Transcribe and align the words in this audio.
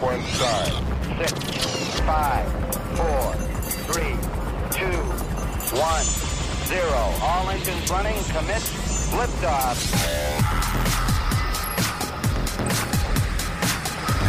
sequence 0.00 0.26
start. 0.28 0.68
Six, 1.18 2.00
five, 2.00 2.46
four, 2.96 3.34
three, 3.92 4.16
two, 4.70 4.96
one, 5.76 6.04
zero. 6.64 7.14
All 7.20 7.50
engines 7.50 7.90
running. 7.90 8.16
Commit. 8.24 8.62
Liftoff. 9.12 9.76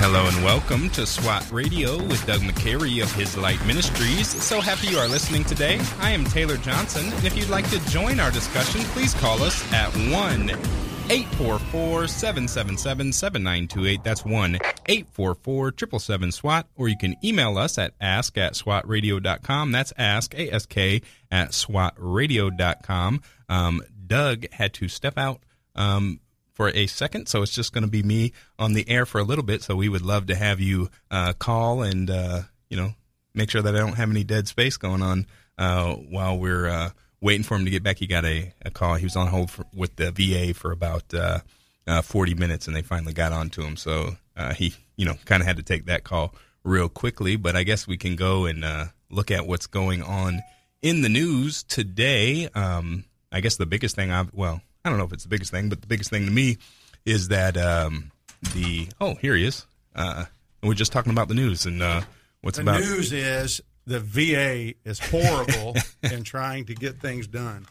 Hello 0.02 0.28
and 0.28 0.44
welcome 0.44 0.90
to 0.90 1.06
SWAT 1.06 1.50
Radio 1.52 1.98
with 1.98 2.26
Doug 2.26 2.42
McCary 2.42 3.02
of 3.02 3.14
His 3.14 3.38
Light 3.38 3.64
Ministries. 3.66 4.28
So 4.28 4.60
happy 4.60 4.88
you 4.88 4.98
are 4.98 5.08
listening 5.08 5.46
today. 5.46 5.80
I 6.00 6.10
am 6.12 6.26
Taylor 6.26 6.58
Johnson, 6.58 7.06
and 7.14 7.24
if 7.24 7.38
you'd 7.38 7.50
like 7.50 7.70
to 7.70 7.80
join 7.90 8.20
our 8.20 8.32
discussion, 8.32 8.82
please 8.96 9.14
call 9.14 9.42
us 9.44 9.72
at 9.72 9.90
1 10.12 10.81
844 11.10 12.08
777 12.08 13.14
7928. 13.14 14.04
That's 14.04 14.26
1 14.26 14.56
844 14.86 15.74
777 15.78 16.32
SWAT, 16.32 16.68
or 16.76 16.88
you 16.88 16.98
can 16.98 17.16
email 17.24 17.58
us 17.58 17.78
at 17.78 17.94
ask 18.00 18.38
at 18.38 18.54
swatradio.com. 18.54 19.72
That's 19.72 19.94
ask, 19.98 20.34
ask, 20.36 20.78
at 20.78 21.50
swatradio.com. 21.52 23.22
Um, 23.50 23.82
Doug 24.08 24.46
had 24.52 24.74
to 24.76 24.88
step 24.88 25.18
out. 25.18 25.42
Um, 25.76 26.20
for 26.54 26.70
a 26.70 26.86
second, 26.86 27.28
so 27.28 27.42
it's 27.42 27.56
just 27.56 27.74
going 27.74 27.86
to 27.86 27.90
be 27.90 28.04
me 28.04 28.34
on 28.60 28.74
the 28.74 28.88
air 28.90 29.06
for 29.06 29.20
a 29.20 29.24
little 29.24 29.44
bit. 29.44 29.64
So 29.64 29.76
we 29.76 29.90
would 29.90 30.02
love 30.02 30.28
to 30.28 30.36
have 30.36 30.60
you 30.60 30.90
uh, 31.10 31.34
call 31.34 31.82
and 31.82 32.10
uh, 32.10 32.42
you 32.70 32.78
know 32.78 32.94
make 33.34 33.50
sure 33.50 33.62
that 33.62 33.76
I 33.76 33.80
don't 33.80 33.96
have 33.96 34.12
any 34.12 34.24
dead 34.24 34.48
space 34.48 34.78
going 34.78 35.02
on 35.02 35.26
uh, 35.58 35.94
while 35.96 36.38
we're 36.38 36.68
uh, 36.68 36.90
waiting 37.22 37.44
for 37.44 37.56
him 37.56 37.66
to 37.66 37.72
get 37.72 37.84
back. 37.84 37.98
He 37.98 38.08
got 38.08 38.26
a, 38.26 38.54
a 38.64 38.72
call. 38.72 38.96
He 38.96 39.06
was 39.06 39.16
on 39.16 39.28
hold 39.28 39.52
for, 39.52 39.66
with 39.74 39.96
the 39.96 40.12
VA 40.12 40.54
for 40.54 40.72
about 40.72 41.14
uh, 41.14 41.40
uh, 41.88 42.02
40 42.02 42.36
minutes, 42.36 42.68
and 42.68 42.76
they 42.76 42.82
finally 42.82 43.14
got 43.14 43.32
on 43.32 43.50
to 43.52 43.62
him. 43.62 43.78
So 43.78 44.16
he 44.56 44.74
you 44.96 45.06
know 45.06 45.16
kind 45.26 45.42
of 45.42 45.48
had 45.48 45.58
to 45.58 45.64
take 45.64 45.86
that 45.86 46.04
call 46.04 46.34
real 46.64 46.90
quickly. 46.90 47.36
But 47.36 47.56
I 47.56 47.64
guess 47.64 47.88
we 47.88 47.98
can 47.98 48.16
go 48.16 48.46
and 48.46 48.90
look 49.10 49.32
at 49.32 49.46
what's 49.46 49.68
going 49.68 50.02
on 50.02 50.42
in 50.82 51.02
the 51.02 51.10
news 51.10 51.64
today. 51.64 52.50
Um, 52.56 53.06
I 53.32 53.40
guess 53.40 53.56
the 53.56 53.66
biggest 53.66 53.96
thing 53.96 54.12
I've 54.12 54.34
well 54.34 54.62
I 54.84 54.90
don't 54.90 54.98
know 54.98 55.06
if 55.06 55.14
it's 55.14 55.24
the 55.24 55.30
biggest 55.30 55.52
thing, 55.52 55.70
but 55.70 55.82
the 55.82 55.88
biggest 55.88 56.10
thing 56.10 56.26
to 56.26 56.32
me 56.32 56.58
is 57.06 57.28
that 57.28 57.58
um, 57.58 58.12
the 58.54 58.88
oh 59.00 59.16
here 59.16 59.36
he 59.36 59.46
is. 59.46 59.66
Uh, 59.96 60.26
we're 60.64 60.74
just 60.74 60.92
talking 60.92 61.12
about 61.12 61.28
the 61.28 61.34
news 61.34 61.66
and 61.66 61.82
uh, 61.82 62.02
what's 62.42 62.58
the 62.58 62.64
about. 62.64 62.82
news 62.82 63.12
is 63.12 63.62
the 63.86 64.00
VA 64.00 64.74
is 64.86 65.00
horrible 65.00 65.76
in 66.04 66.24
trying 66.24 66.66
to 66.66 66.76
get 66.76 67.00
things 67.02 67.28
done. 67.28 67.66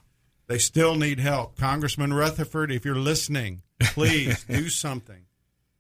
They 0.47 0.59
still 0.59 0.97
need 0.97 1.21
help. 1.21 1.57
Congressman 1.57 2.13
Rutherford, 2.13 2.73
if 2.73 2.85
you're 2.85 2.97
listening, 2.97 3.63
please 3.81 4.43
do 4.45 4.69
something. 4.69 5.25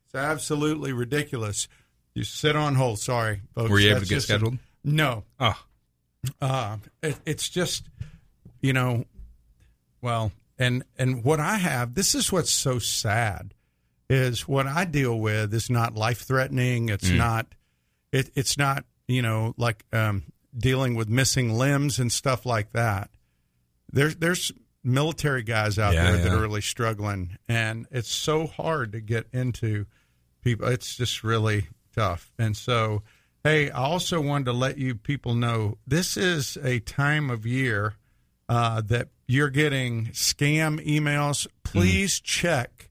It's 0.06 0.14
absolutely 0.14 0.92
ridiculous. 0.92 1.66
You 2.14 2.22
sit 2.24 2.54
on 2.56 2.74
hold. 2.76 2.98
Sorry, 3.00 3.42
folks. 3.54 3.70
Were 3.70 3.80
you 3.80 3.90
able 3.90 4.00
That's 4.00 4.08
to 4.08 4.14
get 4.14 4.18
a- 4.18 4.22
scheduled? 4.22 4.58
no. 4.84 5.24
Oh, 5.40 5.60
Uh, 6.40 6.76
it, 7.02 7.16
it's 7.24 7.48
just, 7.48 7.88
you 8.60 8.72
know, 8.72 9.04
well, 10.02 10.32
and 10.58 10.84
and 10.98 11.24
what 11.24 11.40
I 11.40 11.56
have, 11.56 11.94
this 11.94 12.14
is 12.14 12.30
what's 12.30 12.50
so 12.50 12.78
sad, 12.78 13.54
is 14.08 14.46
what 14.46 14.66
I 14.66 14.84
deal 14.84 15.18
with 15.18 15.52
is 15.54 15.70
not 15.70 15.94
life 15.94 16.20
threatening. 16.20 16.88
It's 16.90 17.08
not, 17.10 17.46
it, 18.12 18.30
it's 18.34 18.58
not, 18.58 18.84
you 19.10 19.22
know, 19.22 19.54
like 19.56 19.84
um, 19.92 20.24
dealing 20.56 20.94
with 20.94 21.08
missing 21.08 21.52
limbs 21.54 21.98
and 21.98 22.10
stuff 22.12 22.46
like 22.46 22.72
that. 22.72 23.10
There's 23.92 24.16
there's 24.16 24.52
military 24.84 25.42
guys 25.42 25.78
out 25.78 25.94
Yeah, 25.94 26.12
there 26.12 26.16
that 26.22 26.28
yeah. 26.28 26.34
are 26.38 26.40
really 26.40 26.60
struggling, 26.62 27.36
and 27.48 27.86
it's 27.90 28.10
so 28.10 28.46
hard 28.46 28.92
to 28.92 29.00
get 29.00 29.26
into 29.32 29.86
people. 30.42 30.68
It's 30.68 30.96
just 30.96 31.22
really 31.24 31.66
tough. 31.94 32.32
And 32.38 32.56
so, 32.56 33.02
hey, 33.44 33.70
I 33.70 33.82
also 33.82 34.20
wanted 34.20 34.44
to 34.46 34.52
let 34.52 34.78
you 34.78 34.94
people 34.94 35.34
know 35.34 35.78
this 35.86 36.16
is 36.16 36.56
a 36.62 36.78
time 36.80 37.30
of 37.30 37.44
year 37.44 37.94
uh, 38.48 38.80
that 38.82 39.08
you're 39.26 39.50
getting 39.50 40.06
scam 40.08 40.84
emails. 40.86 41.46
Please 41.62 42.20
check 42.20 42.90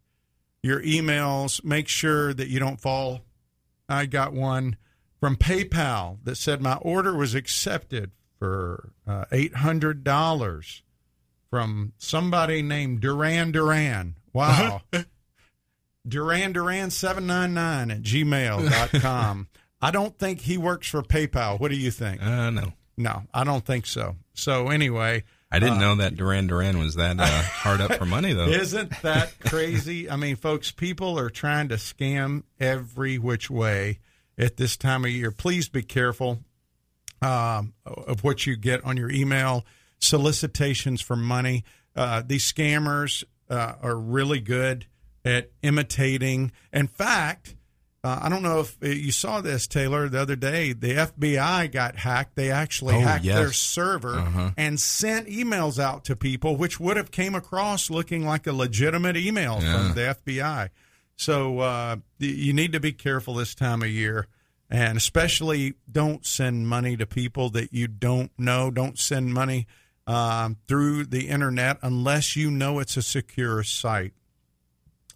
your 0.62 0.81
emails. 0.81 1.63
Make 1.63 1.88
sure 1.88 2.34
that 2.34 2.50
you 2.50 2.59
don't 2.59 2.79
fall. 2.79 3.22
I 3.88 4.06
got 4.06 4.34
one 4.34 4.78
from 5.19 5.35
PayPal 5.35 6.18
that 6.24 6.35
said 6.35 6.62
my 6.62 6.75
order 6.75 7.16
was 7.16 7.35
accepted 7.35 8.12
for 8.38 8.94
uh, 9.07 9.25
eight 9.31 9.56
hundred 9.56 10.03
dollars 10.03 10.84
from 11.50 11.94
somebody 11.97 12.62
named 12.62 13.02
Duran 13.02 13.52
Duran. 13.52 14.16
Wow. 14.34 14.81
Duran 16.08 16.53
Duran 16.53 16.91
seven 16.91 17.28
nine 17.28 17.53
nine 17.53 17.91
at 17.91 18.02
gmail.com. 18.02 19.47
I 19.81 19.91
don't 19.91 20.18
think 20.18 20.41
he 20.41 20.58
works 20.58 20.88
for 20.90 21.02
PayPal. 21.02 21.59
What 21.59 21.72
do 21.72 21.78
you 21.78 21.91
think? 21.91 22.22
uh, 22.22 22.50
no. 22.50 22.74
No, 22.97 23.24
I 23.34 23.46
don't 23.46 23.63
think 23.63 23.85
so. 23.85 24.18
So 24.34 24.68
anyway, 24.68 25.24
I 25.50 25.59
didn't 25.59 25.79
know 25.79 25.96
that 25.96 26.18
Duran 26.18 26.47
Duran 26.47 26.79
was 26.79 26.96
that 26.96 27.18
uh, 27.18 27.25
hard 27.25 27.79
up 27.79 27.94
for 27.94 28.06
money 28.06 28.34
though. 28.34 28.47
isn't 28.50 28.91
that 29.03 29.40
crazy? 29.40 30.09
I 30.09 30.18
mean, 30.18 30.35
folks, 30.35 30.72
people 30.72 31.18
are 31.18 31.29
trying 31.29 31.69
to 31.69 31.75
scam 31.75 32.44
every 32.59 33.18
which 33.18 33.50
way 33.50 34.00
at 34.39 34.57
this 34.57 34.75
time 34.77 35.05
of 35.05 35.11
year. 35.11 35.29
Please 35.31 35.69
be 35.69 35.83
careful 35.83 36.39
um, 37.22 37.73
of 37.85 38.23
what 38.23 38.47
you 38.47 38.55
get 38.55 38.83
on 38.85 38.97
your 38.97 39.11
email 39.11 39.66
solicitations 40.00 41.01
for 41.01 41.16
money. 41.16 41.63
Uh, 41.95 42.23
these 42.25 42.51
scammers 42.51 43.23
uh, 43.49 43.73
are 43.81 43.97
really 43.97 44.39
good 44.39 44.85
at 45.25 45.51
imitating. 45.61 46.51
In 46.72 46.88
fact, 46.88 47.55
uh, 48.03 48.19
I 48.22 48.29
don't 48.29 48.41
know 48.44 48.61
if 48.61 48.78
uh, 48.81 48.88
you 48.88 49.11
saw 49.11 49.41
this, 49.41 49.67
Taylor, 49.67 50.07
the 50.07 50.22
other 50.22 50.38
day. 50.38 50.72
The 50.72 50.94
FBI 50.94 51.69
got 51.72 51.97
hacked. 51.97 52.35
They 52.35 52.49
actually 52.49 52.95
Oh, 52.95 52.99
hacked 53.01 53.25
yes. 53.25 53.35
their 53.38 53.51
server 53.51 54.16
Uh-huh. 54.16 54.51
and 54.55 54.79
sent 54.79 55.28
emails 55.28 55.78
out 55.78 56.05
to 56.05 56.16
people, 56.16 56.55
which 56.55 56.79
would 56.79 56.95
have 56.95 57.11
came 57.11 57.35
across 57.35 57.89
looking 57.89 58.25
like 58.25 58.47
a 58.47 58.53
legitimate 58.53 59.17
email 59.17 59.59
Yeah. 59.61 59.73
from 59.89 59.95
the 59.95 60.01
FBI. 60.25 60.69
So 61.19 61.59
uh, 61.59 61.97
you 62.18 62.53
need 62.53 62.72
to 62.72 62.80
be 62.80 62.94
careful 62.94 63.34
this 63.34 63.53
time 63.53 63.81
of 63.81 63.90
year, 63.90 64.28
and 64.69 64.97
especially 64.97 65.74
don't 65.91 66.25
send 66.25 66.69
money 66.69 66.96
to 66.96 67.06
people 67.06 67.50
that 67.50 67.74
you 67.74 67.90
don't 67.90 68.31
know. 68.38 68.72
Don't 68.72 68.97
send 68.97 69.34
money 69.34 69.68
um, 70.08 70.56
through 70.69 71.08
the 71.08 71.28
internet 71.28 71.78
unless 71.81 72.38
you 72.38 72.50
know 72.50 72.79
it's 72.79 72.96
a 72.96 73.02
secure 73.02 73.63
site. 73.63 74.13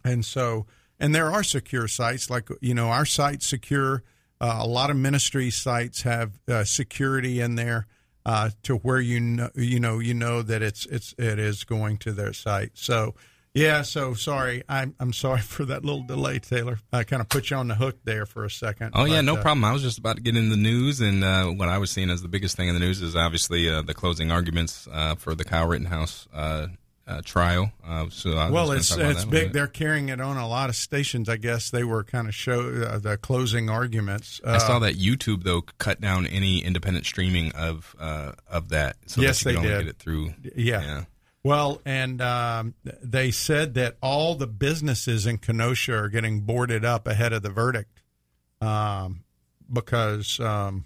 And 0.04 0.26
so, 0.26 0.66
and 1.00 1.16
there 1.16 1.32
are 1.32 1.42
secure 1.42 1.88
sites 1.88 2.30
like 2.30 2.50
you 2.60 2.74
know 2.74 2.90
our 2.90 3.06
site's 3.06 3.46
secure. 3.46 4.04
Uh, 4.42 4.58
a 4.60 4.68
lot 4.68 4.90
of 4.90 4.98
ministry 4.98 5.50
sites 5.50 6.02
have 6.02 6.38
uh, 6.50 6.66
security 6.66 7.40
in 7.40 7.56
there 7.56 7.88
uh, 8.26 8.50
to 8.64 8.76
where 8.76 9.00
you 9.00 9.22
know 9.22 9.50
you 9.56 9.80
know 9.80 10.00
you 10.00 10.14
know 10.14 10.42
that 10.42 10.62
it's 10.62 10.86
it's 10.88 11.16
it 11.18 11.40
is 11.40 11.64
going 11.64 11.96
to 12.00 12.12
their 12.12 12.34
site. 12.34 12.72
So 12.74 13.16
yeah, 13.54 13.82
so 13.84 14.14
sorry, 14.14 14.64
I'm 14.68 14.96
I'm 15.00 15.14
sorry 15.14 15.42
for 15.42 15.66
that 15.66 15.86
little 15.86 16.04
delay, 16.04 16.40
Taylor. 16.40 16.80
I 16.92 17.04
kind 17.04 17.22
of 17.22 17.30
put 17.30 17.50
you 17.50 17.58
on 17.58 17.68
the 17.68 17.76
hook 17.76 17.98
there 18.04 18.26
for 18.26 18.46
a 18.46 18.50
second. 18.50 18.92
Oh 18.94 19.06
yeah, 19.06 19.22
no 19.22 19.38
uh, 19.38 19.42
problem. 19.42 19.64
I 19.64 19.72
was 19.74 19.82
just 19.82 19.98
about 19.98 20.18
to 20.18 20.22
get 20.22 20.36
in 20.36 20.50
the 20.50 20.58
news, 20.58 21.02
and 21.02 21.24
uh, 21.24 21.46
what 21.48 21.70
I 21.70 21.78
was 21.78 21.92
seeing 21.92 22.10
as 22.10 22.22
the 22.22 22.28
biggest 22.28 22.56
thing 22.56 22.68
in 22.68 22.74
the 22.74 22.80
news 22.80 23.02
is 23.02 23.16
obviously 23.16 23.70
uh, 23.70 23.82
the 23.82 23.94
closing 23.94 24.32
arguments 24.32 24.88
uh, 24.92 25.16
for 25.16 25.36
the 25.36 25.44
Kyle 25.44 25.68
Rittenhouse 25.68 26.28
uh, 26.34 26.68
uh, 27.06 27.22
trial. 27.24 27.72
Uh, 27.86 28.08
so 28.10 28.38
I 28.38 28.50
Well, 28.50 28.72
it's 28.72 28.90
it's 28.90 28.96
that 28.96 29.06
a 29.06 29.08
little 29.08 29.30
big. 29.30 29.54
They're 29.54 29.68
carrying 29.68 30.10
it 30.10 30.22
on 30.22 30.38
a 30.38 30.48
lot 30.48 30.70
of 30.70 30.76
stations. 30.76 31.30
I 31.30 31.38
guess 31.38 31.70
they 31.70 31.84
were 31.84 32.04
kind 32.04 32.28
of 32.28 32.36
show 32.36 32.70
uh, 32.72 33.00
the 33.00 33.18
closing 33.18 33.70
arguments. 33.70 34.40
Uh, 34.44 34.52
I 34.52 34.58
saw 34.60 34.80
that 34.80 34.96
YouTube 34.96 35.44
though 35.44 35.62
cut 35.78 36.00
down 36.00 36.26
any 36.28 36.64
independent 36.64 37.06
streaming 37.06 37.52
of 37.54 37.96
uh, 38.00 38.34
of 38.48 38.70
that. 38.70 38.98
So 39.08 39.22
Yes, 39.22 39.44
that 39.44 39.56
they 39.56 39.62
did. 39.62 39.80
get 39.80 39.88
it 39.88 39.98
through. 39.98 40.34
Yeah. 40.56 41.04
Well, 41.44 41.82
and 41.86 42.22
um, 42.22 42.74
they 43.02 43.32
said 43.32 43.74
that 43.74 43.98
all 44.02 44.36
the 44.36 44.48
businesses 44.48 45.26
in 45.26 45.38
Kenosha 45.40 45.94
are 45.94 46.08
getting 46.10 46.42
boarded 46.42 46.86
up 46.86 47.06
ahead 47.08 47.34
of 47.34 47.42
the 47.44 47.50
verdict 47.50 48.02
um, 48.62 49.24
because 49.72 50.40
um, 50.40 50.86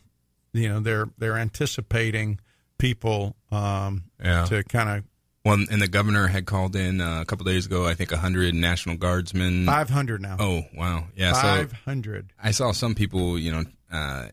you 0.54 0.68
know 0.68 0.80
they're 0.80 1.09
they're 1.18 1.38
anticipating 1.38 2.39
people 2.80 3.36
um, 3.51 4.06
Yeah. 4.24 4.45
to 4.45 4.63
kind 4.63 4.89
of 4.89 5.04
Well, 5.45 5.63
and 5.69 5.80
the 5.81 5.88
governor 5.88 6.25
had 6.27 6.48
called 6.48 6.75
in 6.75 7.01
uh, 7.01 7.21
a 7.21 7.25
couple 7.25 7.45
days 7.45 7.68
ago. 7.68 7.86
I 7.86 7.94
think 7.94 8.12
hundred 8.12 8.56
National 8.56 8.98
Guardsmen. 8.98 9.65
five 9.68 9.89
hundred 9.92 10.21
now. 10.21 10.38
Oh 10.39 10.63
wow, 10.74 11.06
yeah. 11.15 11.33
five 11.33 11.71
hundred. 11.71 12.31
So. 12.36 12.48
I 12.48 12.51
saw 12.51 12.71
some 12.71 12.95
people, 12.95 13.38
you 13.38 13.51
know, 13.51 13.63
uh, 13.92 14.30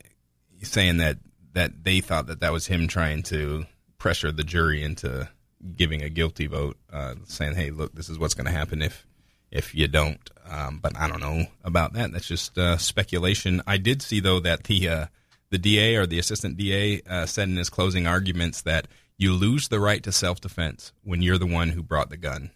saying 0.63 0.97
that 0.99 1.19
that 1.53 1.85
they 1.85 2.01
thought 2.01 2.29
that 2.29 2.41
that 2.41 2.53
was 2.53 2.67
him 2.67 2.89
trying 2.89 3.23
to 3.25 3.67
pressure 3.99 4.33
the 4.33 4.43
jury 4.45 4.83
into 4.83 5.29
giving 5.77 6.03
a 6.03 6.09
guilty 6.09 6.47
vote, 6.47 6.77
uh, 6.93 7.15
saying, 7.25 7.55
"Hey, 7.55 7.71
look, 7.71 7.95
this 7.95 8.09
is 8.09 8.19
what's 8.19 8.35
going 8.35 8.47
to 8.47 8.53
happen 8.53 8.83
if 8.83 9.07
if 9.51 9.75
you 9.75 9.89
don't." 9.89 10.31
Um, 10.49 10.79
but 10.83 10.97
I 10.97 11.09
don't 11.09 11.21
know 11.21 11.47
about 11.63 11.95
that. 11.95 12.13
That's 12.13 12.27
just 12.27 12.59
uh, 12.59 12.77
speculation. 12.77 13.63
I 13.67 13.77
did 13.77 14.03
see 14.03 14.21
though 14.21 14.41
that 14.41 14.65
the 14.65 14.89
uh, 14.89 15.07
the 15.51 15.59
DA 15.59 15.97
or 15.97 16.07
the 16.07 16.19
assistant 16.19 16.57
DA 16.57 17.01
uh, 17.09 17.27
said 17.27 17.49
in 17.49 17.57
his 17.57 17.71
closing 17.71 18.07
arguments 18.07 18.63
that 18.63 18.89
you 19.17 19.33
lose 19.33 19.69
the 19.69 19.81
right 19.81 20.03
to 20.03 20.13
self 20.13 20.41
defense 20.41 20.93
when 21.03 21.23
you're 21.23 21.39
the 21.39 21.47
one 21.47 21.71
who 21.71 21.83
brought 21.83 22.11
the 22.11 22.17
gun. 22.17 22.51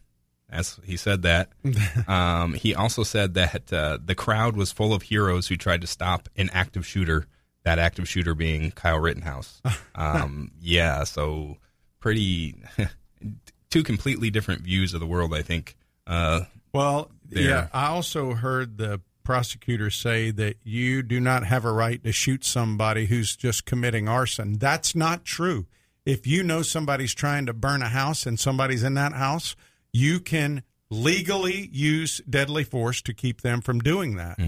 As 0.50 0.81
he 0.82 0.96
said 0.96 1.22
that. 1.22 1.50
um, 2.08 2.54
he 2.54 2.75
also 2.75 3.02
said 3.02 3.34
that 3.34 3.72
uh, 3.72 3.99
the 4.02 4.14
crowd 4.14 4.56
was 4.56 4.72
full 4.72 4.94
of 4.94 5.02
heroes 5.02 5.49
who 5.49 5.56
tried 5.56 5.82
to 5.82 5.87
stop 5.87 6.28
an 6.37 6.50
active 6.52 6.87
shooter. 6.87 7.26
That 7.64 7.78
active 7.78 8.08
shooter 8.08 8.34
being 8.34 8.70
Kyle 8.70 8.99
Rittenhouse. 8.99 9.61
Um, 9.94 10.52
yeah, 10.61 11.02
so 11.02 11.56
pretty 12.00 12.55
two 13.71 13.83
completely 13.83 14.31
different 14.31 14.62
views 14.62 14.95
of 14.95 15.00
the 15.00 15.06
world. 15.06 15.35
I 15.35 15.43
think. 15.43 15.77
Uh, 16.06 16.43
Well, 16.73 17.11
there. 17.29 17.43
yeah, 17.43 17.69
I 17.73 17.89
also 17.89 18.35
heard 18.35 18.79
the 18.79 19.00
prosecutor 19.25 19.91
say 19.91 20.31
that 20.31 20.56
you 20.65 21.03
do 21.03 21.21
not 21.21 21.45
have 21.45 21.65
a 21.67 21.73
right 21.73 22.03
to 22.03 22.12
shoot 22.12 22.45
somebody 22.45 23.06
who's 23.06 23.37
just 23.37 23.67
committing 23.67 24.09
arson. 24.09 24.55
That's 24.59 24.95
not 24.95 25.25
true. 25.25 25.67
If 26.06 26.27
you 26.27 26.43
know 26.43 26.62
somebody's 26.62 27.15
trying 27.15 27.45
to 27.45 27.53
burn 27.53 27.83
a 27.83 27.89
house 27.91 28.25
and 28.25 28.41
somebody's 28.41 28.83
in 28.83 28.95
that 28.95 29.12
house, 29.12 29.55
you 29.93 30.19
can 30.21 30.62
legally 30.89 31.69
use 31.71 32.23
deadly 32.29 32.65
force 32.65 33.03
to 33.03 33.12
keep 33.12 33.43
them 33.43 33.61
from 33.61 33.81
doing 33.81 34.17
that. 34.17 34.39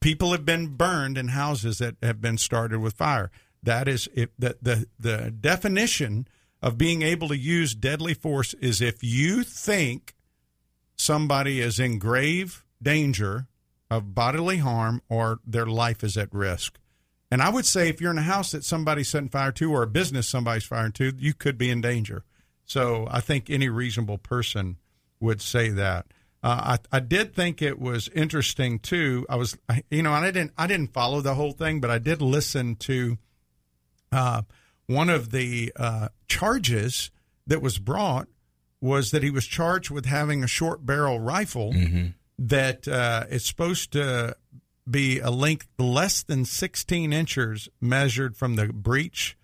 People 0.00 0.30
have 0.30 0.44
been 0.44 0.68
burned 0.76 1.18
in 1.18 1.28
houses 1.28 1.78
that 1.78 1.96
have 2.00 2.20
been 2.20 2.38
started 2.38 2.78
with 2.78 2.94
fire. 2.94 3.32
That 3.64 3.88
is 3.88 4.08
if 4.14 4.28
the, 4.38 4.56
the 4.62 4.86
the 5.00 5.32
definition 5.32 6.28
of 6.62 6.78
being 6.78 7.02
able 7.02 7.28
to 7.28 7.36
use 7.36 7.74
deadly 7.74 8.14
force 8.14 8.54
is 8.54 8.80
if 8.80 9.02
you 9.02 9.42
think 9.42 10.14
somebody 10.96 11.60
is 11.60 11.78
in 11.78 11.98
grave 11.98 12.64
danger 12.82 13.46
of 13.90 14.14
bodily 14.14 14.58
harm 14.58 15.00
or 15.08 15.38
their 15.46 15.66
life 15.66 16.02
is 16.04 16.16
at 16.16 16.32
risk. 16.32 16.78
And 17.30 17.42
I 17.42 17.48
would 17.50 17.66
say 17.66 17.88
if 17.88 18.00
you're 18.00 18.10
in 18.10 18.18
a 18.18 18.22
house 18.22 18.52
that 18.52 18.64
somebody's 18.64 19.08
setting 19.08 19.28
fire 19.28 19.52
to 19.52 19.72
or 19.72 19.82
a 19.82 19.86
business 19.86 20.26
somebody's 20.26 20.64
firing 20.64 20.92
to, 20.92 21.12
you 21.16 21.34
could 21.34 21.58
be 21.58 21.70
in 21.70 21.80
danger. 21.80 22.24
So 22.64 23.06
I 23.10 23.20
think 23.20 23.48
any 23.48 23.68
reasonable 23.68 24.18
person 24.18 24.76
would 25.20 25.40
say 25.40 25.70
that. 25.70 26.06
Uh, 26.42 26.78
I, 26.92 26.96
I 26.96 27.00
did 27.00 27.34
think 27.34 27.60
it 27.60 27.78
was 27.78 28.08
interesting 28.14 28.78
too. 28.78 29.26
I 29.28 29.36
was, 29.36 29.56
you 29.90 30.02
know, 30.02 30.14
and 30.14 30.24
I 30.24 30.30
didn't, 30.30 30.52
I 30.56 30.66
didn't 30.66 30.92
follow 30.92 31.20
the 31.20 31.34
whole 31.34 31.52
thing, 31.52 31.80
but 31.80 31.90
I 31.90 31.98
did 31.98 32.22
listen 32.22 32.76
to 32.76 33.18
uh, 34.12 34.42
one 34.88 35.08
of 35.08 35.30
the 35.30 35.72
uh, 35.76 36.08
charges 36.26 37.10
that 37.46 37.62
was 37.62 37.78
brought 37.78 38.26
was 38.80 39.10
that 39.12 39.22
he 39.22 39.30
was 39.30 39.46
charged 39.46 39.90
with 39.90 40.06
having 40.06 40.42
a 40.42 40.48
short 40.48 40.84
barrel 40.84 41.20
rifle 41.20 41.72
that 42.38 42.88
uh, 42.88 43.24
is 43.30 43.44
supposed 43.44 43.92
to 43.92 44.34
be 44.90 45.18
a 45.20 45.30
length 45.30 45.68
less 45.78 46.22
than 46.22 46.44
16 46.44 47.12
inches 47.12 47.68
measured 47.80 48.36
from 48.36 48.56
the 48.56 48.68
breech 48.72 49.36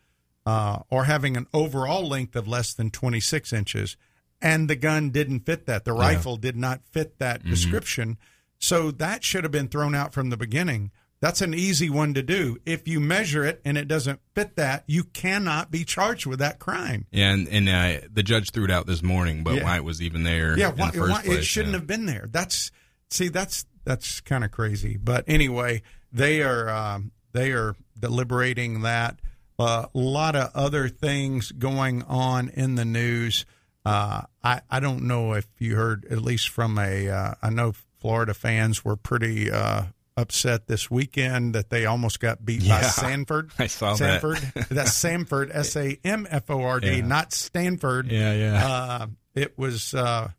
uh, 0.46 0.78
or 0.90 1.04
having 1.04 1.36
an 1.36 1.46
overall 1.52 2.06
length 2.08 2.34
of 2.36 2.48
less 2.48 2.72
than 2.74 2.90
26 2.90 3.52
inches. 3.52 3.96
And 4.40 4.68
the 4.68 4.76
gun 4.76 5.10
didn't 5.10 5.40
fit 5.40 5.66
that. 5.66 5.84
The 5.84 5.92
rifle 5.92 6.36
did 6.36 6.56
not 6.56 6.80
fit 6.90 7.18
that 7.18 7.44
description. 7.44 8.16
So 8.58 8.90
that 8.92 9.24
should 9.24 9.44
have 9.44 9.52
been 9.52 9.68
thrown 9.68 9.94
out 9.94 10.12
from 10.14 10.30
the 10.30 10.36
beginning. 10.36 10.90
That's 11.24 11.40
an 11.40 11.54
easy 11.54 11.88
one 11.88 12.12
to 12.12 12.22
do. 12.22 12.58
If 12.66 12.86
you 12.86 13.00
measure 13.00 13.46
it 13.46 13.62
and 13.64 13.78
it 13.78 13.88
doesn't 13.88 14.20
fit 14.34 14.56
that, 14.56 14.84
you 14.86 15.04
cannot 15.04 15.70
be 15.70 15.82
charged 15.82 16.26
with 16.26 16.40
that 16.40 16.58
crime. 16.58 17.06
and 17.14 17.48
and 17.48 17.66
uh, 17.66 18.06
the 18.12 18.22
judge 18.22 18.50
threw 18.50 18.66
it 18.66 18.70
out 18.70 18.86
this 18.86 19.02
morning, 19.02 19.42
but 19.42 19.54
Yeah. 19.54 19.64
why 19.64 19.76
it 19.76 19.84
was 19.84 20.02
even 20.02 20.22
there? 20.22 20.54
Yeah, 20.58 20.68
in 20.68 20.76
why, 20.76 20.90
the 20.90 20.98
first 20.98 21.10
why, 21.10 21.22
place, 21.22 21.38
it 21.38 21.44
shouldn't 21.44 21.72
yeah. 21.72 21.78
have 21.78 21.86
been 21.86 22.04
there. 22.04 22.28
That's 22.30 22.70
see, 23.08 23.28
that's 23.28 23.64
that's 23.84 24.20
kind 24.20 24.44
of 24.44 24.50
crazy. 24.50 24.98
But 24.98 25.24
anyway, 25.26 25.80
they 26.12 26.42
are 26.42 26.68
um, 26.68 27.10
they 27.32 27.52
are 27.52 27.74
deliberating 27.98 28.82
that. 28.82 29.18
Uh, 29.58 29.86
a 29.94 29.98
lot 29.98 30.36
of 30.36 30.50
other 30.54 30.90
things 30.90 31.52
going 31.52 32.02
on 32.02 32.50
in 32.50 32.74
the 32.74 32.84
news. 32.84 33.46
Uh, 33.86 34.24
I 34.42 34.60
I 34.70 34.78
don't 34.78 35.04
know 35.04 35.32
if 35.32 35.46
you 35.58 35.74
heard 35.74 36.04
at 36.10 36.20
least 36.20 36.50
from 36.50 36.76
a. 36.76 37.08
Uh, 37.08 37.34
I 37.40 37.48
know 37.48 37.72
Florida 37.98 38.34
fans 38.34 38.84
were 38.84 38.96
pretty 38.96 39.50
uh, 39.50 39.84
upset 40.16 40.66
this 40.68 40.90
weekend 40.90 41.54
that 41.54 41.70
they 41.70 41.86
almost 41.86 42.20
got 42.20 42.44
beat 42.44 42.60
by 42.68 42.80
Samford. 42.82 43.50
I 43.58 43.66
saw 43.66 43.94
that. 43.94 44.22
Samford. 44.22 44.68
That's 44.68 44.90
Samford. 44.92 45.50
S 45.54 45.76
A 45.76 45.98
M 46.04 46.26
F 46.30 46.50
O 46.50 46.62
R 46.62 46.80
D, 46.80 46.96
Yeah. 46.98 47.06
not 47.06 47.32
Stanford. 47.32 48.10
Yeah, 48.10 48.32
yeah. 48.32 48.66
Uh, 48.66 49.06
it 49.34 49.58
was, 49.58 49.92
uh, 49.94 50.30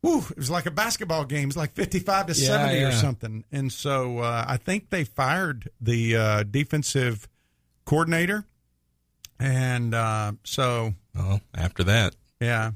whew, 0.00 0.24
it 0.30 0.36
was 0.38 0.50
like 0.50 0.66
a 0.66 0.70
basketball 0.70 1.24
game. 1.24 1.42
It 1.44 1.46
was 1.46 1.56
like 1.56 1.72
55 1.72 2.28
to 2.28 2.32
Yeah, 2.32 2.46
70 2.48 2.82
or 2.84 2.92
something. 2.92 3.44
And 3.52 3.70
so 3.72 4.18
uh, 4.20 4.44
I 4.48 4.56
think 4.56 4.88
they 4.90 5.04
fired 5.04 5.68
the 5.80 6.16
uh, 6.16 6.42
defensive 6.44 7.28
coordinator. 7.84 8.44
And 9.38 9.94
uh, 9.94 10.32
so, 10.44 10.94
well, 11.14 11.40
after 11.54 11.84
that, 11.84 12.14
yeah. 12.40 12.72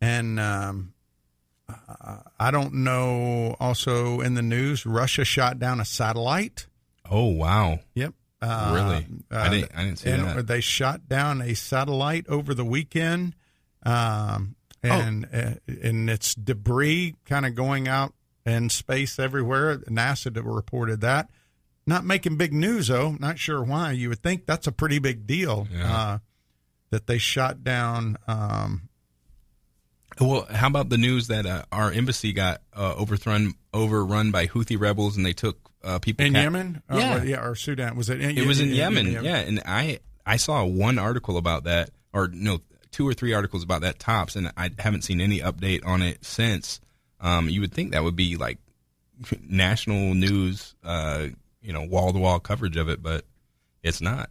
And 0.00 0.40
um, 0.40 0.92
I 2.38 2.50
don't 2.50 2.74
know. 2.74 3.56
Also 3.60 4.20
in 4.20 4.34
the 4.34 4.42
news, 4.42 4.84
Russia 4.86 5.24
shot 5.24 5.58
down 5.58 5.80
a 5.80 5.84
satellite. 5.84 6.66
oh 7.10 7.26
wow, 7.26 7.80
Yep. 7.94 8.14
Uh, 8.42 8.72
Really? 8.74 9.06
I 9.30 9.48
didn't- 9.50 9.72
I 9.74 9.84
didn't 9.84 9.98
see 9.98 10.10
and 10.10 10.24
that. 10.24 10.46
They 10.46 10.60
shot 10.62 11.08
down 11.08 11.42
a 11.42 11.54
satellite 11.54 12.26
over 12.28 12.54
the 12.54 12.64
weekend, 12.64 13.34
um, 13.82 14.56
Oh. 14.82 14.88
and 14.88 15.26
uh, 15.32 15.54
and 15.82 16.08
it's 16.08 16.34
debris 16.34 17.16
kind 17.26 17.44
of 17.44 17.54
going 17.54 17.86
out 17.86 18.14
in 18.46 18.70
space 18.70 19.18
everywhere. 19.18 19.78
NASA 19.80 20.34
reported 20.42 21.02
that. 21.02 21.28
Not 21.86 22.04
making 22.04 22.36
big 22.36 22.52
news 22.54 22.88
though. 22.88 23.12
Not 23.18 23.38
sure 23.38 23.62
why. 23.62 23.92
You 23.92 24.08
would 24.10 24.22
think 24.22 24.46
that's 24.46 24.66
a 24.66 24.72
pretty 24.72 24.98
big 24.98 25.26
deal 25.26 25.66
Yeah. 25.70 25.92
uh, 25.94 26.18
that 26.90 27.06
they 27.06 27.18
shot 27.18 27.62
down. 27.62 28.16
Um, 28.26 28.88
Well, 30.20 30.46
how 30.50 30.66
about 30.66 30.88
the 30.90 30.98
news 30.98 31.28
that 31.28 31.46
uh, 31.46 31.62
our 31.72 31.90
embassy 31.90 32.32
got 32.32 32.60
uh, 32.76 32.94
overthrown, 32.98 33.54
overrun 33.72 34.30
by 34.30 34.46
Houthi 34.46 34.78
rebels, 34.78 35.16
and 35.16 35.24
they 35.24 35.32
took 35.32 35.58
uh, 35.82 35.98
people 35.98 36.26
in 36.26 36.34
cap- 36.34 36.42
Yemen, 36.44 36.82
Uh, 36.90 36.96
Yeah. 36.98 37.14
well, 37.14 37.24
yeah, 37.26 37.44
or 37.46 37.54
Sudan. 37.54 37.96
Was 37.96 38.10
it? 38.10 38.20
It 38.20 38.46
was 38.46 38.60
in 38.60 38.68
Yemen, 38.68 39.10
yeah. 39.24 39.36
And 39.38 39.62
I 39.64 40.00
I 40.26 40.36
saw 40.36 40.64
one 40.64 40.98
article 40.98 41.36
about 41.38 41.64
that, 41.64 41.90
or 42.12 42.28
no, 42.28 42.60
two 42.90 43.08
or 43.08 43.14
three 43.14 43.32
articles 43.32 43.62
about 43.62 43.80
that 43.80 43.98
tops, 43.98 44.36
and 44.36 44.52
I 44.56 44.70
haven't 44.78 45.02
seen 45.02 45.20
any 45.22 45.40
update 45.40 45.86
on 45.86 46.02
it 46.02 46.24
since. 46.24 46.80
Um, 47.20 47.48
you 47.48 47.60
would 47.62 47.72
think 47.72 47.92
that 47.92 48.02
would 48.04 48.16
be 48.16 48.36
like 48.36 48.58
national 49.42 50.14
news, 50.14 50.74
uh, 50.84 51.26
you 51.62 51.72
know, 51.72 51.82
wall 51.82 52.12
to 52.12 52.18
wall 52.18 52.40
coverage 52.40 52.76
of 52.76 52.88
it, 52.88 53.02
but 53.02 53.24
it's 53.82 54.00
not. 54.00 54.30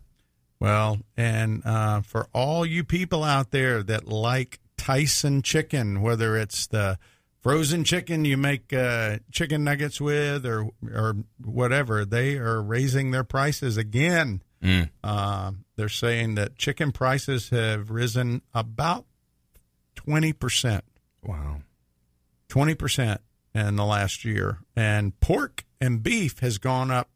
Well, 0.59 0.99
and 1.15 1.61
uh, 1.65 2.01
for 2.01 2.27
all 2.33 2.65
you 2.65 2.83
people 2.83 3.23
out 3.23 3.51
there 3.51 3.81
that 3.83 4.07
like 4.07 4.59
Tyson 4.89 5.43
chicken, 5.43 6.01
whether 6.01 6.35
it's 6.35 6.65
the 6.65 6.97
frozen 7.41 7.83
chicken 7.83 8.25
you 8.25 8.35
make 8.37 8.73
uh, 8.73 9.19
chicken 9.31 9.63
nuggets 9.63 10.01
with 10.01 10.47
or 10.47 10.71
or 10.91 11.15
whatever, 11.45 12.05
they 12.05 12.37
are 12.37 12.59
raising 12.59 13.11
their 13.11 13.23
prices 13.23 13.77
again. 13.77 14.41
Mm. 14.63 14.89
Uh, 15.03 15.51
they're 15.75 15.89
saying 15.89 16.33
that 16.35 16.55
chicken 16.55 16.91
prices 16.91 17.49
have 17.49 17.91
risen 17.91 18.41
about 18.51 19.05
twenty 19.93 20.33
percent. 20.33 20.83
Wow. 21.23 21.57
twenty 22.47 22.73
percent 22.73 23.21
in 23.53 23.75
the 23.75 23.85
last 23.85 24.25
year, 24.25 24.57
and 24.75 25.19
pork 25.19 25.65
and 25.79 26.01
beef 26.01 26.39
has 26.39 26.57
gone 26.57 26.89
up 26.89 27.09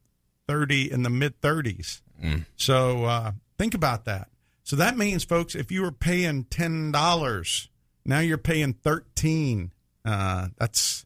thirty 0.48 0.92
in 0.92 1.02
the 1.02 1.10
mid 1.10 1.42
thirties. 1.42 2.04
Mm. 2.24 2.46
So 2.56 3.06
uh, 3.06 3.32
think 3.58 3.74
about 3.74 4.06
that. 4.06 4.28
So 4.64 4.78
that 4.78 4.98
means, 4.98 5.24
folks, 5.24 5.56
if 5.56 5.72
you 5.72 5.82
were 5.82 5.92
paying 5.92 6.46
ten 6.46 6.92
dollars, 6.92 7.70
now 8.06 8.20
you're 8.20 8.38
paying 8.38 8.74
thirteen. 8.74 9.72
Uh, 10.06 10.48
that's 10.58 11.06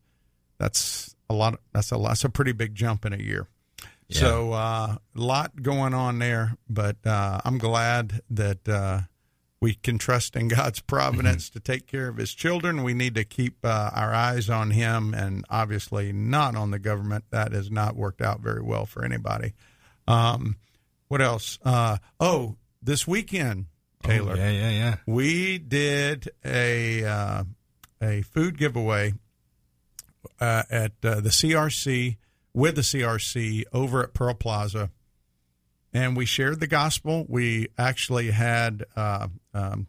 that's 0.57 1.15
a 1.29 1.33
lot. 1.33 1.59
That's 1.73 1.91
a 1.91 1.97
lot. 1.97 2.09
That's 2.09 2.23
a 2.23 2.29
pretty 2.29 2.51
big 2.51 2.75
jump 2.75 3.05
in 3.05 3.13
a 3.13 3.17
year. 3.17 3.47
Yeah. 4.09 4.19
So 4.19 4.53
uh, 4.53 4.95
a 5.15 5.19
lot 5.19 5.61
going 5.61 5.93
on 5.93 6.19
there, 6.19 6.55
but 6.69 6.97
uh, 7.05 7.41
I'm 7.43 7.57
glad 7.57 8.21
that 8.29 8.67
uh, 8.67 9.01
we 9.59 9.73
can 9.73 9.97
trust 9.97 10.35
in 10.35 10.47
God's 10.47 10.79
providence 10.87 11.49
to 11.51 11.59
take 11.59 11.87
care 11.87 12.07
of 12.07 12.17
His 12.17 12.33
children. 12.33 12.83
We 12.83 12.93
need 12.93 13.15
to 13.15 13.23
keep 13.23 13.65
uh, 13.65 13.91
our 13.93 14.13
eyes 14.13 14.49
on 14.49 14.71
Him, 14.71 15.13
and 15.13 15.45
obviously 15.49 16.13
not 16.13 16.55
on 16.55 16.71
the 16.71 16.79
government. 16.79 17.25
That 17.31 17.51
has 17.51 17.69
not 17.69 17.95
worked 17.95 18.21
out 18.21 18.39
very 18.39 18.61
well 18.61 18.85
for 18.85 19.03
anybody. 19.03 19.53
Um, 20.07 20.57
what 21.09 21.21
else? 21.21 21.59
Uh, 21.65 21.97
oh, 22.19 22.55
this 22.81 23.07
weekend, 23.07 23.65
Taylor, 24.03 24.33
Oh, 24.33 24.35
yeah, 24.35 24.49
yeah, 24.51 24.69
yeah. 24.69 24.95
we 25.05 25.57
did 25.57 26.29
a 26.45 27.03
uh, 27.03 27.43
a 28.01 28.21
food 28.21 28.57
giveaway 28.57 29.13
uh, 30.39 30.63
at 30.69 30.91
uh, 31.03 31.15
the 31.21 31.29
CRC 31.29 32.17
with 32.53 32.75
the 32.75 32.81
CRC 32.81 33.63
over 33.73 34.03
at 34.03 34.13
Pearl 34.13 34.33
Plaza, 34.33 34.91
and 35.93 36.15
we 36.17 36.25
shared 36.25 36.59
the 36.59 36.67
gospel. 36.67 37.25
We 37.27 37.67
actually 37.77 38.31
had 38.31 38.83
uh, 38.95 39.27
um, 39.53 39.87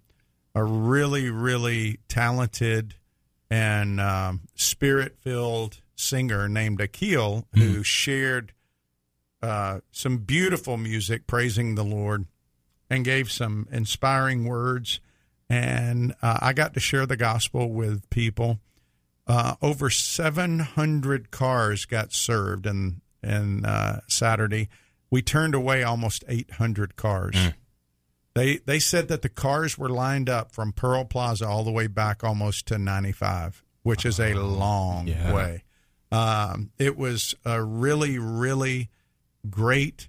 a 0.55 0.65
really, 0.65 1.31
really 1.31 1.99
talented 2.09 2.95
and 3.51 4.01
um, 4.01 4.43
spirit 4.55 5.17
filled 5.21 5.81
singer 5.97 6.49
named 6.49 6.81
Akil 6.81 7.47
who 7.55 7.83
shared 7.83 8.53
uh, 9.43 9.81
some 9.91 10.19
beautiful 10.19 10.77
music 10.77 11.27
praising 11.27 11.75
the 11.75 11.85
Lord 11.85 12.27
and 12.91 13.05
gave 13.05 13.31
some 13.31 13.67
inspiring 13.71 14.45
words. 14.47 15.01
And 15.51 16.15
uh, 16.23 16.39
I 16.43 16.53
got 16.53 16.75
to 16.75 16.81
share 16.81 17.07
the 17.07 17.17
gospel 17.17 17.71
with 17.71 18.09
people. 18.11 18.61
uh, 19.29 19.57
over 19.61 19.91
700 19.91 21.31
cars 21.31 21.85
got 21.85 22.13
served 22.13 22.67
and 22.67 23.01
and 23.23 23.67
uh, 23.67 24.01
Saturday. 24.09 24.69
We 25.11 25.23
turned 25.23 25.55
away 25.55 25.83
almost 25.83 26.25
800 26.29 26.97
cars. 26.97 27.35
Mm. 27.35 27.55
They 28.35 28.57
they 28.59 28.79
said 28.79 29.09
that 29.09 29.23
the 29.23 29.29
cars 29.29 29.77
were 29.77 29.89
lined 29.89 30.31
up 30.31 30.53
from 30.53 30.73
Pearl 30.73 31.05
Plaza 31.05 31.47
all 31.47 31.65
the 31.65 31.71
way 31.71 31.89
back 31.89 32.25
almost 32.25 32.67
to 32.69 32.79
95, 32.79 33.63
which 33.83 34.07
is 34.07 34.19
a 34.19 34.35
long 34.35 35.09
yeah. 35.09 35.35
way. 35.35 35.65
Um, 36.11 36.71
it 36.79 36.97
was 36.97 37.35
a 37.45 37.63
really 37.63 38.19
really 38.19 38.89
great 39.51 40.09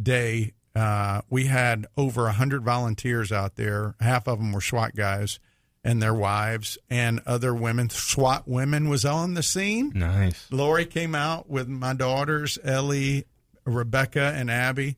day. 0.00 0.52
Uh, 0.76 1.22
we 1.30 1.46
had 1.46 1.86
over 1.96 2.24
100 2.24 2.62
volunteers 2.62 3.32
out 3.32 3.56
there. 3.56 3.94
Half 4.00 4.28
of 4.28 4.38
them 4.38 4.52
were 4.52 4.60
SWAT 4.60 4.94
guys 4.94 5.38
and 5.82 6.02
their 6.02 6.12
wives 6.12 6.76
and 6.90 7.20
other 7.24 7.54
women. 7.54 7.88
SWAT 7.88 8.46
women 8.46 8.88
was 8.88 9.04
on 9.04 9.34
the 9.34 9.42
scene. 9.42 9.92
Nice. 9.94 10.46
Lori 10.50 10.84
came 10.84 11.14
out 11.14 11.48
with 11.48 11.66
my 11.66 11.94
daughters, 11.94 12.58
Ellie, 12.62 13.24
Rebecca, 13.64 14.32
and 14.36 14.50
Abby. 14.50 14.96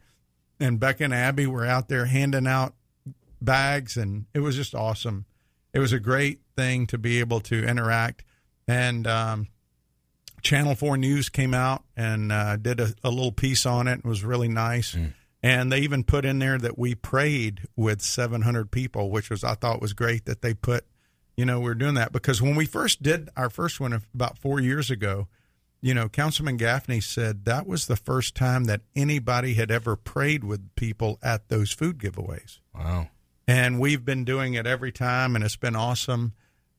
And 0.59 0.81
Becca 0.81 1.05
and 1.05 1.15
Abby 1.15 1.47
were 1.47 1.65
out 1.65 1.89
there 1.89 2.07
handing 2.07 2.49
out 2.49 2.75
bags, 3.41 3.97
and 3.97 4.27
it 4.35 4.41
was 4.41 4.57
just 4.57 4.75
awesome. 4.75 5.25
It 5.73 5.79
was 5.79 5.93
a 5.93 6.01
great 6.01 6.41
thing 6.57 6.89
to 6.89 6.99
be 6.99 7.21
able 7.21 7.39
to 7.43 7.65
interact. 7.65 8.25
And 8.67 9.07
um, 9.07 9.47
Channel 10.43 10.75
4 10.75 10.97
News 10.97 11.29
came 11.29 11.55
out 11.55 11.85
and 11.97 12.33
uh, 12.33 12.57
did 12.57 12.81
a, 12.81 12.93
a 13.05 13.11
little 13.11 13.31
piece 13.31 13.67
on 13.67 13.87
it. 13.87 14.01
It 14.01 14.05
was 14.05 14.25
really 14.25 14.49
nice. 14.49 14.97
And 15.43 15.71
they 15.71 15.81
even 15.81 16.03
put 16.03 16.25
in 16.25 16.41
there 16.41 16.59
that 16.59 16.79
we 16.79 16.95
prayed 16.95 17.69
with 17.77 18.03
700 18.03 18.71
people, 18.71 19.11
which 19.11 19.31
was, 19.31 19.45
I 19.45 19.55
thought 19.55 19.81
was 19.81 19.93
great 19.93 20.25
that 20.25 20.43
they 20.43 20.53
put, 20.53 20.85
you 21.37 21.45
know, 21.45 21.61
we 21.61 21.71
are 21.71 21.75
doing 21.75 21.95
that. 21.95 22.13
Because 22.13 22.43
when 22.43 22.57
we 22.57 22.67
first 22.67 23.03
did 23.03 23.29
our 23.37 23.49
first 23.49 23.79
one 23.79 23.93
about 24.13 24.39
four 24.39 24.59
years 24.59 24.91
ago, 24.91 25.29
you 25.81 25.95
know, 25.95 26.09
Councilman 26.09 26.57
Gaffney 26.57 27.01
said 27.01 27.45
that 27.45 27.67
was 27.67 27.87
the 27.87 27.97
first 27.97 28.35
time 28.35 28.65
that 28.65 28.81
anybody 28.97 29.55
had 29.55 29.71
ever 29.71 29.95
prayed 29.95 30.43
with 30.43 30.75
people 30.75 31.19
at 31.23 31.49
those 31.49 31.71
food 31.71 31.99
giveaways. 31.99 32.59
Wow. 32.75 33.11
And 33.47 33.79
we've 33.79 34.05
been 34.05 34.25
doing 34.25 34.55
it 34.55 34.67
every 34.67 34.93
time, 34.93 35.37
and 35.37 35.45
it's 35.45 35.57
been 35.57 35.77
awesome. 35.77 36.35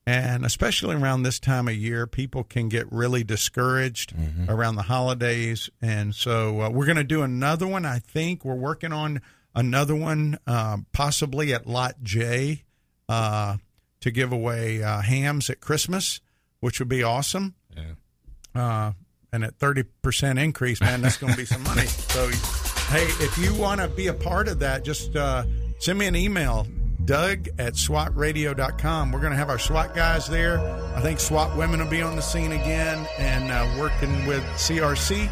And 0.06 0.44
especially 0.44 0.96
around 0.96 1.22
this 1.22 1.38
time 1.38 1.68
of 1.68 1.74
year, 1.74 2.06
people 2.06 2.42
can 2.42 2.68
get 2.68 2.90
really 2.90 3.22
discouraged 3.22 4.14
around 4.48 4.76
the 4.76 4.82
holidays. 4.82 5.68
And 5.82 6.14
so 6.14 6.62
uh, 6.62 6.70
we're 6.70 6.86
going 6.86 6.96
to 6.96 7.04
do 7.04 7.22
another 7.22 7.66
one. 7.66 7.84
I 7.84 7.98
think 8.00 8.44
we're 8.44 8.54
working 8.54 8.92
on 8.92 9.20
another 9.54 9.94
one, 9.94 10.38
uh, 10.46 10.78
possibly 10.92 11.52
at 11.52 11.66
Lot 11.66 12.02
J, 12.02 12.64
uh, 13.08 13.58
to 14.00 14.10
give 14.10 14.32
away 14.32 14.82
uh, 14.82 15.00
hams 15.02 15.50
at 15.50 15.60
Christmas, 15.60 16.20
which 16.60 16.78
would 16.80 16.88
be 16.88 17.02
awesome 17.02 17.54
Yeah. 17.76 17.92
uh, 18.54 18.92
and 19.32 19.44
at 19.44 19.58
30% 19.58 20.42
increase, 20.42 20.80
man, 20.80 21.02
that's 21.02 21.18
going 21.18 21.32
to 21.32 21.36
be 21.36 21.44
some 21.44 21.62
money. 21.62 21.82
So, 22.10 22.28
hey, 22.96 23.04
if 23.24 23.38
you 23.38 23.54
want 23.54 23.80
to 23.80 23.86
be 23.86 24.08
a 24.08 24.14
part 24.14 24.48
of 24.48 24.58
that, 24.60 24.82
just 24.84 25.14
uh, 25.14 25.44
send 25.78 25.98
me 25.98 26.06
an 26.06 26.16
email, 26.16 26.66
Doug 27.10 27.48
at 27.58 27.74
SWATradio.com. 27.74 29.10
We're 29.10 29.18
going 29.18 29.32
to 29.32 29.36
have 29.36 29.48
our 29.48 29.58
SWAT 29.58 29.96
guys 29.96 30.28
there. 30.28 30.60
I 30.94 31.00
think 31.00 31.18
SWAT 31.18 31.56
women 31.56 31.80
will 31.80 31.90
be 31.90 32.02
on 32.02 32.14
the 32.14 32.22
scene 32.22 32.52
again 32.52 33.04
and 33.18 33.50
uh, 33.50 33.66
working 33.80 34.26
with 34.26 34.44
CRC. 34.54 35.28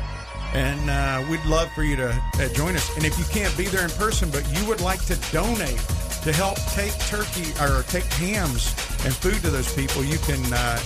And 0.54 0.90
uh, 0.90 1.24
we'd 1.30 1.44
love 1.44 1.70
for 1.76 1.84
you 1.84 1.94
to 1.94 2.08
uh, 2.10 2.48
join 2.48 2.74
us. 2.74 2.96
And 2.96 3.04
if 3.04 3.16
you 3.16 3.24
can't 3.26 3.56
be 3.56 3.66
there 3.66 3.84
in 3.84 3.90
person, 3.90 4.28
but 4.28 4.44
you 4.58 4.66
would 4.66 4.80
like 4.80 5.04
to 5.04 5.14
donate 5.30 5.78
to 6.24 6.32
help 6.32 6.56
take 6.72 6.98
turkey 7.06 7.52
or 7.60 7.84
take 7.84 8.02
hams 8.14 8.74
and 9.04 9.14
food 9.14 9.40
to 9.42 9.50
those 9.50 9.72
people, 9.72 10.02
you 10.02 10.18
can 10.18 10.42
uh, 10.52 10.78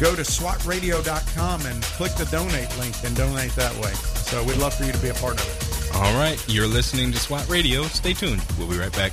go 0.00 0.16
to 0.16 0.22
swatradio.com 0.22 1.66
and 1.66 1.82
click 1.82 2.14
the 2.14 2.24
donate 2.30 2.74
link 2.78 2.96
and 3.04 3.14
donate 3.14 3.52
that 3.52 3.74
way. 3.84 3.92
So 3.92 4.42
we'd 4.44 4.56
love 4.56 4.72
for 4.72 4.84
you 4.84 4.92
to 4.92 5.02
be 5.02 5.10
a 5.10 5.14
part 5.14 5.38
of 5.38 5.46
it. 5.46 5.94
All 5.94 6.14
right. 6.18 6.42
You're 6.48 6.68
listening 6.68 7.12
to 7.12 7.18
SWAT 7.18 7.46
Radio. 7.50 7.82
Stay 7.82 8.14
tuned. 8.14 8.40
We'll 8.58 8.70
be 8.70 8.78
right 8.78 8.92
back. 8.94 9.12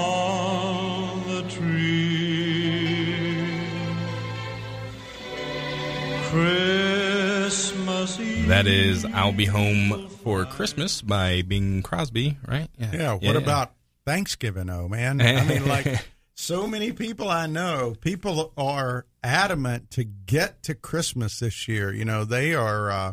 That 8.51 8.67
is 8.67 9.05
I'll 9.05 9.31
Be 9.31 9.45
Home 9.45 10.09
for 10.25 10.45
Christmas 10.45 11.03
by 11.03 11.43
Bing 11.43 11.83
Crosby, 11.83 12.37
right? 12.49 12.69
Yeah, 12.77 12.91
yeah 12.93 13.13
what 13.15 13.37
about 13.37 13.75
Thanksgiving, 14.05 14.69
oh 14.69 14.89
man? 14.89 15.21
I 15.21 15.45
mean, 15.45 15.69
like 15.69 16.05
so 16.35 16.67
many 16.67 16.91
people 16.91 17.29
I 17.29 17.47
know, 17.47 17.95
people 18.01 18.53
are 18.59 19.07
adamant 19.23 19.93
to 19.93 20.03
get 20.03 20.65
to 20.65 20.75
Christmas 20.75 21.39
this 21.39 21.69
year. 21.69 21.95
You 21.95 22.05
know, 22.05 22.25
they 22.25 22.53
are, 22.53 22.91
uh, 22.91 23.13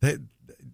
they, 0.00 0.16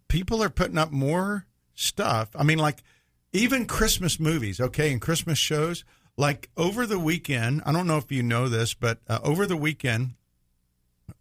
people 0.07 0.41
are 0.41 0.49
putting 0.49 0.79
up 0.79 0.93
more 0.93 1.47
stuff. 1.75 2.31
I 2.37 2.45
mean, 2.45 2.59
like 2.59 2.85
even 3.33 3.67
Christmas 3.67 4.21
movies, 4.21 4.61
okay, 4.61 4.93
and 4.93 5.01
Christmas 5.01 5.39
shows. 5.39 5.85
Like 6.17 6.49
over 6.57 6.87
the 6.87 7.01
weekend, 7.01 7.63
I 7.67 7.73
don't 7.73 7.89
know 7.89 7.99
if 7.99 8.13
you 8.13 8.23
know 8.23 8.49
this, 8.49 8.73
but 8.73 9.01
uh, 9.09 9.19
over 9.25 9.47
the 9.47 9.57
weekend, 9.57 10.15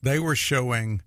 they 0.03 0.19
were 0.19 0.35
showing 0.35 1.01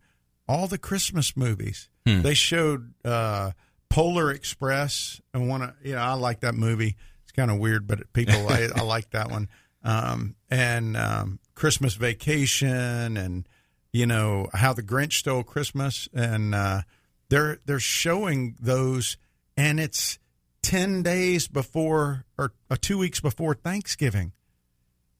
all 0.48 0.66
the 0.66 0.78
Christmas 0.78 1.36
movies. 1.36 1.88
They 2.22 2.34
showed 2.34 2.92
uh, 3.04 3.52
Polar 3.88 4.30
Express, 4.30 5.20
and 5.32 5.48
one, 5.48 5.62
of, 5.62 5.74
you 5.82 5.94
know, 5.94 6.00
I 6.00 6.12
like 6.14 6.40
that 6.40 6.54
movie. 6.54 6.96
It's 7.22 7.32
kind 7.32 7.50
of 7.50 7.58
weird, 7.58 7.86
but 7.86 8.12
people, 8.12 8.48
I, 8.48 8.68
I 8.76 8.82
like 8.84 9.10
that 9.10 9.30
one. 9.30 9.48
Um, 9.82 10.34
and 10.50 10.96
um, 10.96 11.38
Christmas 11.54 11.94
Vacation, 11.94 13.16
and 13.16 13.48
you 13.92 14.06
know 14.06 14.48
how 14.52 14.72
the 14.74 14.82
Grinch 14.82 15.14
stole 15.14 15.42
Christmas, 15.44 16.08
and 16.12 16.54
uh, 16.54 16.82
they're 17.30 17.58
they're 17.64 17.80
showing 17.80 18.56
those, 18.60 19.16
and 19.56 19.78
it's 19.80 20.18
ten 20.62 21.02
days 21.02 21.48
before 21.48 22.24
or 22.38 22.52
uh, 22.70 22.76
two 22.80 22.98
weeks 22.98 23.20
before 23.20 23.54
Thanksgiving. 23.54 24.32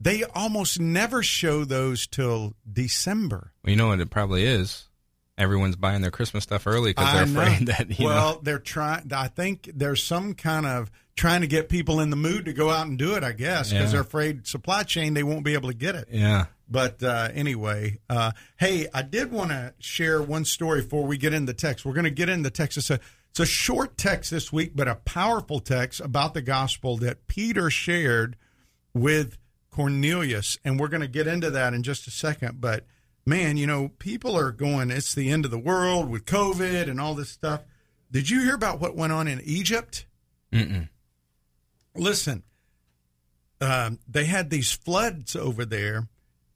they 0.01 0.25
almost 0.35 0.81
never 0.81 1.23
show 1.23 1.65
those 1.65 2.07
till 2.07 2.55
December. 2.71 3.53
Well, 3.65 3.71
you 3.71 3.77
know 3.77 3.89
what 3.89 4.01
it 4.01 4.11
probably 4.11 4.45
is. 4.45 4.89
Everyone's 5.37 5.75
buying 5.77 6.01
their 6.01 6.13
Christmas 6.13 6.45
stuff 6.45 6.67
early 6.67 6.93
because 6.93 7.13
they're 7.13 7.27
know. 7.27 7.41
afraid 7.43 7.67
that 7.67 7.99
you 7.99 8.07
well, 8.07 8.35
know. 8.35 8.41
they're 8.43 8.59
trying. 8.61 9.13
I 9.13 9.27
think 9.29 9.69
there's 9.75 10.03
some 10.03 10.35
kind 10.35 10.65
of 10.65 10.91
trying 11.17 11.41
to 11.41 11.47
get 11.49 11.69
people 11.69 11.99
in 12.01 12.11
the 12.11 12.17
mood 12.17 12.45
to 12.45 12.53
go 12.53 12.71
out 12.71 12.87
and 12.87 12.97
do 12.97 13.15
it. 13.17 13.25
I 13.25 13.33
guess 13.33 13.71
because 13.71 13.87
Yeah. 13.87 13.91
they're 13.93 14.01
afraid 14.03 14.47
supply 14.47 14.85
chain 14.85 15.15
they 15.15 15.23
won't 15.25 15.45
be 15.45 15.55
able 15.55 15.69
to 15.71 15.75
get 15.77 15.97
it. 15.97 16.09
Yeah. 16.11 16.47
But 16.71 17.03
uh, 17.03 17.29
anyway, 17.35 17.99
uh, 18.09 18.33
hey, 18.57 18.87
I 18.95 19.03
did 19.03 19.31
want 19.33 19.51
to 19.51 19.75
share 19.81 20.23
one 20.23 20.45
story 20.45 20.81
before 20.83 21.05
we 21.05 21.19
get 21.19 21.35
into 21.35 21.53
the 21.53 21.57
text. 21.59 21.85
We're 21.85 21.93
going 21.93 22.05
to 22.05 22.11
get 22.11 22.29
into 22.29 22.45
the 22.45 22.51
text. 22.55 22.79
It's 22.79 22.91
a, 22.91 23.01
it's 23.31 23.41
a 23.41 23.45
short 23.47 23.99
text 23.99 24.31
this 24.31 24.51
week, 24.53 24.73
but 24.75 24.89
a 24.89 24.95
powerful 24.95 25.61
text 25.61 26.01
about 26.01 26.33
the 26.33 26.41
gospel 26.41 26.97
that 26.99 27.27
Peter 27.27 27.69
shared 27.69 28.37
with 28.95 29.37
Cornelius. 29.71 30.59
And 30.65 30.81
we're 30.81 30.89
going 30.89 31.03
to 31.03 31.09
get 31.09 31.27
into 31.27 31.51
that 31.51 31.75
in 31.75 31.83
just 31.83 32.07
a 32.07 32.11
second. 32.11 32.61
But 32.61 32.87
man, 33.27 33.57
you 33.57 33.67
know, 33.67 33.89
people 33.99 34.37
are 34.37 34.51
going, 34.53 34.91
it's 34.91 35.15
the 35.15 35.31
end 35.31 35.45
of 35.45 35.51
the 35.51 35.59
world 35.59 36.11
with 36.11 36.25
COVID 36.27 36.89
and 36.89 37.01
all 37.01 37.15
this 37.15 37.31
stuff. 37.31 37.63
Did 38.11 38.31
you 38.31 38.43
hear 38.43 38.55
about 38.55 38.81
what 38.81 38.97
went 38.97 39.13
on 39.13 39.27
in 39.29 39.41
Egypt? 39.45 40.07
Mm-mm. 40.53 40.89
listen, 41.97 42.43
um, 43.61 43.99
they 44.09 44.25
had 44.27 44.51
these 44.51 44.71
floods 44.73 45.35
over 45.35 45.65
there, 45.65 46.09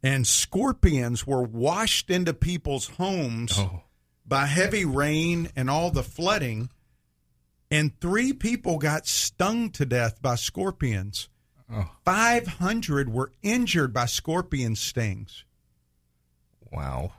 and 0.02 0.26
scorpions 0.26 1.26
were 1.26 1.42
washed 1.42 2.10
into 2.10 2.32
people's 2.34 2.86
homes 2.88 3.52
Oh. 3.58 3.82
by 4.26 4.46
heavy 4.46 4.84
rain 4.84 5.50
and 5.56 5.68
all 5.68 5.90
the 5.90 6.02
flooding. 6.04 6.70
And 7.70 7.98
three 8.00 8.32
people 8.32 8.78
got 8.78 9.06
stung 9.06 9.70
to 9.72 9.84
death 9.84 10.22
by 10.22 10.36
scorpions. 10.36 11.28
Oh. 11.70 11.90
500 12.04 13.12
were 13.12 13.32
injured 13.42 13.92
by 13.92 14.06
scorpion 14.06 14.76
stings. 14.76 15.44
Wow. 16.72 17.12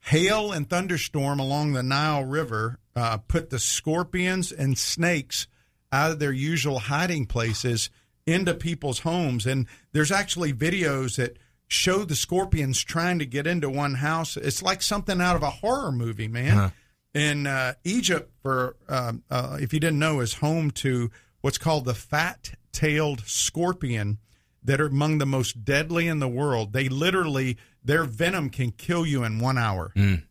Hail 0.00 0.52
and 0.52 0.68
thunderstorm 0.68 1.40
along 1.40 1.72
the 1.72 1.82
Nile 1.82 2.24
River 2.24 2.78
uh, 2.94 3.18
put 3.18 3.50
the 3.50 3.58
scorpions 3.58 4.52
and 4.52 4.78
snakes 4.78 5.46
out 5.92 6.12
of 6.12 6.18
their 6.18 6.32
usual 6.32 6.78
hiding 6.78 7.26
places 7.26 7.90
into 8.26 8.54
people's 8.54 9.00
homes. 9.00 9.46
And 9.46 9.66
there's 9.92 10.12
actually 10.12 10.52
videos 10.52 11.16
that 11.16 11.38
show 11.68 12.04
the 12.04 12.16
scorpions 12.16 12.82
trying 12.82 13.18
to 13.18 13.26
get 13.26 13.46
into 13.46 13.68
one 13.68 13.94
house. 13.94 14.36
It's 14.36 14.62
like 14.62 14.82
something 14.82 15.20
out 15.20 15.36
of 15.36 15.42
a 15.42 15.50
horror 15.50 15.92
movie, 15.92 16.28
man. 16.28 16.56
Huh. 16.56 16.70
And 17.14 17.48
uh, 17.48 17.74
Egypt, 17.84 18.30
for 18.42 18.76
um, 18.88 19.24
uh, 19.30 19.58
if 19.60 19.72
you 19.72 19.80
didn't 19.80 19.98
know, 19.98 20.20
is 20.20 20.34
home 20.34 20.70
to 20.72 21.10
what's 21.40 21.58
called 21.58 21.84
the 21.84 21.94
fat-tailed 21.94 23.20
scorpion 23.26 24.18
that 24.62 24.80
are 24.80 24.86
among 24.86 25.18
the 25.18 25.26
most 25.26 25.64
deadly 25.64 26.08
in 26.08 26.18
the 26.18 26.28
world. 26.28 26.72
They 26.72 26.88
literally, 26.88 27.56
their 27.86 28.04
venom 28.04 28.50
can 28.50 28.72
kill 28.72 29.06
you 29.06 29.24
in 29.24 29.38
one 29.38 29.56
hour. 29.56 29.92
Mm. 29.96 30.24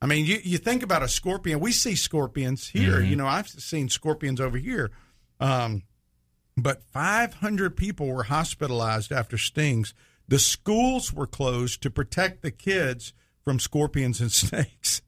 I 0.00 0.06
mean, 0.06 0.24
you, 0.26 0.38
you 0.42 0.58
think 0.58 0.82
about 0.82 1.02
a 1.02 1.08
scorpion. 1.08 1.60
We 1.60 1.72
see 1.72 1.94
scorpions 1.94 2.68
here. 2.68 3.00
Mhm. 3.00 3.10
You 3.10 3.16
know, 3.16 3.26
I've 3.26 3.48
seen 3.48 3.88
scorpions 3.88 4.40
over 4.40 4.56
here. 4.58 4.90
Um, 5.40 5.82
but 6.56 6.82
500 6.82 7.76
people 7.76 8.06
were 8.08 8.24
hospitalized 8.24 9.12
after 9.12 9.36
stings. 9.38 9.92
The 10.28 10.38
schools 10.38 11.12
were 11.12 11.26
closed 11.26 11.82
to 11.82 11.90
protect 11.90 12.42
the 12.42 12.50
kids 12.50 13.12
from 13.44 13.58
scorpions 13.58 14.20
and 14.20 14.30
snakes. 14.42 15.02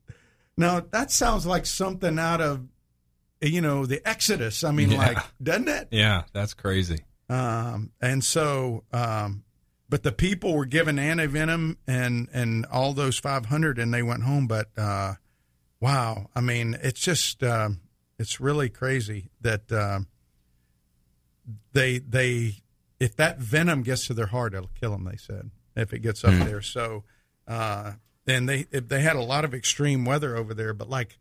Now, 0.57 0.81
that 0.81 1.11
sounds 1.11 1.47
like 1.47 1.67
something 1.67 2.19
out 2.19 2.41
of, 2.41 2.67
you 3.41 3.61
know, 3.61 3.87
the 3.87 4.07
Exodus. 4.09 4.65
I 4.65 4.71
mean, 4.73 4.91
Yeah. 4.93 4.99
like, 4.99 5.19
doesn't 5.43 5.69
it? 5.69 5.89
Yeah, 5.93 6.23
that's 6.33 6.55
crazy. 6.55 7.05
Um, 7.29 7.93
and 8.01 8.25
so, 8.25 8.85
um, 8.93 9.44
but 9.95 10.03
the 10.03 10.11
people 10.11 10.57
were 10.57 10.65
given 10.67 10.97
antivenom 10.97 11.77
and 11.87 12.29
and 12.33 12.67
all 12.67 12.93
those 12.95 13.17
500, 13.17 13.79
and 13.79 13.95
they 13.95 14.03
went 14.03 14.25
home. 14.25 14.49
But 14.49 14.67
uh, 14.77 15.15
wow, 15.79 16.31
I 16.35 16.41
mean, 16.41 16.77
it's 16.83 16.99
just 17.01 17.45
um, 17.45 17.81
it's 18.19 18.41
really 18.41 18.69
crazy 18.69 19.31
that 19.43 19.71
um, 19.71 20.09
they 21.73 21.99
they 21.99 22.57
if 22.99 23.15
that 23.17 23.39
venom 23.39 23.83
gets 23.85 24.09
to 24.09 24.15
their 24.15 24.27
heart, 24.27 24.53
it'll 24.53 24.69
kill 24.81 24.91
them. 24.91 25.05
They 25.05 25.17
said 25.17 25.51
if 25.77 25.93
it 25.93 26.01
gets 26.01 26.25
up 26.25 26.35
Hmm. 26.35 26.45
there. 26.45 26.61
So, 26.61 27.05
uh, 27.47 27.93
and 28.27 28.49
they 28.49 28.67
if 28.73 28.89
they 28.89 29.01
had 29.01 29.15
a 29.15 29.23
lot 29.23 29.45
of 29.45 29.55
extreme 29.55 30.05
weather 30.05 30.37
over 30.37 30.55
there, 30.55 30.75
but 30.75 30.91
like, 30.91 31.19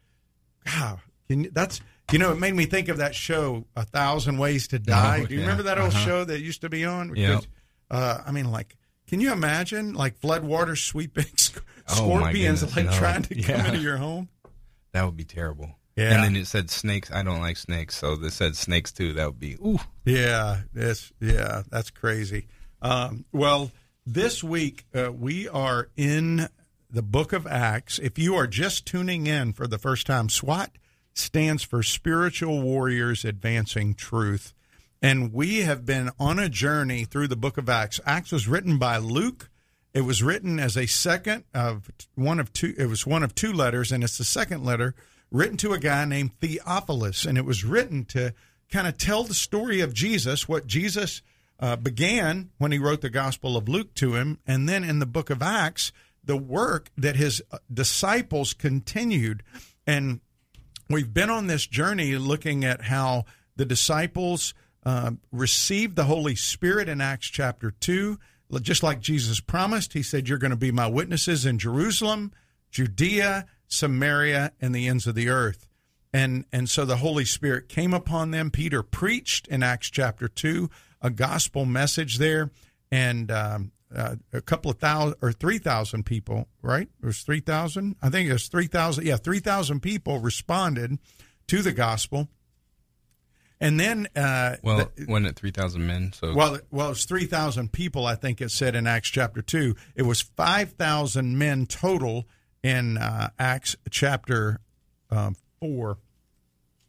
wow, 0.66 1.00
can 1.28 1.44
you, 1.44 1.52
that's 1.52 1.80
you 2.12 2.18
know, 2.18 2.32
it 2.32 2.40
made 2.40 2.56
me 2.56 2.66
think 2.66 2.90
of 2.90 2.98
that 2.98 3.14
show, 3.14 3.66
A 3.76 3.86
Thousand 3.86 4.40
Ways 4.40 4.68
to 4.70 4.80
Die. 4.80 5.20
Oh, 5.22 5.26
Do 5.28 5.34
you 5.36 5.42
yeah. 5.42 5.46
remember 5.46 5.64
that 5.64 5.78
old 5.78 5.94
Uh-huh. 5.94 6.06
show 6.06 6.24
that 6.26 6.40
used 6.42 6.62
to 6.62 6.70
be 6.70 6.86
on? 6.86 7.16
Yeah. 7.16 7.40
Uh, 7.92 8.20
I 8.26 8.32
mean, 8.32 8.52
like, 8.52 8.76
can 9.08 9.20
you 9.22 9.32
imagine 9.32 9.94
like 9.94 10.20
floodwaters 10.20 10.86
sweeping 10.86 11.26
sc- 11.38 11.64
Oh, 11.90 11.96
scorpions 11.96 12.62
goodness, 12.62 12.76
like 12.78 12.86
no. 12.86 12.92
trying 12.94 13.24
to 13.24 13.42
come 13.42 13.66
into 13.66 13.80
your 13.80 13.98
home? 13.98 14.30
That 14.94 15.04
would 15.06 15.18
be 15.18 15.26
terrible. 15.26 15.76
Yeah. 15.96 16.14
And 16.16 16.24
then 16.24 16.36
it 16.36 16.48
said 16.48 16.70
snakes. 16.70 17.12
I 17.12 17.22
don't 17.24 17.42
like 17.42 17.58
snakes, 17.58 17.96
so 17.98 18.16
they 18.16 18.30
said 18.30 18.56
snakes 18.56 18.92
too. 18.92 19.14
That 19.14 19.26
would 19.28 19.40
be 19.40 19.56
ooh. 19.56 19.80
Yeah, 20.06 20.62
it's 20.74 21.12
yeah, 21.20 21.64
that's 21.70 21.90
crazy. 21.92 22.48
Um, 22.82 23.26
well, 23.32 23.72
this 24.06 24.44
week 24.44 24.86
uh, 24.96 25.12
we 25.12 25.48
are 25.48 25.90
in 25.96 26.48
the 26.90 27.02
Book 27.04 27.32
of 27.34 27.46
Acts. 27.46 28.00
If 28.00 28.18
you 28.18 28.36
are 28.36 28.48
just 28.48 28.86
tuning 28.88 29.28
in 29.28 29.54
for 29.54 29.68
the 29.68 29.78
first 29.78 30.08
time, 30.08 30.30
SWAT 30.30 30.72
stands 31.14 31.64
for 31.64 31.84
Spiritual 31.84 32.62
Warriors 32.62 33.24
Advancing 33.26 33.94
Truth, 33.94 34.54
and 35.04 35.34
we 35.34 35.60
have 35.60 35.86
been 35.86 36.10
on 36.18 36.40
a 36.40 36.48
journey 36.48 37.04
through 37.04 37.28
the 37.28 37.36
Book 37.36 37.58
of 37.58 37.68
Acts. 37.68 38.00
Acts 38.06 38.32
was 38.32 38.48
written 38.48 38.78
by 38.78 38.98
Luke. 38.98 39.50
It 39.94 40.02
was 40.02 40.24
written 40.24 40.62
as 40.62 40.78
a 40.78 40.88
second 40.88 41.44
of 41.54 41.92
one 42.16 42.40
of 42.40 42.54
two. 42.54 42.74
It 42.78 42.88
was 42.88 43.06
one 43.06 43.22
of 43.22 43.36
two 43.36 43.52
letters, 43.52 43.92
and 43.92 44.02
it's 44.02 44.18
the 44.18 44.24
second 44.24 44.64
letter 44.64 44.96
written 45.30 45.58
to 45.58 45.74
a 45.74 45.80
guy 45.80 46.06
named 46.06 46.40
Theophilus, 46.40 47.26
and 47.26 47.38
it 47.38 47.44
was 47.44 47.66
written 47.66 48.06
to 48.06 48.34
kind 48.72 48.88
of 48.88 48.98
tell 48.98 49.24
the 49.24 49.34
story 49.34 49.82
of 49.82 49.94
Jesus, 49.94 50.48
what 50.48 50.68
Jesus 50.68 51.22
uh, 51.60 51.76
began 51.76 52.52
when 52.58 52.72
he 52.72 52.80
wrote 52.80 53.02
the 53.02 53.10
Gospel 53.10 53.58
of 53.58 53.68
Luke 53.68 53.94
to 53.96 54.16
him, 54.16 54.40
and 54.48 54.70
then 54.70 54.86
in 54.86 55.00
the 55.00 55.06
Book 55.06 55.30
of 55.30 55.42
Acts, 55.42 55.92
the 56.24 56.38
work 56.38 56.90
that 56.98 57.18
his 57.18 57.42
uh, 57.52 57.58
disciples 57.72 58.54
continued, 58.54 59.44
and 59.86 60.22
we've 60.90 61.14
been 61.14 61.30
on 61.30 61.48
this 61.48 61.68
journey 61.68 62.16
looking 62.16 62.64
at 62.64 62.84
how 62.84 63.26
the 63.58 63.66
disciples 63.66 64.54
uh, 64.86 65.12
received 65.32 65.96
the 65.96 66.06
Holy 66.06 66.36
Spirit 66.36 66.90
in 66.90 67.02
Acts 67.02 67.28
chapter 67.28 67.72
2. 67.72 68.20
Just 68.62 68.84
like 68.84 69.00
Jesus 69.00 69.40
promised, 69.40 69.94
he 69.94 70.04
said, 70.04 70.28
You're 70.28 70.38
going 70.38 70.52
to 70.52 70.58
be 70.58 70.72
my 70.72 70.88
witnesses 70.88 71.46
in 71.46 71.58
Jerusalem, 71.58 72.32
Judea, 72.70 73.46
Samaria, 73.68 74.52
and 74.62 74.76
the 74.76 74.88
ends 74.88 75.08
of 75.08 75.16
the 75.16 75.30
earth. 75.30 75.68
And, 76.14 76.46
and 76.52 76.70
so 76.70 76.86
the 76.86 76.98
Holy 76.98 77.26
Spirit 77.26 77.68
came 77.68 77.94
upon 77.94 78.32
them. 78.32 78.52
Peter 78.52 78.84
preached 78.84 79.48
in 79.48 79.64
Acts 79.64 79.90
chapter 79.90 80.28
2 80.28 80.70
a 81.04 81.10
gospel 81.10 81.66
message 81.66 82.18
there, 82.18 82.50
and 82.90 83.30
um, 83.30 83.72
uh, 83.94 84.16
a 84.32 84.42
couple 84.42 84.72
of 84.72 84.80
thousand 84.80 85.16
or 85.22 85.32
3,000 85.32 86.06
people, 86.06 86.48
right? 86.62 86.88
It 87.02 87.06
was 87.06 87.22
3,000? 87.22 87.98
I 88.02 88.10
think 88.10 88.30
it 88.30 88.34
was 88.34 88.48
3,000. 88.48 89.06
Yeah, 89.06 89.18
3,000 89.18 89.82
people 89.82 90.20
responded 90.20 90.98
to 91.48 91.62
the 91.62 91.74
gospel. 91.74 92.30
And 93.64 93.80
then, 93.80 94.10
uh, 94.14 94.58
Well, 94.62 94.92
the- 94.98 95.06
wasn't 95.06 95.28
it 95.28 95.36
three 95.38 95.52
thousand 95.52 95.88
men? 95.88 96.12
So 96.12 96.34
well, 96.36 96.60
well, 96.70 96.88
it 96.88 96.90
was 96.90 97.06
three 97.06 97.26
thousand 97.28 97.72
people. 97.72 98.06
I 98.06 98.16
think 98.16 98.42
it 98.42 98.52
said 98.52 98.76
in 98.76 98.86
Acts 98.86 99.08
chapter 99.08 99.42
two. 99.42 99.76
It 99.96 100.02
was 100.02 100.20
five 100.22 100.74
thousand 100.74 101.38
men 101.38 101.66
total 101.66 102.28
in 102.62 102.98
uh, 102.98 103.30
Acts 103.40 103.78
chapter 103.90 104.60
um, 105.10 105.38
four. 105.62 105.98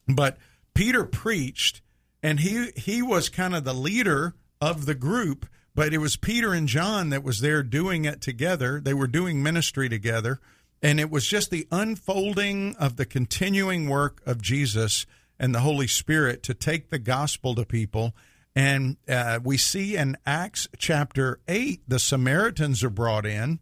But 0.09 0.37
Peter 0.75 1.05
preached, 1.05 1.81
and 2.25 2.41
he 2.41 2.73
he 2.77 3.03
was 3.03 3.29
kind 3.29 3.55
of 3.55 3.63
the 3.63 3.73
leader 3.73 4.35
of 4.61 4.85
the 4.87 4.97
group. 4.97 5.47
But 5.77 5.95
it 5.95 5.99
was 5.99 6.17
Peter 6.17 6.53
and 6.53 6.67
John 6.67 7.11
that 7.11 7.23
was 7.23 7.39
there 7.39 7.63
doing 7.63 8.05
it 8.05 8.21
together. 8.21 8.81
They 8.81 8.95
were 8.95 9.07
doing 9.07 9.45
ministry 9.45 9.89
together, 9.89 10.41
and 10.83 10.99
it 10.99 11.09
was 11.09 11.25
just 11.25 11.53
the 11.53 11.69
unfolding 11.71 12.75
of 12.81 12.97
the 12.97 13.07
continuing 13.07 13.89
work 13.89 14.21
of 14.27 14.43
Jesus 14.43 15.07
and 15.39 15.55
the 15.55 15.61
Holy 15.61 15.87
Spirit 15.87 16.43
to 16.45 16.55
take 16.55 16.91
the 16.91 16.99
gospel 16.99 17.55
to 17.55 17.65
people. 17.65 18.15
And 18.55 18.97
uh, 19.09 19.41
we 19.43 19.57
see 19.57 19.97
in 19.97 20.17
Acts 20.25 20.69
chapter 20.79 21.41
8, 21.49 21.83
the 21.89 21.99
Samaritans 21.99 22.85
are 22.85 22.91
brought 22.91 23.27
in. 23.27 23.59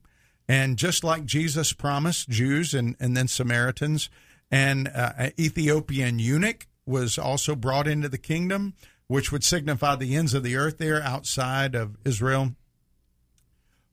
And 0.49 0.77
just 0.77 1.03
like 1.03 1.25
Jesus 1.25 1.73
promised, 1.73 2.29
Jews 2.29 2.75
and, 2.75 2.97
and 3.01 3.17
then 3.17 3.29
Samaritans, 3.29 4.11
and 4.51 4.89
uh, 4.89 5.13
an 5.17 5.33
Ethiopian 5.39 6.19
eunuch 6.19 6.67
was 6.85 7.17
also 7.17 7.55
brought 7.55 7.87
into 7.87 8.09
the 8.09 8.19
kingdom, 8.19 8.75
which 9.07 9.33
would 9.33 9.45
signify 9.45 9.97
the 9.97 10.15
ends 10.15 10.35
of 10.35 10.43
the 10.43 10.57
earth 10.57 10.79
there 10.79 11.03
outside 11.03 11.75
of 11.75 11.97
Israel. 12.05 12.55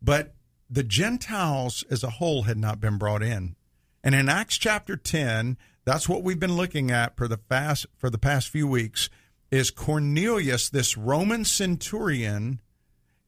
But 0.01 0.33
the 0.69 0.83
Gentiles 0.83 1.83
as 1.89 2.03
a 2.03 2.09
whole 2.09 2.43
had 2.43 2.57
not 2.57 2.79
been 2.79 2.97
brought 2.97 3.23
in. 3.23 3.55
And 4.03 4.15
in 4.15 4.29
Acts 4.29 4.57
chapter 4.57 4.95
10, 4.95 5.57
that's 5.85 6.07
what 6.07 6.23
we've 6.23 6.39
been 6.39 6.57
looking 6.57 6.91
at 6.91 7.15
for 7.17 7.27
the 7.27 7.37
past 7.37 7.85
for 7.97 8.09
the 8.09 8.17
past 8.17 8.49
few 8.49 8.67
weeks 8.67 9.09
is 9.51 9.71
Cornelius, 9.71 10.69
this 10.69 10.97
Roman 10.97 11.43
centurion, 11.45 12.61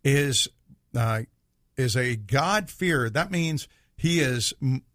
is 0.03 0.47
uh, 0.95 1.21
is 1.77 1.95
a 1.95 2.15
God 2.15 2.69
fear. 2.69 3.09
That 3.09 3.31
means 3.31 3.67
he 3.97 4.19
is 4.19 4.53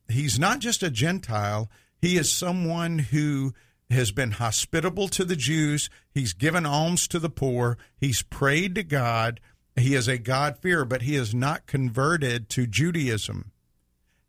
he's 0.09 0.39
not 0.39 0.61
just 0.61 0.83
a 0.83 0.91
Gentile. 0.91 1.71
He 2.01 2.17
is 2.17 2.31
someone 2.31 2.99
who 2.99 3.53
has 3.91 4.11
been 4.13 4.33
hospitable 4.33 5.09
to 5.09 5.25
the 5.25 5.37
Jews. 5.37 5.89
He's 6.13 6.33
given 6.33 6.67
alms 6.67 7.09
to 7.09 7.19
the 7.19 7.31
poor. 7.31 7.79
He's 7.97 8.23
prayed 8.23 8.75
to 8.75 8.83
God. 8.83 9.41
He 9.77 9.95
is 9.95 10.09
a 10.09 10.19
God 10.19 10.59
fear, 10.59 10.85
but 10.85 11.03
he 11.03 11.17
is 11.17 11.35
not 11.35 11.67
converted 11.67 12.49
to 12.51 12.67
Judaism. 12.67 13.53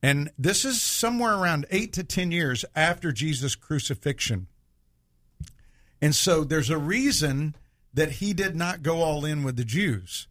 And 0.02 0.32
this 0.38 0.64
is 0.64 0.82
somewhere 0.82 1.34
around 1.34 1.66
eight 1.72 1.94
to 1.94 2.04
10 2.04 2.32
years 2.32 2.64
after 2.76 3.12
Jesus' 3.12 3.56
crucifixion. 3.56 4.48
And 6.02 6.16
so 6.16 6.44
there's 6.44 6.70
a 6.70 6.78
reason 6.78 7.56
that 7.94 8.14
he 8.14 8.34
did 8.34 8.56
not 8.56 8.84
go 8.84 9.02
all 9.02 9.26
in 9.26 9.44
with 9.44 9.56
the 9.56 9.64
Jews. 9.64 10.28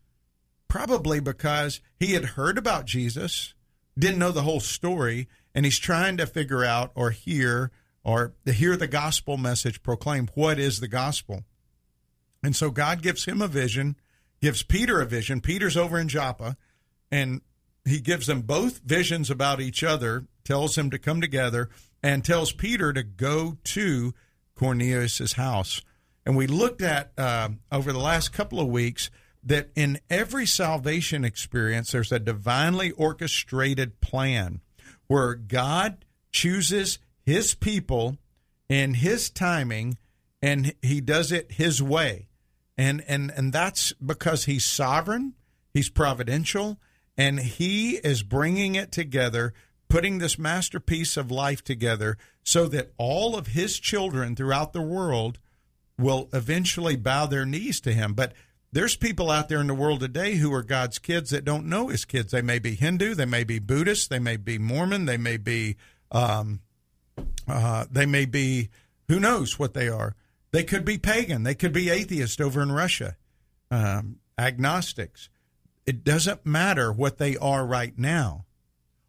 Probably 0.69 1.21
because 1.21 1.81
he 1.99 2.13
had 2.13 2.25
heard 2.25 2.59
about 2.59 2.87
Jesus, 2.87 3.55
didn't 3.99 4.19
know 4.19 4.31
the 4.31 4.43
whole 4.43 4.61
story, 4.61 5.29
and 5.55 5.65
he's 5.65 5.79
trying 5.79 6.17
to 6.19 6.27
figure 6.27 6.65
out 6.65 6.93
or 6.95 7.11
hear 7.11 7.73
or 8.05 8.35
hear 8.45 8.77
the 8.77 8.87
gospel 8.87 9.37
message 9.37 9.83
proclaimed. 9.83 10.31
What 10.35 10.61
is 10.61 10.79
the 10.79 10.87
gospel? 10.87 11.43
And 12.43 12.55
so 12.55 12.71
God 12.71 13.03
gives 13.03 13.25
him 13.25 13.43
a 13.43 13.49
vision, 13.49 13.97
gives 14.41 14.63
Peter 14.63 15.01
a 15.01 15.07
vision. 15.07 15.41
Peter's 15.41 15.77
over 15.77 15.99
in 15.99 16.07
Joppa, 16.07 16.57
and 17.11 17.41
he 17.87 18.01
gives 18.01 18.27
them 18.27 18.43
both 18.43 18.81
visions 18.81 19.31
about 19.31 19.61
each 19.61 19.83
other, 19.83 20.27
tells 20.45 20.75
them 20.75 20.91
to 20.91 20.99
come 20.99 21.21
together, 21.21 21.71
and 22.03 22.25
tells 22.25 22.53
Peter 22.53 22.93
to 22.93 23.03
go 23.03 23.59
to 23.65 24.13
Cornelius's 24.55 25.35
house. 25.35 25.83
And 26.25 26.37
we 26.37 26.47
looked 26.47 26.83
at 26.83 27.13
uh, 27.17 27.51
over 27.71 27.93
the 27.93 28.01
last 28.01 28.33
couple 28.33 28.61
of 28.61 28.67
weeks 28.67 29.11
that 29.45 29.71
in 29.77 30.01
every 30.11 30.45
salvation 30.45 31.25
experience, 31.25 31.93
there's 31.93 32.11
a 32.11 32.19
divinely 32.19 32.91
orchestrated 32.91 34.01
plan 34.01 34.61
where 35.07 35.35
God 35.35 36.05
chooses 36.33 36.99
his 37.23 37.55
people 37.55 38.19
in 38.69 38.95
his 38.95 39.31
timing 39.31 39.99
and 40.43 40.75
he 40.83 41.01
does 41.01 41.31
it 41.31 41.53
his 41.53 41.81
way. 41.81 42.27
And 42.77 43.03
and 43.09 43.31
and 43.31 43.53
that's 43.53 43.93
because 43.95 44.45
he's 44.45 44.65
sovereign, 44.65 45.35
he's 45.73 45.89
providential, 45.89 46.79
and 47.17 47.41
he 47.41 47.97
is 47.97 48.23
bringing 48.23 48.75
it 48.75 48.93
together, 48.93 49.55
putting 49.89 50.19
this 50.19 50.39
masterpiece 50.39 51.17
of 51.17 51.31
life 51.31 51.63
together 51.63 52.19
so 52.43 52.67
that 52.67 52.93
all 52.99 53.37
of 53.37 53.49
his 53.49 53.79
children 53.79 54.37
throughout 54.37 54.73
the 54.73 54.83
world 54.83 55.39
will 55.99 56.29
eventually 56.33 56.97
bow 56.97 57.27
their 57.27 57.47
knees 57.47 57.81
to 57.81 57.93
him. 57.93 58.13
But 58.13 58.33
there's 58.73 58.97
people 58.97 59.31
out 59.31 59.49
there 59.49 59.61
in 59.61 59.69
the 59.69 59.75
world 59.75 60.01
today 60.01 60.35
who 60.35 60.53
are 60.53 60.63
God's 60.63 60.99
kids 60.99 61.31
that 61.31 61.45
don't 61.45 61.67
know 61.67 61.89
his 61.89 62.05
kids. 62.05 62.33
They 62.33 62.43
may 62.43 62.59
be 62.59 62.75
Hindu, 62.75 63.15
they 63.15 63.25
may 63.25 63.45
be 63.45 63.59
Buddhist, 63.59 64.11
they 64.11 64.19
may 64.19 64.37
be 64.37 64.59
Mormon, 64.59 65.07
they 65.07 65.17
may 65.17 65.39
be 65.39 65.77
um, 66.11 66.61
uh, 67.49 67.87
they 67.91 68.07
may 68.07 68.27
be, 68.27 68.69
who 69.09 69.21
knows 69.21 69.59
what 69.59 69.75
they 69.75 69.89
are. 69.89 70.15
They 70.53 70.65
could 70.65 70.85
be 70.85 70.99
pagan. 70.99 71.43
They 71.43 71.55
could 71.55 71.73
be 71.73 71.91
atheist 71.91 72.41
over 72.41 72.63
in 72.63 72.73
Russia, 72.73 73.17
um, 73.71 74.19
agnostics. 74.39 75.29
It 75.87 76.05
doesn't 76.05 76.45
matter 76.45 76.93
what 76.93 77.19
they 77.19 77.37
are 77.37 77.65
right 77.65 77.97
now. 77.97 78.45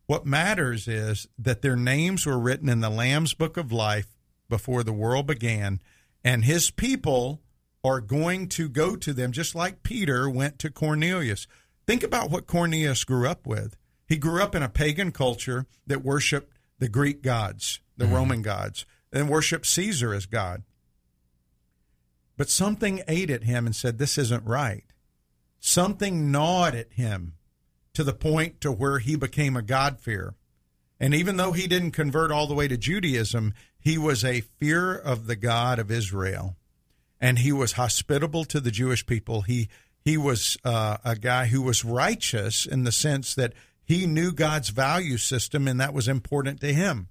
What 0.06 0.26
matters 0.26 0.88
is 0.88 1.28
that 1.38 1.62
their 1.62 1.76
names 1.76 2.26
were 2.26 2.40
written 2.40 2.70
in 2.70 2.80
the 2.80 2.90
Lamb's 2.90 3.34
Book 3.34 3.58
of 3.58 3.72
Life 3.72 4.16
before 4.48 4.84
the 4.84 4.94
world 4.94 5.28
began, 5.28 5.82
and 6.24 6.46
his 6.46 6.72
people 6.72 7.42
are 7.84 8.00
going 8.00 8.48
to 8.50 8.70
go 8.70 8.96
to 8.96 9.12
them 9.12 9.32
just 9.32 9.56
like 9.56 9.84
Peter 9.84 10.30
went 10.30 10.60
to 10.60 10.70
Cornelius. 10.70 11.48
Think 11.86 12.04
about 12.04 12.30
what 12.30 12.48
Cornelius 12.48 13.04
grew 13.04 13.28
up 13.28 13.46
with. 13.46 13.76
He 14.08 14.18
grew 14.18 14.42
up 14.42 14.56
in 14.56 14.64
a 14.64 14.70
pagan 14.70 15.12
culture 15.12 15.66
that 15.86 16.04
worshiped 16.04 16.54
the 16.80 16.88
Greek 16.88 17.22
gods 17.22 17.82
the 17.98 18.06
mm-hmm. 18.06 18.14
Roman 18.14 18.42
gods, 18.42 18.86
and 19.12 19.28
worshiped 19.28 19.66
Caesar 19.66 20.14
as 20.14 20.26
God. 20.26 20.64
But 22.38 22.50
something 22.50 23.02
ate 23.08 23.32
at 23.32 23.44
him 23.44 23.66
and 23.66 23.76
said, 23.76 23.98
This 23.98 24.18
isn't 24.18 24.46
right. 24.46 24.84
Something 25.60 26.32
gnawed 26.32 26.76
at 26.76 26.94
him 26.94 27.34
to 27.94 28.04
the 28.04 28.14
point 28.14 28.62
to 28.62 28.72
where 28.72 29.00
he 29.00 29.16
became 29.16 29.58
a 29.58 29.62
God-fear. 29.62 30.36
And 31.00 31.14
even 31.14 31.38
though 31.38 31.52
he 31.52 31.68
didn't 31.68 31.92
convert 31.92 32.32
all 32.32 32.48
the 32.48 32.56
way 32.56 32.68
to 32.68 32.78
Judaism, 32.78 33.54
he 33.80 33.98
was 33.98 34.24
a 34.24 34.42
fear 34.42 34.96
of 34.96 35.28
the 35.28 35.36
God 35.36 35.80
of 35.80 35.92
Israel. 35.92 36.56
And 37.20 37.40
he 37.40 37.52
was 37.52 37.74
hospitable 37.74 38.46
to 38.46 38.60
the 38.60 38.72
Jewish 38.72 39.06
people. 39.06 39.42
He 39.42 39.70
he 40.04 40.16
was 40.16 40.58
uh, 40.64 40.98
a 41.04 41.16
guy 41.16 41.48
who 41.48 41.62
was 41.62 41.84
righteous 41.84 42.66
in 42.66 42.86
the 42.86 42.92
sense 42.94 43.36
that 43.36 43.54
he 43.84 44.06
knew 44.06 44.32
God's 44.32 44.70
value 44.70 45.18
system, 45.18 45.68
and 45.68 45.82
that 45.82 45.94
was 45.94 46.08
important 46.08 46.62
to 46.62 46.74
him. 46.74 47.10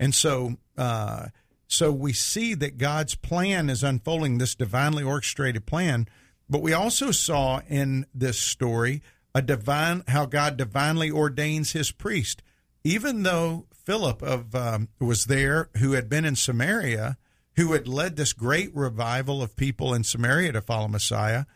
And 0.00 0.12
so, 0.12 0.56
uh, 0.76 1.26
so 1.68 1.92
we 1.92 2.12
see 2.12 2.54
that 2.54 2.78
God's 2.78 3.14
plan 3.14 3.70
is 3.70 3.84
unfolding 3.84 4.38
this 4.38 4.56
divinely 4.56 5.04
orchestrated 5.04 5.66
plan. 5.66 6.08
But 6.52 6.60
we 6.60 6.74
also 6.74 7.12
saw 7.12 7.62
in 7.66 8.04
this 8.14 8.38
story 8.38 9.00
a 9.34 9.40
divine 9.40 10.04
how 10.06 10.26
God 10.26 10.58
divinely 10.58 11.10
ordains 11.10 11.72
His 11.72 11.90
priest. 11.90 12.42
Even 12.84 13.22
though 13.22 13.64
Philip 13.72 14.22
of 14.22 14.54
um, 14.54 14.88
was 15.00 15.24
there, 15.24 15.70
who 15.78 15.92
had 15.92 16.10
been 16.10 16.26
in 16.26 16.36
Samaria, 16.36 17.16
who 17.56 17.72
had 17.72 17.88
led 17.88 18.16
this 18.16 18.34
great 18.34 18.70
revival 18.76 19.42
of 19.42 19.56
people 19.56 19.94
in 19.94 20.04
Samaria 20.04 20.52
to 20.52 20.60
follow 20.60 20.88
Messiah, 20.88 21.46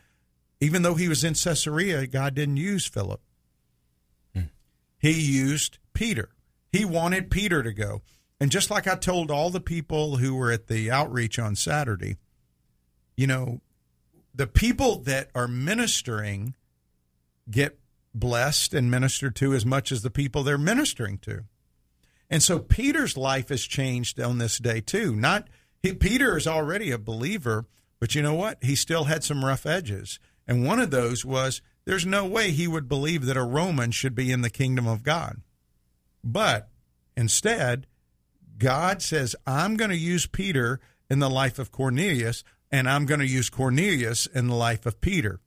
even 0.59 0.81
though 0.81 0.95
he 0.95 1.07
was 1.07 1.23
in 1.23 1.35
Caesarea, 1.35 2.07
God 2.07 2.33
didn't 2.33 2.57
use 2.57 2.87
Philip. 2.87 3.21
Hmm. 4.33 4.45
He 4.97 5.11
used 5.11 5.77
Peter. 5.93 6.29
He 6.71 6.85
wanted 6.85 7.29
Peter 7.29 7.61
to 7.61 7.71
go. 7.71 8.01
And 8.39 8.49
just 8.49 8.71
like 8.71 8.87
I 8.87 8.95
told 8.95 9.29
all 9.29 9.51
the 9.51 9.61
people 9.61 10.17
who 10.17 10.33
were 10.33 10.51
at 10.51 10.65
the 10.65 10.89
outreach 10.89 11.37
on 11.37 11.55
Saturday, 11.55 12.17
you 13.15 13.27
know, 13.27 13.61
the 14.37 14.47
people 14.47 14.99
that 14.99 15.29
are 15.35 15.47
ministering 15.47 16.55
get 17.49 17.79
blessed 18.13 18.73
and 18.73 18.89
ministered 18.89 19.35
to 19.35 19.53
as 19.53 19.65
much 19.65 19.91
as 19.91 20.03
the 20.03 20.09
people 20.09 20.43
they're 20.43 20.57
ministering 20.57 21.17
to. 21.17 21.43
And 22.29 22.43
so 22.43 22.59
Peter's 22.59 23.17
life 23.17 23.49
has 23.49 23.63
changed 23.63 24.19
on 24.19 24.37
this 24.37 24.59
day 24.59 24.79
too. 24.79 25.15
Not 25.15 25.47
he, 25.81 25.93
Peter 25.93 26.37
is 26.37 26.45
already 26.47 26.91
a 26.91 26.97
believer, 26.97 27.65
but 27.99 28.13
you 28.13 28.21
know 28.21 28.35
what? 28.35 28.63
He 28.63 28.75
still 28.75 29.05
had 29.05 29.23
some 29.23 29.43
rough 29.43 29.65
edges. 29.65 30.19
And 30.47 30.65
one 30.65 30.79
of 30.79 30.91
those 30.91 31.25
was 31.25 31.61
there's 31.85 32.05
no 32.05 32.25
way 32.25 32.51
he 32.51 32.67
would 32.67 32.87
believe 32.87 33.25
that 33.25 33.37
a 33.37 33.43
Roman 33.43 33.91
should 33.91 34.13
be 34.13 34.31
in 34.31 34.41
the 34.41 34.49
kingdom 34.49 34.87
of 34.87 35.03
God. 35.03 35.41
But 36.23 36.69
instead, 37.15 37.87
God 38.57 39.01
says, 39.01 39.35
I'm 39.47 39.77
going 39.77 39.91
to 39.91 39.97
use 39.97 40.27
Peter 40.27 40.79
in 41.09 41.19
the 41.19 41.29
life 41.29 41.57
of 41.59 41.71
Cornelius, 41.71 42.43
and 42.71 42.89
I'm 42.89 43.05
going 43.05 43.19
to 43.19 43.27
use 43.27 43.49
Cornelius 43.49 44.25
in 44.25 44.47
the 44.47 44.55
life 44.55 44.85
of 44.85 45.01
Peter. 45.01 45.39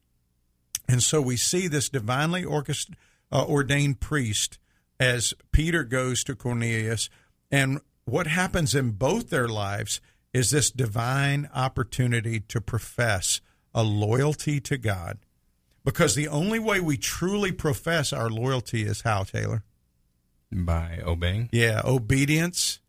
And 0.89 1.03
so 1.03 1.21
we 1.21 1.37
see 1.37 1.69
this 1.69 1.89
divinely 1.89 2.43
orchest- 2.45 2.95
uh, 3.31 3.45
ordained 3.47 4.01
priest 4.01 4.59
as 4.99 5.35
Peter 5.53 5.85
goes 5.85 6.25
to 6.25 6.35
Cornelius. 6.35 7.09
And 7.51 7.81
what 8.05 8.27
happens 8.27 8.75
in 8.75 8.93
both 8.93 9.31
their 9.31 9.49
lives 9.49 10.01
is 10.33 10.51
this 10.51 10.71
divine 10.71 11.49
opportunity 11.55 12.41
to 12.41 12.61
profess 12.61 13.41
a 13.75 13.83
loyalty 13.83 14.61
to 14.61 14.77
God. 14.77 15.19
Because 15.85 16.15
the 16.15 16.29
only 16.29 16.59
way 16.59 16.81
we 16.81 16.97
truly 16.97 17.53
profess 17.53 18.13
our 18.13 18.29
loyalty 18.29 18.83
is 18.83 19.03
how, 19.03 19.25
Taylor? 19.25 19.65
By 20.53 21.01
obeying. 21.05 21.49
Yeah, 21.53 21.81
obedience 21.85 22.81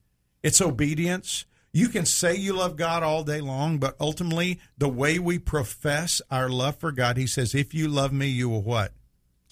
it's 0.44 0.62
obedience. 0.62 1.46
You 1.74 1.88
can 1.88 2.06
say 2.06 2.36
you 2.36 2.54
love 2.54 2.76
God 2.76 3.02
all 3.02 3.24
day 3.24 3.40
long, 3.40 3.78
but 3.78 3.96
ultimately, 4.00 4.60
the 4.78 4.90
way 4.90 5.20
we 5.20 5.40
profess 5.40 6.22
our 6.30 6.50
love 6.50 6.78
for 6.78 6.92
God, 6.92 7.16
He 7.18 7.28
says, 7.28 7.56
if 7.56 7.74
you 7.74 7.88
love 7.88 8.12
me, 8.12 8.28
you 8.28 8.50
will 8.50 8.62
what? 8.62 8.94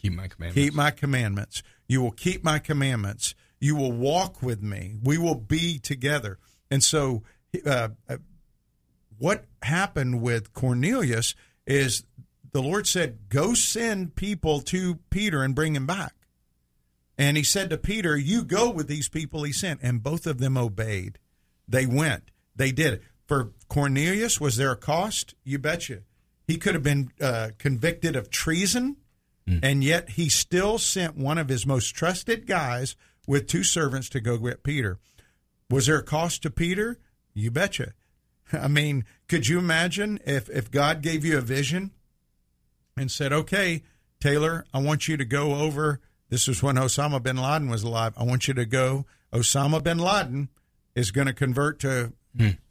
Keep 0.02 0.14
my 0.14 0.28
commandments. 0.28 0.56
Keep 0.56 0.74
my 0.74 0.92
commandments. 0.92 1.64
You 1.88 2.02
will 2.02 2.12
keep 2.12 2.44
my 2.44 2.60
commandments. 2.60 3.36
You 3.60 3.76
will 3.76 3.92
walk 3.92 4.42
with 4.42 4.62
me. 4.62 4.96
We 5.02 5.18
will 5.18 5.36
be 5.36 5.80
together. 5.80 6.40
And 6.70 6.84
so, 6.84 7.24
uh, 7.66 7.90
uh 8.08 8.18
what 9.18 9.46
happened 9.62 10.22
with 10.22 10.54
Cornelius 10.54 11.36
is 11.68 12.04
the 12.52 12.62
Lord 12.62 12.88
said, 12.88 13.30
Go 13.30 13.54
send 13.54 14.16
people 14.16 14.62
to 14.62 14.96
Peter 15.10 15.44
and 15.44 15.54
bring 15.54 15.76
him 15.76 15.86
back. 15.86 16.14
And 17.18 17.36
he 17.36 17.44
said 17.44 17.70
to 17.70 17.78
Peter, 17.78 18.18
You 18.18 18.44
go 18.44 18.70
with 18.70 18.88
these 18.88 19.10
people 19.10 19.44
he 19.44 19.52
sent. 19.52 19.82
And 19.84 20.02
both 20.02 20.26
of 20.26 20.38
them 20.38 20.58
obeyed. 20.58 21.20
They 21.70 21.86
went. 21.86 22.32
They 22.56 22.72
did 22.72 22.96
it. 22.96 23.04
For 23.28 23.52
Cornelius, 23.68 24.42
was 24.42 24.58
there 24.58 24.72
a 24.72 24.76
cost? 24.76 25.36
You 25.44 25.60
betcha. 25.60 26.00
He 26.48 26.58
could 26.58 26.74
have 26.74 26.84
been 26.84 27.12
uh, 27.22 27.52
convicted 27.60 28.16
of 28.16 28.32
treason, 28.32 28.98
mm. 29.48 29.60
and 29.62 29.84
yet 29.84 30.12
he 30.12 30.30
still 30.30 30.80
sent 30.80 31.16
one 31.16 31.38
of 31.38 31.48
his 31.48 31.66
most 31.66 31.96
trusted 31.96 32.48
guys 32.48 32.96
with 33.28 33.46
two 33.46 33.64
servants 33.64 34.10
to 34.10 34.20
go 34.20 34.38
get 34.38 34.64
Peter. 34.64 34.98
Was 35.70 35.86
there 35.86 36.00
a 36.00 36.04
cost 36.04 36.42
to 36.42 36.50
Peter? 36.50 36.98
You 37.36 37.52
betcha. 37.52 37.94
I 38.54 38.68
mean, 38.68 39.06
could 39.28 39.48
you 39.48 39.60
imagine 39.60 40.20
if, 40.26 40.50
if 40.50 40.72
God 40.72 41.04
gave 41.04 41.24
you 41.24 41.38
a 41.38 41.42
vision 41.42 41.92
and 42.98 43.12
said, 43.12 43.32
okay, 43.32 43.84
Taylor, 44.20 44.66
I 44.74 44.80
want 44.80 45.08
you 45.08 45.18
to 45.18 45.26
go 45.26 45.56
over. 45.56 46.02
This 46.30 46.48
was 46.48 46.64
when 46.64 46.76
Osama 46.76 47.22
bin 47.22 47.38
Laden 47.38 47.70
was 47.70 47.84
alive. 47.84 48.14
I 48.18 48.24
want 48.24 48.48
you 48.48 48.56
to 48.56 48.66
go. 48.66 49.06
Osama 49.32 49.84
bin 49.84 50.00
Laden 50.00 50.50
is 51.00 51.12
going 51.12 51.28
to 51.28 51.34
convert 51.34 51.80
to 51.80 52.14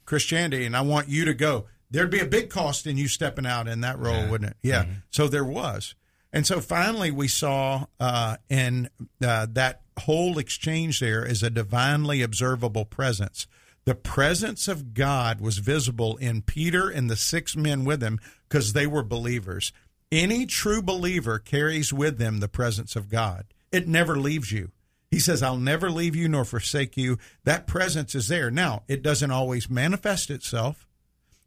Christianity, 0.04 0.64
and 0.64 0.76
I 0.76 0.80
want 0.82 1.08
you 1.08 1.24
to 1.24 1.34
go. 1.34 1.66
There'd 1.90 2.10
be 2.10 2.20
a 2.20 2.26
big 2.26 2.50
cost 2.50 2.86
in 2.86 2.96
you 2.98 3.08
stepping 3.08 3.46
out 3.46 3.66
in 3.66 3.80
that 3.80 3.98
role, 3.98 4.14
Yeah. 4.14 4.30
wouldn't 4.30 4.50
it? 4.50 4.56
Yeah. 4.62 4.82
Mm-hmm. 4.84 4.92
So 5.10 5.26
there 5.28 5.44
was. 5.44 5.94
And 6.32 6.46
so 6.46 6.60
finally, 6.60 7.10
we 7.10 7.28
saw 7.28 7.86
uh, 7.98 8.36
in 8.50 8.90
uh, 9.24 9.46
that 9.52 9.80
whole 10.00 10.38
exchange 10.38 11.00
there 11.00 11.24
is 11.24 11.42
a 11.42 11.48
divinely 11.50 12.20
observable 12.22 12.84
presence. 12.84 13.46
The 13.86 13.94
presence 13.94 14.68
of 14.68 14.92
God 14.92 15.40
was 15.40 15.58
visible 15.58 16.18
in 16.18 16.42
Peter 16.42 16.90
and 16.90 17.08
the 17.08 17.16
six 17.16 17.56
men 17.56 17.86
with 17.86 18.02
him 18.02 18.20
because 18.48 18.74
they 18.74 18.86
were 18.86 19.02
believers. 19.02 19.72
Any 20.12 20.44
true 20.44 20.82
believer 20.82 21.38
carries 21.38 21.90
with 21.92 22.18
them 22.18 22.40
the 22.40 22.48
presence 22.48 22.96
of 22.96 23.08
God, 23.08 23.46
it 23.72 23.88
never 23.88 24.16
leaves 24.18 24.52
you. 24.52 24.72
He 25.10 25.20
says, 25.20 25.42
I'll 25.42 25.56
never 25.56 25.90
leave 25.90 26.14
you 26.14 26.28
nor 26.28 26.44
forsake 26.44 26.96
you. 26.96 27.18
That 27.44 27.66
presence 27.66 28.14
is 28.14 28.28
there. 28.28 28.50
Now, 28.50 28.82
it 28.88 29.02
doesn't 29.02 29.30
always 29.30 29.70
manifest 29.70 30.30
itself. 30.30 30.86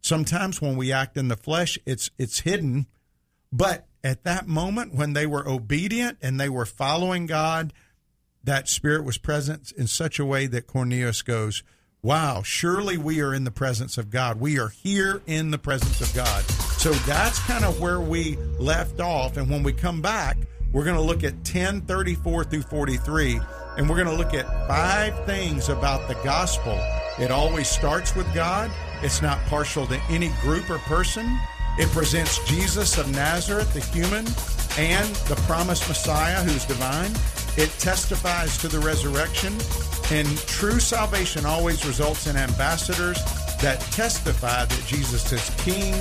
Sometimes 0.00 0.60
when 0.60 0.76
we 0.76 0.92
act 0.92 1.16
in 1.16 1.28
the 1.28 1.36
flesh, 1.36 1.78
it's 1.86 2.10
it's 2.18 2.40
hidden. 2.40 2.86
But 3.52 3.86
at 4.02 4.24
that 4.24 4.48
moment 4.48 4.94
when 4.94 5.12
they 5.12 5.26
were 5.26 5.48
obedient 5.48 6.18
and 6.20 6.40
they 6.40 6.48
were 6.48 6.66
following 6.66 7.26
God, 7.26 7.72
that 8.42 8.68
spirit 8.68 9.04
was 9.04 9.18
present 9.18 9.70
in 9.72 9.86
such 9.86 10.18
a 10.18 10.24
way 10.24 10.46
that 10.48 10.66
Cornelius 10.66 11.22
goes, 11.22 11.62
Wow, 12.02 12.42
surely 12.42 12.98
we 12.98 13.20
are 13.20 13.32
in 13.32 13.44
the 13.44 13.52
presence 13.52 13.96
of 13.96 14.10
God. 14.10 14.40
We 14.40 14.58
are 14.58 14.70
here 14.70 15.22
in 15.26 15.52
the 15.52 15.58
presence 15.58 16.00
of 16.00 16.12
God. 16.12 16.42
So 16.78 16.90
that's 16.90 17.38
kind 17.46 17.64
of 17.64 17.80
where 17.80 18.00
we 18.00 18.34
left 18.58 18.98
off. 18.98 19.36
And 19.36 19.48
when 19.48 19.62
we 19.62 19.72
come 19.72 20.02
back, 20.02 20.36
we're 20.72 20.84
going 20.84 20.96
to 20.96 21.02
look 21.02 21.24
at 21.24 21.44
10 21.44 21.82
34 21.82 22.44
through 22.44 22.62
43, 22.62 23.40
and 23.76 23.88
we're 23.88 24.02
going 24.02 24.08
to 24.08 24.22
look 24.22 24.34
at 24.34 24.46
five 24.68 25.24
things 25.26 25.68
about 25.68 26.08
the 26.08 26.14
gospel. 26.24 26.78
It 27.18 27.30
always 27.30 27.68
starts 27.68 28.16
with 28.16 28.32
God, 28.34 28.70
it's 29.02 29.20
not 29.20 29.38
partial 29.46 29.86
to 29.88 30.00
any 30.08 30.30
group 30.40 30.70
or 30.70 30.78
person. 30.78 31.38
It 31.78 31.88
presents 31.88 32.38
Jesus 32.46 32.98
of 32.98 33.10
Nazareth, 33.12 33.72
the 33.72 33.80
human, 33.80 34.26
and 34.78 35.08
the 35.26 35.40
promised 35.46 35.88
Messiah 35.88 36.42
who's 36.42 36.64
divine. 36.64 37.10
It 37.56 37.70
testifies 37.78 38.56
to 38.58 38.68
the 38.68 38.78
resurrection. 38.78 39.54
And 40.10 40.26
true 40.46 40.78
salvation 40.78 41.46
always 41.46 41.84
results 41.86 42.26
in 42.26 42.36
ambassadors 42.36 43.22
that 43.60 43.80
testify 43.90 44.66
that 44.66 44.84
Jesus 44.86 45.32
is 45.32 45.50
King, 45.64 45.94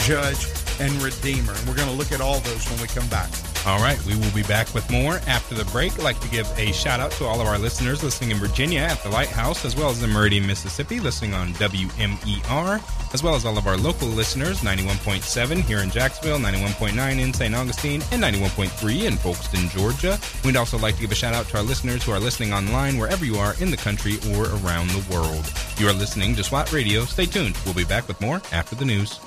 Judge, 0.00 0.46
and 0.80 0.92
Redeemer. 1.02 1.52
And 1.52 1.68
we're 1.68 1.76
going 1.76 1.88
to 1.88 1.94
look 1.94 2.12
at 2.12 2.20
all 2.20 2.40
those 2.40 2.70
when 2.70 2.80
we 2.80 2.88
come 2.88 3.08
back. 3.08 3.30
All 3.66 3.78
right, 3.78 3.98
we 4.04 4.14
will 4.16 4.30
be 4.34 4.42
back 4.42 4.74
with 4.74 4.90
more 4.90 5.14
after 5.26 5.54
the 5.54 5.64
break. 5.66 5.94
I'd 5.94 6.02
like 6.02 6.20
to 6.20 6.28
give 6.28 6.46
a 6.58 6.70
shout 6.72 7.00
out 7.00 7.12
to 7.12 7.24
all 7.24 7.40
of 7.40 7.46
our 7.46 7.58
listeners 7.58 8.04
listening 8.04 8.30
in 8.30 8.36
Virginia 8.36 8.80
at 8.80 9.02
the 9.02 9.08
Lighthouse, 9.08 9.64
as 9.64 9.74
well 9.74 9.88
as 9.88 10.02
in 10.02 10.10
Meridian, 10.10 10.46
Mississippi, 10.46 11.00
listening 11.00 11.32
on 11.32 11.54
WMER, 11.54 13.14
as 13.14 13.22
well 13.22 13.34
as 13.34 13.46
all 13.46 13.56
of 13.56 13.66
our 13.66 13.78
local 13.78 14.06
listeners 14.08 14.60
91.7 14.60 15.62
here 15.62 15.78
in 15.78 15.90
Jacksonville, 15.90 16.38
91.9 16.38 17.18
in 17.18 17.32
St. 17.32 17.54
Augustine, 17.54 18.02
and 18.12 18.22
91.3 18.22 19.04
in 19.06 19.14
Folkston, 19.14 19.70
Georgia. 19.70 20.18
We'd 20.44 20.56
also 20.56 20.76
like 20.76 20.96
to 20.96 21.00
give 21.00 21.12
a 21.12 21.14
shout 21.14 21.32
out 21.32 21.48
to 21.48 21.56
our 21.56 21.62
listeners 21.62 22.04
who 22.04 22.12
are 22.12 22.20
listening 22.20 22.52
online 22.52 22.98
wherever 22.98 23.24
you 23.24 23.36
are 23.36 23.54
in 23.60 23.70
the 23.70 23.78
country 23.78 24.18
or 24.34 24.44
around 24.56 24.90
the 24.90 25.06
world. 25.10 25.50
You 25.78 25.88
are 25.88 25.94
listening 25.94 26.36
to 26.36 26.44
SWAT 26.44 26.70
Radio. 26.70 27.06
Stay 27.06 27.24
tuned. 27.24 27.56
We'll 27.64 27.72
be 27.72 27.84
back 27.84 28.08
with 28.08 28.20
more 28.20 28.42
after 28.52 28.74
the 28.76 28.84
news. 28.84 29.20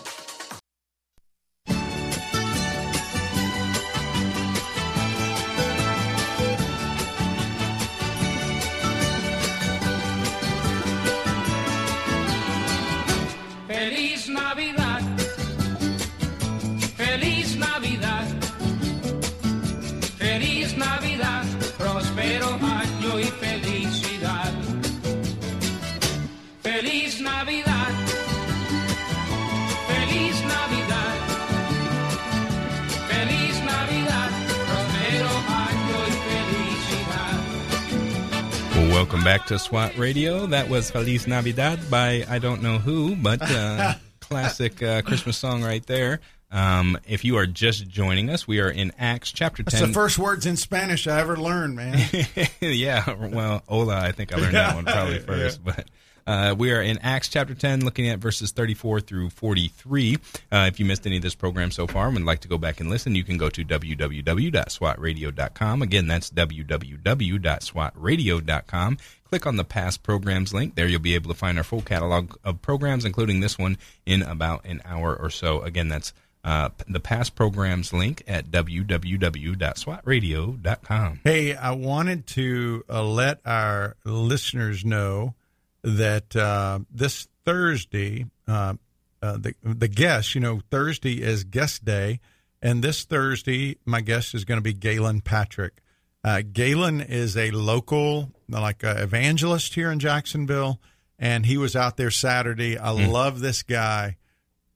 Welcome 38.98 39.24
back 39.24 39.46
to 39.46 39.60
SWAT 39.60 39.96
Radio. 39.96 40.48
That 40.48 40.70
was 40.70 40.90
Feliz 40.90 41.28
Navidad 41.28 41.80
by 41.88 42.26
I 42.28 42.40
don't 42.40 42.64
know 42.64 42.80
who, 42.80 43.16
but 43.16 43.40
uh, 43.44 43.94
classic 44.20 44.82
uh, 44.82 45.04
Christmas 45.04 45.38
song 45.38 45.64
right 45.64 45.86
there. 45.86 46.20
Um, 46.50 46.98
if 47.08 47.24
you 47.24 47.38
are 47.38 47.46
just 47.46 47.88
joining 47.88 48.32
us, 48.32 48.48
we 48.48 48.60
are 48.60 48.72
in 48.72 48.92
Acts 48.98 49.32
chapter 49.32 49.62
That's 49.62 49.78
10. 49.78 49.90
the 49.90 49.94
first 49.94 50.18
words 50.18 50.48
in 50.48 50.58
Spanish 50.58 51.06
I 51.06 51.20
ever 51.20 51.38
learned, 51.38 51.76
man. 51.76 52.10
yeah, 52.60 53.14
well, 53.14 53.62
hola, 53.68 54.00
I 54.00 54.14
think 54.14 54.34
I 54.34 54.38
learned 54.38 54.56
that 54.56 54.74
one 54.76 54.86
probably 54.86 55.20
first, 55.20 55.64
but. 55.64 55.88
Uh, 56.28 56.54
we 56.58 56.72
are 56.74 56.82
in 56.82 56.98
Acts 56.98 57.30
chapter 57.30 57.56
10, 57.56 57.86
looking 57.86 58.10
at 58.10 58.20
verses 58.20 58.52
34 58.52 59.00
through 59.00 59.30
43. 59.30 60.18
Uh, 60.52 60.66
if 60.68 60.78
you 60.78 60.86
missed 60.86 61.08
any 61.08 61.16
of 61.16 61.24
this 61.24 61.36
program 61.36 61.72
so 61.72 61.88
far 61.88 62.08
and 62.08 62.16
would 62.16 62.26
like 62.26 62.42
to 62.42 62.50
go 62.50 62.58
back 62.58 62.82
and 62.82 62.90
listen, 62.90 63.16
you 63.16 63.24
can 63.24 63.38
go 63.38 63.50
to 63.50 63.64
www.swatradio.com. 63.64 65.82
Again, 65.82 66.08
that's 66.08 66.30
www.swatradio.com. 66.30 68.98
Click 69.30 69.48
on 69.48 69.56
the 69.56 69.64
past 69.64 70.04
programs 70.04 70.54
link. 70.54 70.76
There 70.76 70.88
you'll 70.88 71.00
be 71.00 71.16
able 71.16 71.30
to 71.30 71.38
find 71.38 71.58
our 71.58 71.64
full 71.64 71.82
catalog 71.82 72.36
of 72.44 72.62
programs, 72.62 73.06
including 73.06 73.40
this 73.40 73.58
one, 73.58 73.78
in 74.06 74.22
about 74.22 74.66
an 74.66 74.82
hour 74.84 75.16
or 75.16 75.30
so. 75.30 75.62
Again, 75.62 75.88
that's 75.88 76.12
uh, 76.44 76.72
the 76.90 77.00
past 77.00 77.36
programs 77.36 77.94
link 77.94 78.22
at 78.28 78.52
www.swatradio.com. 78.52 81.20
Hey, 81.24 81.56
I 81.56 81.72
wanted 81.72 82.28
to 82.28 82.84
uh, 82.90 83.02
let 83.04 83.40
our 83.46 83.96
listeners 84.04 84.84
know 84.84 85.34
that 85.84 86.36
uh, 86.36 86.80
this 86.92 87.28
Thursday, 87.46 88.26
uh, 88.48 88.76
uh, 89.22 89.38
the 89.38 89.54
the 89.64 89.88
guest, 89.88 90.36
you 90.36 90.42
know, 90.42 90.62
Thursday 90.70 91.22
is 91.22 91.44
guest 91.44 91.86
day, 91.86 92.20
and 92.62 92.84
this 92.84 93.04
Thursday, 93.06 93.78
my 93.86 94.02
guest 94.02 94.36
is 94.36 94.46
going 94.46 94.58
to 94.58 94.64
be 94.64 94.74
Galen 94.74 95.22
Patrick. 95.22 95.82
Uh, 96.24 96.42
Galen 96.52 97.02
is 97.02 97.38
a 97.38 97.52
local, 97.52 98.32
like 98.50 98.84
uh, 98.84 98.96
evangelist 98.98 99.76
here 99.76 99.92
in 99.92 100.00
Jacksonville, 100.00 100.80
and 101.18 101.46
he 101.46 101.58
was 101.58 101.76
out 101.76 101.98
there 101.98 102.12
Saturday. 102.12 102.78
I 102.78 102.92
love 102.92 103.40
this 103.40 103.64
guy. 103.64 104.18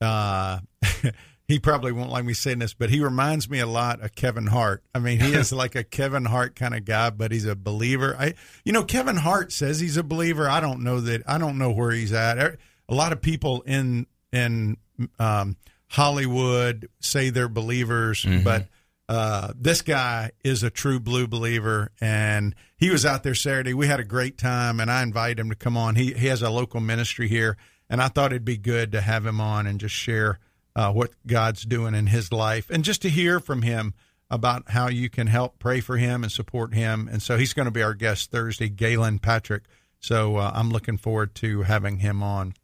He 1.52 1.58
probably 1.58 1.92
won't 1.92 2.10
like 2.10 2.24
me 2.24 2.32
saying 2.32 2.60
this, 2.60 2.72
but 2.72 2.88
he 2.88 3.00
reminds 3.00 3.50
me 3.50 3.60
a 3.60 3.66
lot 3.66 4.00
of 4.00 4.14
Kevin 4.14 4.46
Hart. 4.46 4.82
I 4.94 5.00
mean, 5.00 5.20
he 5.20 5.34
is 5.34 5.52
like 5.52 5.74
a 5.74 5.84
Kevin 5.84 6.24
Hart 6.24 6.56
kind 6.56 6.74
of 6.74 6.86
guy, 6.86 7.10
but 7.10 7.30
he's 7.30 7.44
a 7.44 7.54
believer. 7.54 8.16
I, 8.18 8.32
you 8.64 8.72
know, 8.72 8.84
Kevin 8.84 9.16
Hart 9.16 9.52
says 9.52 9.78
he's 9.78 9.98
a 9.98 10.02
believer. 10.02 10.48
I 10.48 10.60
don't 10.60 10.80
know 10.82 11.02
that. 11.02 11.22
I 11.26 11.36
don't 11.36 11.58
know 11.58 11.70
where 11.70 11.90
he's 11.90 12.10
at. 12.14 12.38
Er, 12.38 12.56
A 12.88 12.94
lot 12.94 13.12
of 13.12 13.20
people 13.20 13.60
in 13.66 14.06
in 14.32 14.78
um, 15.18 15.56
Hollywood 15.88 16.88
say 17.00 17.28
they're 17.28 17.50
believers, 17.50 18.24
but 18.44 18.68
uh, 19.10 19.52
this 19.54 19.82
guy 19.82 20.30
is 20.42 20.62
a 20.62 20.70
true 20.70 20.98
blue 21.00 21.26
believer, 21.26 21.90
and 22.00 22.54
he 22.78 22.88
was 22.88 23.04
out 23.04 23.24
there 23.24 23.34
Saturday. 23.34 23.74
We 23.74 23.88
had 23.88 24.00
a 24.00 24.04
great 24.04 24.38
time, 24.38 24.80
and 24.80 24.90
I 24.90 25.02
invited 25.02 25.38
him 25.38 25.50
to 25.50 25.54
come 25.54 25.76
on. 25.76 25.96
He 25.96 26.14
he 26.14 26.28
has 26.28 26.40
a 26.40 26.48
local 26.48 26.80
ministry 26.80 27.28
here, 27.28 27.58
and 27.90 28.00
I 28.00 28.08
thought 28.08 28.32
it'd 28.32 28.42
be 28.42 28.56
good 28.56 28.90
to 28.92 29.02
have 29.02 29.26
him 29.26 29.38
on 29.38 29.66
and 29.66 29.78
just 29.78 29.94
share 29.94 30.38
uh, 30.74 30.92
what 30.92 31.12
God's 31.26 31.64
doing 31.64 31.94
in 31.94 32.06
his 32.06 32.32
life, 32.32 32.70
and 32.70 32.84
just 32.84 33.02
to 33.02 33.10
hear 33.10 33.40
from 33.40 33.62
him 33.62 33.94
about 34.30 34.70
how 34.70 34.88
you 34.88 35.10
can 35.10 35.26
help 35.26 35.58
pray 35.58 35.80
for 35.80 35.98
him 35.98 36.22
and 36.22 36.32
support 36.32 36.72
him. 36.72 37.08
And 37.12 37.22
so 37.22 37.36
he's 37.36 37.52
going 37.52 37.66
to 37.66 37.72
be 37.72 37.82
our 37.82 37.92
guest 37.92 38.30
Thursday, 38.30 38.70
Galen 38.70 39.18
Patrick. 39.18 39.64
So 40.00 40.36
uh, 40.36 40.50
I'm 40.54 40.70
looking 40.70 40.96
forward 40.96 41.34
to 41.36 41.62
having 41.62 41.98
him 41.98 42.22
on. 42.22 42.54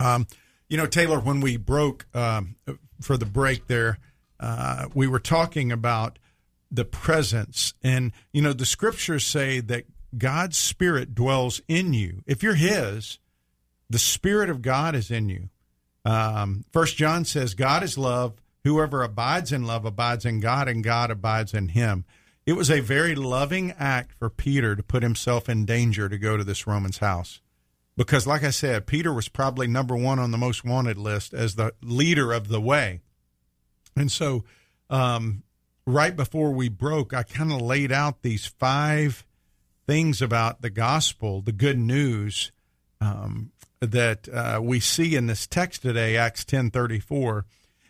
Um, 0.00 0.26
you 0.68 0.76
know, 0.76 0.86
Taylor, 0.86 1.20
when 1.20 1.40
we 1.40 1.56
broke 1.56 2.06
um, 2.14 2.56
for 3.00 3.16
the 3.16 3.26
break 3.26 3.68
there, 3.68 3.98
uh, 4.40 4.86
we 4.92 5.06
were 5.06 5.20
talking 5.20 5.70
about 5.70 6.18
the 6.70 6.84
presence. 6.84 7.74
And, 7.82 8.12
you 8.32 8.42
know, 8.42 8.52
the 8.52 8.66
scriptures 8.66 9.24
say 9.24 9.60
that 9.60 9.84
God's 10.16 10.58
Spirit 10.58 11.14
dwells 11.14 11.60
in 11.68 11.94
you. 11.94 12.22
If 12.26 12.42
you're 12.42 12.54
His, 12.54 13.18
the 13.88 13.98
Spirit 13.98 14.50
of 14.50 14.62
God 14.62 14.94
is 14.94 15.10
in 15.10 15.28
you. 15.28 15.48
Um, 16.04 16.64
First 16.72 16.96
John 16.96 17.24
says, 17.24 17.54
God 17.54 17.82
is 17.82 17.98
love. 17.98 18.40
Whoever 18.64 19.02
abides 19.02 19.52
in 19.52 19.66
love 19.66 19.84
abides 19.84 20.24
in 20.24 20.40
God, 20.40 20.68
and 20.68 20.82
God 20.82 21.10
abides 21.10 21.54
in 21.54 21.68
him. 21.68 22.04
It 22.46 22.54
was 22.54 22.70
a 22.70 22.80
very 22.80 23.14
loving 23.14 23.72
act 23.78 24.12
for 24.18 24.30
Peter 24.30 24.74
to 24.74 24.82
put 24.82 25.02
himself 25.02 25.48
in 25.48 25.64
danger 25.64 26.08
to 26.08 26.18
go 26.18 26.36
to 26.36 26.44
this 26.44 26.66
Roman's 26.66 26.98
house 26.98 27.40
because 27.96 28.28
like 28.28 28.44
i 28.44 28.50
said 28.50 28.86
peter 28.86 29.12
was 29.12 29.28
probably 29.28 29.66
number 29.66 29.96
one 29.96 30.20
on 30.20 30.30
the 30.30 30.38
most 30.38 30.64
wanted 30.64 30.96
list 30.96 31.34
as 31.34 31.56
the 31.56 31.74
leader 31.82 32.32
of 32.32 32.46
the 32.46 32.60
way 32.60 33.00
and 33.96 34.12
so 34.12 34.44
um, 34.90 35.42
right 35.86 36.14
before 36.14 36.52
we 36.52 36.68
broke, 36.68 37.12
I 37.12 37.22
kind 37.22 37.52
of 37.52 37.60
laid 37.60 37.92
out 37.92 38.22
these 38.22 38.46
five 38.46 39.26
things 39.86 40.20
about 40.20 40.62
the 40.62 40.70
gospel, 40.70 41.40
the 41.40 41.52
good 41.52 41.78
news 41.78 42.52
um, 43.00 43.52
that 43.80 44.28
uh, 44.28 44.60
we 44.62 44.80
see 44.80 45.14
in 45.14 45.26
this 45.26 45.46
text 45.46 45.82
today, 45.82 46.16
Acts 46.16 46.44
ten 46.44 46.70
thirty 46.70 47.00
four. 47.00 47.46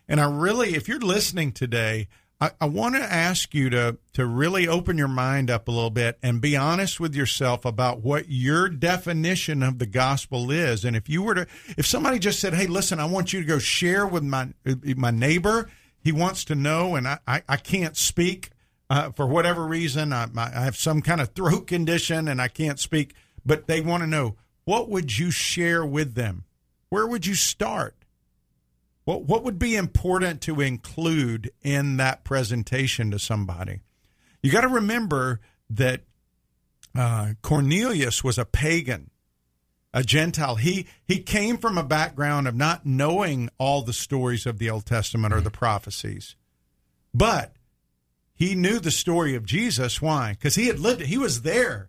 And 0.09 0.21
I 0.21 0.31
really, 0.31 0.75
if 0.75 0.89
you're 0.89 1.01
listening 1.01 1.53
today, 1.53 2.09
I, 2.41 2.51
I 2.61 2.67
want 2.67 2.95
to 2.95 3.03
ask 3.03 3.53
you 3.53 3.69
to 3.71 3.99
to 4.15 4.27
really 4.27 4.69
open 4.69 4.97
your 4.97 5.09
mind 5.09 5.51
up 5.51 5.69
a 5.69 5.71
little 5.71 5.91
bit 5.91 6.19
and 6.23 6.41
be 6.41 6.57
honest 6.57 7.01
with 7.01 7.15
yourself 7.15 7.65
about 7.65 8.01
what 8.03 8.27
your 8.29 8.69
definition 8.69 9.63
of 9.63 9.79
the 9.79 9.87
gospel 9.87 10.51
is. 10.51 10.85
And 10.85 10.97
if 10.97 11.09
you 11.09 11.23
were 11.23 11.35
to, 11.35 11.47
if 11.77 11.87
somebody 11.87 12.19
just 12.19 12.41
said, 12.41 12.55
"Hey, 12.55 12.67
listen, 12.67 13.01
I 13.01 13.07
want 13.07 13.33
you 13.33 13.41
to 13.41 13.47
go 13.47 13.59
share 13.59 14.07
with 14.07 14.23
my 14.23 14.51
my 14.97 15.11
neighbor," 15.11 15.69
he 16.01 16.13
wants 16.13 16.45
to 16.45 16.55
know, 16.55 16.95
and 16.95 17.09
I 17.09 17.19
I, 17.27 17.43
I 17.49 17.57
can't 17.57 17.97
speak 17.97 18.51
uh, 18.91 19.11
for 19.11 19.27
whatever 19.27 19.67
reason. 19.67 20.13
I, 20.13 20.29
I 20.37 20.49
have 20.49 20.77
some 20.77 21.03
kind 21.03 21.21
of 21.21 21.31
throat 21.31 21.67
condition 21.67 22.29
and 22.29 22.41
I 22.41 22.49
can't 22.49 22.79
speak, 22.79 23.15
but 23.45 23.67
they 23.67 23.81
want 23.81 24.03
to 24.03 24.07
know 24.07 24.37
what 24.69 24.91
would 24.91 25.17
you 25.17 25.31
share 25.31 25.83
with 25.83 26.15
them? 26.15 26.45
Where 26.91 27.07
would 27.07 27.25
you 27.25 27.35
start? 27.35 27.97
What 29.07 29.23
what 29.23 29.43
would 29.43 29.59
be 29.59 29.75
important 29.75 30.43
to 30.43 30.61
include 30.61 31.51
in 31.63 31.97
that 31.97 32.23
presentation 32.23 33.11
to 33.13 33.19
somebody? 33.19 33.81
You 34.43 34.53
got 34.53 34.61
to 34.61 34.69
remember 34.69 35.41
that 35.71 36.03
uh, 36.95 37.33
Cornelius 37.41 38.23
was 38.23 38.37
a 38.37 38.45
pagan, 38.45 39.09
a 39.95 40.03
Gentile. 40.03 40.57
He 40.57 40.87
he 41.03 41.21
came 41.21 41.57
from 41.57 41.79
a 41.79 41.83
background 41.83 42.47
of 42.47 42.55
not 42.55 42.85
knowing 42.85 43.49
all 43.57 43.81
the 43.81 43.95
stories 43.95 44.45
of 44.45 44.59
the 44.59 44.69
Old 44.69 44.85
Testament 44.85 45.33
or 45.33 45.41
the 45.41 45.51
prophecies, 45.51 46.37
but 47.15 47.55
he 48.35 48.55
knew 48.55 48.81
the 48.81 48.91
story 48.91 49.35
of 49.35 49.47
Jesus. 49.47 50.03
Why? 50.03 50.33
Because 50.33 50.57
he 50.57 50.67
had 50.67 50.79
lived 50.79 51.01
it. 51.01 51.07
He 51.07 51.17
was 51.17 51.41
there 51.41 51.89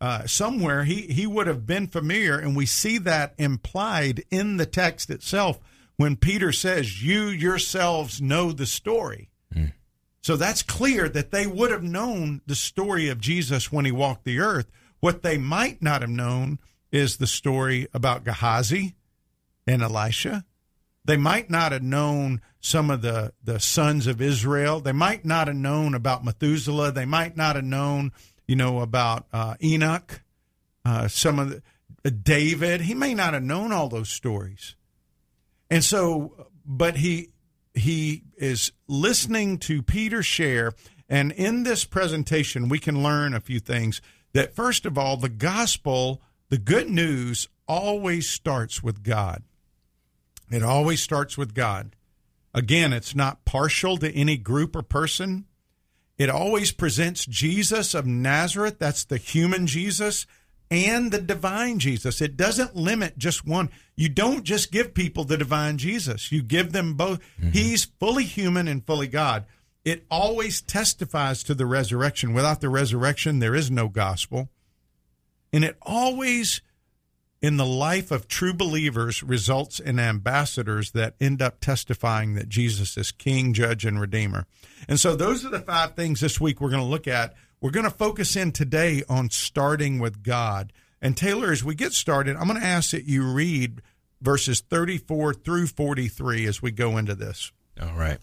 uh, 0.00 0.26
somewhere. 0.26 0.84
He 0.84 1.02
he 1.02 1.26
would 1.26 1.46
have 1.46 1.66
been 1.66 1.86
familiar, 1.86 2.38
and 2.38 2.56
we 2.56 2.66
see 2.66 2.98
that 2.98 3.34
implied 3.38 4.24
in 4.30 4.56
the 4.56 4.66
text 4.66 5.10
itself 5.10 5.58
when 6.00 6.16
Peter 6.16 6.50
says, 6.50 7.02
You 7.02 7.24
yourselves 7.24 8.22
know 8.22 8.52
the 8.52 8.64
story. 8.64 9.28
Mm. 9.54 9.74
So 10.22 10.34
that's 10.34 10.62
clear 10.62 11.10
that 11.10 11.30
they 11.30 11.46
would 11.46 11.70
have 11.70 11.82
known 11.82 12.40
the 12.46 12.54
story 12.54 13.10
of 13.10 13.20
Jesus 13.20 13.70
when 13.70 13.84
he 13.84 13.92
walked 13.92 14.24
the 14.24 14.38
earth. 14.38 14.70
What 15.00 15.22
they 15.22 15.36
might 15.36 15.82
not 15.82 16.00
have 16.00 16.08
known 16.08 16.58
is 16.90 17.18
the 17.18 17.26
story 17.26 17.86
about 17.92 18.24
Gehazi 18.24 18.94
and 19.66 19.82
Elisha. 19.82 20.46
They 21.04 21.18
might 21.18 21.50
not 21.50 21.72
have 21.72 21.82
known 21.82 22.40
some 22.60 22.90
of 22.90 23.02
the, 23.02 23.34
the 23.44 23.60
sons 23.60 24.06
of 24.06 24.22
Israel. 24.22 24.80
They 24.80 24.92
might 24.92 25.26
not 25.26 25.48
have 25.48 25.56
known 25.56 25.94
about 25.94 26.24
Methuselah. 26.24 26.92
They 26.92 27.04
might 27.04 27.36
not 27.36 27.56
have 27.56 27.64
known, 27.64 28.12
you 28.50 28.56
know, 28.56 28.80
about 28.80 29.26
uh, 29.32 29.54
Enoch, 29.62 30.22
uh, 30.84 31.06
some 31.06 31.38
of 31.38 31.50
the, 31.50 31.62
uh, 32.04 32.10
David. 32.20 32.80
He 32.80 32.94
may 32.94 33.14
not 33.14 33.32
have 33.32 33.44
known 33.44 33.70
all 33.70 33.88
those 33.88 34.08
stories. 34.08 34.74
And 35.70 35.84
so, 35.84 36.48
but 36.66 36.96
he 36.96 37.28
he 37.74 38.24
is 38.36 38.72
listening 38.88 39.58
to 39.58 39.84
Peter 39.84 40.20
share, 40.24 40.72
and 41.08 41.30
in 41.30 41.62
this 41.62 41.84
presentation, 41.84 42.68
we 42.68 42.80
can 42.80 43.04
learn 43.04 43.34
a 43.34 43.40
few 43.40 43.60
things. 43.60 44.02
That 44.32 44.56
first 44.56 44.84
of 44.84 44.98
all, 44.98 45.16
the 45.16 45.28
gospel, 45.28 46.20
the 46.48 46.58
good 46.58 46.90
news, 46.90 47.48
always 47.68 48.28
starts 48.28 48.82
with 48.82 49.04
God. 49.04 49.44
It 50.50 50.64
always 50.64 51.00
starts 51.00 51.38
with 51.38 51.54
God. 51.54 51.94
Again, 52.52 52.92
it's 52.92 53.14
not 53.14 53.44
partial 53.44 53.96
to 53.98 54.10
any 54.12 54.36
group 54.36 54.74
or 54.74 54.82
person. 54.82 55.46
It 56.20 56.28
always 56.28 56.70
presents 56.70 57.24
Jesus 57.24 57.94
of 57.94 58.04
Nazareth, 58.04 58.78
that's 58.78 59.04
the 59.04 59.16
human 59.16 59.66
Jesus, 59.66 60.26
and 60.70 61.10
the 61.10 61.18
divine 61.18 61.78
Jesus. 61.78 62.20
It 62.20 62.36
doesn't 62.36 62.76
limit 62.76 63.16
just 63.16 63.46
one. 63.46 63.70
You 63.96 64.10
don't 64.10 64.44
just 64.44 64.70
give 64.70 64.92
people 64.92 65.24
the 65.24 65.38
divine 65.38 65.78
Jesus, 65.78 66.30
you 66.30 66.42
give 66.42 66.72
them 66.72 66.92
both. 66.92 67.20
Mm-hmm. 67.40 67.52
He's 67.52 67.86
fully 67.86 68.24
human 68.24 68.68
and 68.68 68.84
fully 68.84 69.06
God. 69.06 69.46
It 69.82 70.04
always 70.10 70.60
testifies 70.60 71.42
to 71.44 71.54
the 71.54 71.64
resurrection. 71.64 72.34
Without 72.34 72.60
the 72.60 72.68
resurrection, 72.68 73.38
there 73.38 73.54
is 73.54 73.70
no 73.70 73.88
gospel. 73.88 74.50
And 75.54 75.64
it 75.64 75.78
always, 75.80 76.60
in 77.42 77.56
the 77.56 77.66
life 77.66 78.10
of 78.10 78.28
true 78.28 78.52
believers, 78.52 79.22
results 79.22 79.80
in 79.80 79.98
ambassadors 79.98 80.90
that 80.92 81.14
end 81.20 81.40
up 81.40 81.60
testifying 81.60 82.34
that 82.34 82.48
Jesus 82.48 82.96
is 82.96 83.12
King, 83.12 83.52
Judge, 83.52 83.84
and 83.84 84.00
Redeemer. 84.00 84.46
And 84.88 85.00
so, 85.00 85.16
those 85.16 85.44
are 85.44 85.50
the 85.50 85.60
five 85.60 85.94
things 85.94 86.20
this 86.20 86.40
week 86.40 86.60
we're 86.60 86.70
going 86.70 86.82
to 86.82 86.88
look 86.88 87.08
at 87.08 87.34
we're 87.60 87.70
going 87.70 87.84
to 87.84 87.90
focus 87.90 88.36
in 88.36 88.52
today 88.52 89.02
on 89.08 89.28
starting 89.28 89.98
with 89.98 90.22
God. 90.22 90.72
And 91.02 91.16
Taylor, 91.16 91.52
as 91.52 91.62
we 91.62 91.74
get 91.74 91.92
started, 91.92 92.36
I'm 92.36 92.46
going 92.46 92.60
to 92.60 92.66
ask 92.66 92.90
that 92.92 93.04
you 93.04 93.24
read 93.24 93.82
verses 94.20 94.60
34 94.60 95.34
through 95.34 95.66
43 95.66 96.46
as 96.46 96.62
we 96.62 96.70
go 96.70 96.96
into 96.96 97.14
this. 97.14 97.52
All 97.80 97.94
right. 97.94 98.18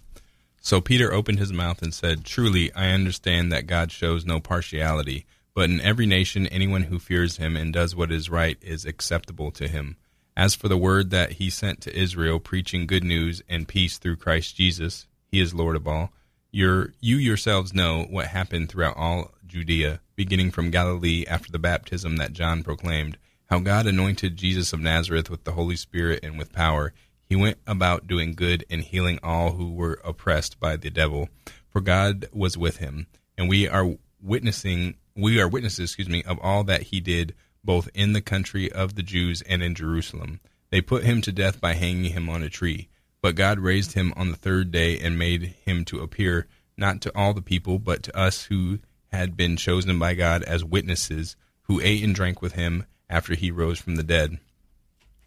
So 0.59 0.81
Peter 0.81 1.13
opened 1.13 1.39
his 1.39 1.53
mouth 1.53 1.81
and 1.81 1.93
said, 1.93 2.25
Truly, 2.25 2.73
I 2.73 2.89
understand 2.89 3.51
that 3.51 3.67
God 3.67 3.91
shows 3.91 4.25
no 4.25 4.39
partiality, 4.39 5.25
but 5.57 5.71
in 5.71 5.81
every 5.81 6.05
nation, 6.05 6.45
anyone 6.45 6.83
who 6.83 6.99
fears 6.99 7.37
him 7.37 7.57
and 7.57 7.73
does 7.73 7.95
what 7.95 8.11
is 8.11 8.29
right 8.29 8.59
is 8.61 8.85
acceptable 8.85 9.49
to 9.49 9.67
him. 9.67 9.97
As 10.35 10.53
for 10.53 10.67
the 10.67 10.77
word 10.77 11.09
that 11.09 11.31
he 11.31 11.49
sent 11.49 11.81
to 11.81 11.99
Israel, 11.99 12.39
preaching 12.39 12.85
good 12.85 13.03
news 13.03 13.41
and 13.49 13.67
peace 13.67 13.97
through 13.97 14.17
Christ 14.17 14.55
Jesus, 14.55 15.07
he 15.25 15.39
is 15.39 15.55
Lord 15.55 15.75
of 15.75 15.87
all. 15.87 16.11
You 16.51 16.91
yourselves 17.01 17.73
know 17.73 18.03
what 18.03 18.27
happened 18.27 18.69
throughout 18.69 18.97
all 18.97 19.31
Judea, 19.47 20.01
beginning 20.15 20.51
from 20.51 20.69
Galilee 20.69 21.25
after 21.27 21.51
the 21.51 21.57
baptism 21.57 22.17
that 22.17 22.33
John 22.33 22.61
proclaimed, 22.61 23.17
how 23.49 23.57
God 23.57 23.87
anointed 23.87 24.37
Jesus 24.37 24.73
of 24.73 24.79
Nazareth 24.79 25.31
with 25.31 25.43
the 25.43 25.53
Holy 25.53 25.75
Spirit 25.75 26.19
and 26.21 26.37
with 26.37 26.53
power. 26.53 26.93
He 27.25 27.35
went 27.35 27.57
about 27.65 28.05
doing 28.05 28.35
good 28.35 28.63
and 28.69 28.83
healing 28.83 29.17
all 29.23 29.53
who 29.53 29.73
were 29.73 29.99
oppressed 30.05 30.59
by 30.59 30.75
the 30.77 30.91
devil, 30.91 31.29
for 31.67 31.81
God 31.81 32.27
was 32.31 32.59
with 32.59 32.77
him. 32.77 33.07
And 33.39 33.49
we 33.49 33.67
are 33.67 33.95
witnessing, 34.21 34.97
we 35.17 35.39
are 35.41 35.47
witnesses, 35.47 35.89
excuse 35.89 36.07
me, 36.07 36.23
of 36.23 36.39
all 36.39 36.63
that 36.65 36.83
he 36.83 36.99
did, 36.99 37.33
both 37.63 37.89
in 37.93 38.13
the 38.13 38.21
country 38.21 38.71
of 38.71 38.95
the 38.95 39.03
Jews 39.03 39.41
and 39.41 39.63
in 39.63 39.75
Jerusalem. 39.75 40.39
They 40.69 40.81
put 40.81 41.03
him 41.03 41.21
to 41.23 41.31
death 41.31 41.59
by 41.59 41.73
hanging 41.73 42.11
him 42.11 42.29
on 42.29 42.43
a 42.43 42.49
tree. 42.49 42.89
But 43.21 43.35
God 43.35 43.59
raised 43.59 43.93
him 43.93 44.13
on 44.15 44.29
the 44.29 44.37
third 44.37 44.71
day 44.71 44.99
and 44.99 45.17
made 45.17 45.55
him 45.65 45.83
to 45.85 45.99
appear 45.99 46.47
not 46.77 47.01
to 47.01 47.17
all 47.17 47.33
the 47.33 47.41
people, 47.41 47.79
but 47.79 48.03
to 48.03 48.17
us 48.17 48.43
who 48.45 48.79
had 49.11 49.35
been 49.35 49.57
chosen 49.57 49.97
by 49.97 50.13
God 50.13 50.43
as 50.43 50.63
witnesses, 50.63 51.35
who 51.63 51.81
ate 51.81 52.03
and 52.03 52.13
drank 52.13 52.41
with 52.41 52.53
him 52.53 52.85
after 53.09 53.33
he 53.33 53.49
rose 53.49 53.79
from 53.79 53.95
the 53.95 54.03
dead. 54.03 54.37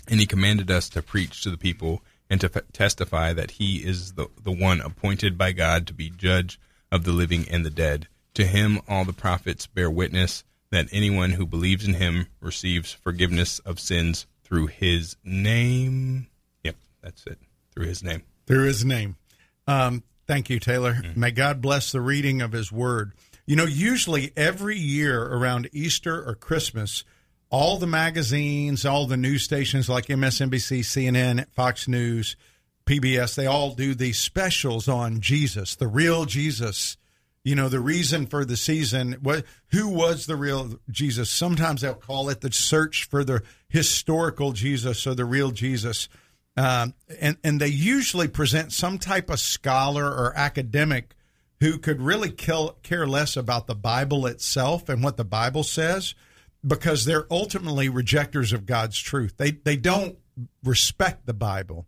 And 0.09 0.21
he 0.21 0.27
commanded 0.27 0.71
us 0.71 0.89
to 0.91 1.03
preach 1.03 1.43
to 1.43 1.51
the 1.51 1.59
people 1.59 2.03
and 2.29 2.41
to 2.41 2.51
f- 2.55 2.63
testify 2.73 3.33
that 3.33 3.53
he 3.53 3.79
is 3.79 4.13
the, 4.13 4.29
the 4.41 4.53
one 4.53 4.81
appointed 4.81 5.37
by 5.37 5.53
God 5.53 5.87
to 5.89 5.95
be 5.95 6.11
judge 6.11 6.61
of 6.93 7.05
the 7.05 7.13
living 7.13 7.47
and 7.51 7.67
the 7.67 7.71
dead. 7.71 8.07
To 8.35 8.47
him 8.47 8.81
all 8.89 9.05
the 9.05 9.13
prophets 9.13 9.67
bear 9.67 9.91
witness 9.91 10.45
that 10.71 10.89
anyone 10.93 11.31
who 11.31 11.47
believes 11.47 11.87
in 11.87 11.95
him 11.95 12.27
receives 12.41 12.93
forgiveness 12.93 13.59
of 13.61 13.81
sins 13.81 14.27
through 14.45 14.69
his 14.69 15.17
name. 15.25 16.29
Yep, 16.63 16.77
that's 17.03 17.27
it 17.27 17.39
through 17.73 17.87
his 17.87 18.03
name. 18.03 18.23
Through 18.47 18.65
his 18.65 18.85
name. 18.85 19.17
Um, 19.67 20.03
thank 20.27 20.51
you, 20.51 20.59
Taylor. 20.59 20.95
Mm-hmm. 20.95 21.21
May 21.21 21.31
God 21.31 21.61
bless 21.61 21.93
the 21.93 22.01
reading 22.01 22.43
of 22.43 22.53
his 22.53 22.71
word. 22.71 23.13
You 23.47 23.57
know, 23.57 23.65
usually 23.65 24.33
every 24.37 24.79
year 24.79 25.21
around 25.21 25.69
Easter 25.73 26.25
or 26.25 26.35
Christmas, 26.35 27.05
all 27.51 27.79
the 27.79 27.87
magazines, 27.87 28.87
all 28.87 29.07
the 29.07 29.17
news 29.17 29.43
stations 29.43 29.89
like 29.89 30.07
MSNBC, 30.07 30.81
CNN, 30.81 31.47
Fox 31.51 31.89
News, 31.89 32.37
PBS, 32.87 33.35
they 33.35 33.47
all 33.47 33.75
do 33.75 33.95
these 33.95 34.19
specials 34.19 34.89
on 34.89 35.21
Jesus, 35.21 35.75
the 35.77 35.89
real 35.89 36.25
Jesus. 36.27 36.97
You 37.43 37.55
know, 37.55 37.71
the 37.71 37.81
reason 37.81 38.27
for 38.27 38.45
the 38.45 38.57
season, 38.57 39.17
what, 39.23 39.45
who 39.69 39.89
was 39.89 40.27
the 40.27 40.37
real 40.37 40.79
Jesus? 40.91 41.31
Sometimes 41.31 41.81
they'll 41.81 41.95
call 41.95 42.29
it 42.29 42.43
the 42.43 42.53
search 42.53 43.05
for 43.05 43.25
the 43.25 43.43
historical 43.69 44.53
Jesus 44.53 45.07
or 45.07 45.15
the 45.15 45.25
real 45.25 45.51
Jesus. 45.51 46.09
Um, 46.57 46.95
and 47.21 47.39
and 47.43 47.61
they 47.61 47.69
usually 47.69 48.29
present 48.29 48.73
some 48.73 48.99
type 48.99 49.31
of 49.31 49.41
scholar 49.41 50.05
or 50.05 50.37
academic 50.37 51.15
who 51.61 51.79
could 51.79 52.03
really 52.03 52.31
kill, 52.31 52.77
care 52.83 53.07
less 53.07 53.37
about 53.37 53.67
the 53.67 53.75
Bible 53.75 54.27
itself 54.27 54.89
and 54.89 55.03
what 55.03 55.17
the 55.17 55.25
Bible 55.25 55.63
says, 55.63 56.15
because 56.67 57.05
they're 57.05 57.27
ultimately 57.31 57.89
rejectors 57.89 58.53
of 58.53 58.67
God's 58.67 58.99
truth. 58.99 59.35
They 59.37 59.53
they 59.53 59.77
don't 59.77 60.19
respect 60.65 61.25
the 61.25 61.35
Bible, 61.35 61.87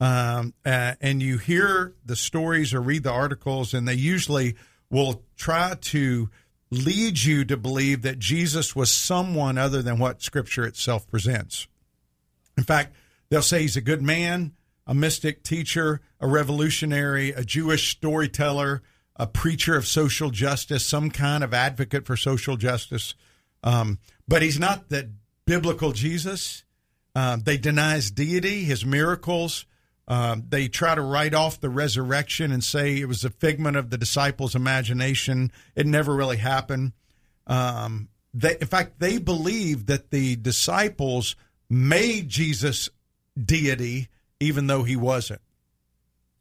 um, 0.00 0.54
uh, 0.64 0.94
and 1.00 1.22
you 1.22 1.38
hear 1.38 1.94
the 2.04 2.16
stories 2.16 2.72
or 2.72 2.80
read 2.80 3.02
the 3.02 3.12
articles, 3.12 3.74
and 3.74 3.86
they 3.86 3.94
usually 3.94 4.56
will 4.90 5.22
try 5.36 5.74
to 5.80 6.30
lead 6.70 7.22
you 7.22 7.44
to 7.44 7.56
believe 7.56 8.02
that 8.02 8.18
Jesus 8.18 8.76
was 8.76 8.90
someone 8.92 9.58
other 9.58 9.82
than 9.82 9.98
what 9.98 10.22
Scripture 10.22 10.64
itself 10.64 11.08
presents. 11.08 11.66
In 12.56 12.64
fact 12.64 12.94
They'll 13.28 13.42
say 13.42 13.62
he's 13.62 13.76
a 13.76 13.82
good 13.82 14.02
man, 14.02 14.52
a 14.86 14.94
mystic 14.94 15.42
teacher, 15.42 16.00
a 16.20 16.26
revolutionary, 16.26 17.30
a 17.30 17.44
Jewish 17.44 17.90
storyteller, 17.90 18.82
a 19.16 19.26
preacher 19.26 19.76
of 19.76 19.86
social 19.86 20.30
justice, 20.30 20.86
some 20.86 21.10
kind 21.10 21.44
of 21.44 21.52
advocate 21.52 22.06
for 22.06 22.16
social 22.16 22.56
justice. 22.56 23.14
Um, 23.62 23.98
but 24.26 24.42
he's 24.42 24.58
not 24.58 24.88
the 24.88 25.10
biblical 25.44 25.92
Jesus. 25.92 26.64
Uh, 27.14 27.36
they 27.42 27.58
deny 27.58 27.96
his 27.96 28.10
deity, 28.10 28.64
his 28.64 28.84
miracles. 28.84 29.66
Um, 30.08 30.44
they 30.48 30.68
try 30.68 30.94
to 30.94 31.02
write 31.02 31.34
off 31.34 31.60
the 31.60 31.68
resurrection 31.68 32.50
and 32.50 32.64
say 32.64 32.98
it 32.98 33.06
was 33.06 33.24
a 33.24 33.30
figment 33.30 33.76
of 33.76 33.90
the 33.90 33.98
disciples' 33.98 34.54
imagination. 34.54 35.52
It 35.76 35.86
never 35.86 36.14
really 36.14 36.38
happened. 36.38 36.92
Um, 37.46 38.08
they, 38.32 38.56
in 38.58 38.66
fact, 38.66 38.98
they 39.00 39.18
believe 39.18 39.86
that 39.86 40.10
the 40.10 40.36
disciples 40.36 41.36
made 41.68 42.28
Jesus 42.28 42.88
deity, 43.38 44.08
even 44.40 44.66
though 44.66 44.82
he 44.82 44.96
wasn't. 44.96 45.42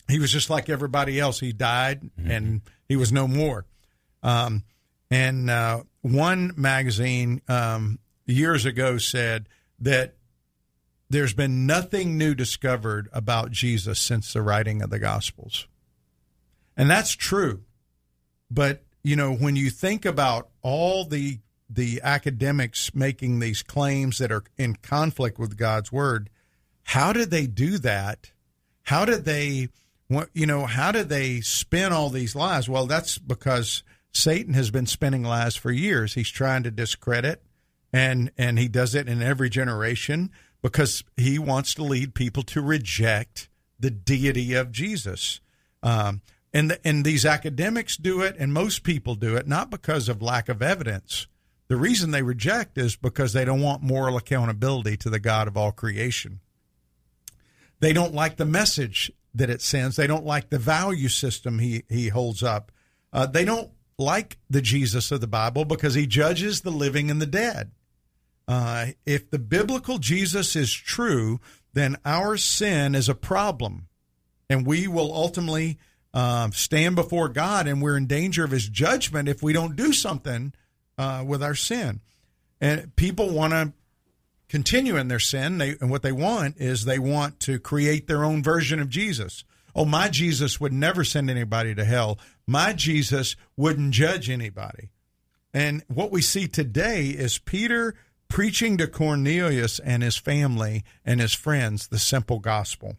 He 0.07 0.19
was 0.19 0.31
just 0.31 0.49
like 0.49 0.69
everybody 0.69 1.19
else. 1.19 1.41
He 1.41 1.51
died 1.51 2.01
mm-hmm. 2.01 2.31
and 2.31 2.61
he 2.87 2.95
was 2.95 3.11
no 3.11 3.27
more. 3.27 3.65
Um, 4.23 4.63
and 5.11 5.49
uh, 5.49 5.83
one 6.01 6.53
magazine 6.55 7.41
um, 7.49 7.99
years 8.25 8.65
ago 8.65 8.97
said 8.97 9.49
that 9.79 10.15
there's 11.09 11.33
been 11.33 11.65
nothing 11.65 12.17
new 12.17 12.35
discovered 12.35 13.09
about 13.13 13.51
Jesus 13.51 13.99
since 13.99 14.33
the 14.33 14.41
writing 14.41 14.81
of 14.81 14.89
the 14.89 14.99
Gospels. 14.99 15.67
And 16.75 16.89
that's 16.89 17.15
true. 17.15 17.63
But, 18.51 18.83
you 19.03 19.15
know, 19.15 19.33
when 19.33 19.55
you 19.55 19.69
think 19.69 20.05
about 20.05 20.49
all 20.61 21.05
the 21.05 21.39
the 21.69 21.99
academics 22.01 22.95
making 22.95 23.39
these 23.39 23.61
claims 23.61 24.19
that 24.19 24.31
are 24.31 24.43
in 24.57 24.73
conflict 24.77 25.37
with 25.37 25.57
God's 25.57 25.91
word, 25.91 26.29
how 26.83 27.11
did 27.11 27.29
they 27.29 27.45
do 27.45 27.77
that? 27.79 28.31
How 28.83 29.03
did 29.03 29.25
they 29.25 29.69
you 30.33 30.45
know, 30.45 30.65
how 30.65 30.93
did 30.93 31.09
they 31.09 31.41
spin 31.41 31.91
all 31.91 32.09
these 32.09 32.35
lies? 32.35 32.69
Well, 32.69 32.85
that's 32.85 33.17
because 33.17 33.83
Satan 34.13 34.53
has 34.53 34.71
been 34.71 34.85
spinning 34.85 35.23
lies 35.23 35.57
for 35.57 35.71
years. 35.71 36.13
He's 36.13 36.29
trying 36.29 36.63
to 36.63 36.71
discredit 36.71 37.43
and 37.93 38.31
and 38.37 38.59
he 38.59 38.67
does 38.67 38.95
it 38.95 39.07
in 39.07 39.21
every 39.21 39.49
generation 39.49 40.31
because 40.61 41.03
he 41.15 41.39
wants 41.39 41.73
to 41.75 41.83
lead 41.83 42.13
people 42.13 42.43
to 42.43 42.61
reject 42.61 43.49
the 43.79 43.91
deity 43.91 44.53
of 44.53 44.71
Jesus. 44.71 45.39
Um, 45.83 46.21
and 46.53 46.77
and 46.83 47.05
these 47.05 47.25
academics 47.25 47.97
do 47.97 48.21
it, 48.21 48.35
and 48.39 48.53
most 48.53 48.83
people 48.83 49.15
do 49.15 49.35
it 49.35 49.47
not 49.47 49.69
because 49.69 50.09
of 50.09 50.21
lack 50.21 50.49
of 50.49 50.61
evidence. 50.61 51.27
The 51.67 51.77
reason 51.77 52.11
they 52.11 52.21
reject 52.21 52.77
is 52.77 52.95
because 52.95 53.33
they 53.33 53.45
don't 53.45 53.61
want 53.61 53.83
moral 53.83 54.17
accountability 54.17 54.97
to 54.97 55.09
the 55.09 55.19
God 55.19 55.47
of 55.47 55.57
all 55.57 55.71
creation. 55.71 56.39
They 57.79 57.93
don't 57.93 58.13
like 58.13 58.37
the 58.37 58.45
message 58.45 59.11
that 59.35 59.49
it 59.49 59.61
sends. 59.61 59.97
They 59.97 60.07
don't 60.07 60.25
like 60.25 60.49
the 60.49 60.57
value 60.57 61.09
system 61.09 61.59
he 61.59 61.83
he 61.89 62.07
holds 62.09 62.41
up. 62.41 62.71
Uh, 63.13 63.25
they 63.25 63.45
don't 63.45 63.71
like 63.97 64.37
the 64.49 64.61
Jesus 64.61 65.11
of 65.11 65.21
the 65.21 65.27
Bible 65.27 65.65
because 65.65 65.93
he 65.93 66.07
judges 66.07 66.61
the 66.61 66.71
living 66.71 67.11
and 67.11 67.21
the 67.21 67.25
dead. 67.25 67.71
Uh, 68.47 68.87
if 69.05 69.29
the 69.29 69.39
biblical 69.39 69.97
Jesus 69.97 70.55
is 70.55 70.71
true, 70.73 71.39
then 71.73 71.97
our 72.05 72.37
sin 72.37 72.95
is 72.95 73.09
a 73.09 73.15
problem, 73.15 73.87
and 74.49 74.65
we 74.65 74.87
will 74.87 75.13
ultimately 75.13 75.77
uh, 76.13 76.49
stand 76.51 76.95
before 76.95 77.29
God, 77.29 77.67
and 77.67 77.81
we're 77.81 77.97
in 77.97 78.07
danger 78.07 78.43
of 78.43 78.51
His 78.51 78.69
judgment 78.69 79.27
if 79.27 79.43
we 79.43 79.53
don't 79.53 79.75
do 79.75 79.91
something 79.91 80.53
uh, 80.97 81.23
with 81.27 81.43
our 81.43 81.55
sin. 81.55 82.01
And 82.59 82.95
people 82.95 83.29
want 83.29 83.53
to 83.53 83.73
continue 84.49 84.97
in 84.97 85.09
their 85.09 85.19
sin, 85.19 85.57
they, 85.57 85.75
and 85.81 85.91
what 85.91 86.01
they 86.01 86.11
want 86.11 86.57
is 86.57 86.85
they 86.85 86.99
want 86.99 87.39
to 87.41 87.59
create 87.59 88.07
their 88.07 88.23
own 88.23 88.41
version 88.41 88.79
of 88.79 88.89
Jesus. 88.89 89.43
Oh, 89.75 89.85
my 89.85 90.09
Jesus 90.09 90.59
would 90.59 90.73
never 90.73 91.03
send 91.03 91.29
anybody 91.29 91.75
to 91.75 91.85
hell. 91.85 92.17
My 92.47 92.73
Jesus 92.73 93.35
wouldn't 93.55 93.93
judge 93.93 94.29
anybody. 94.29 94.89
And 95.53 95.83
what 95.87 96.11
we 96.11 96.21
see 96.21 96.47
today 96.47 97.07
is 97.09 97.37
Peter 97.37 97.93
preaching 98.29 98.77
to 98.77 98.87
Cornelius 98.87 99.79
and 99.79 100.03
his 100.03 100.17
family 100.17 100.83
and 101.05 101.19
his 101.19 101.33
friends 101.33 101.87
the 101.87 101.99
simple 101.99 102.39
gospel. 102.39 102.97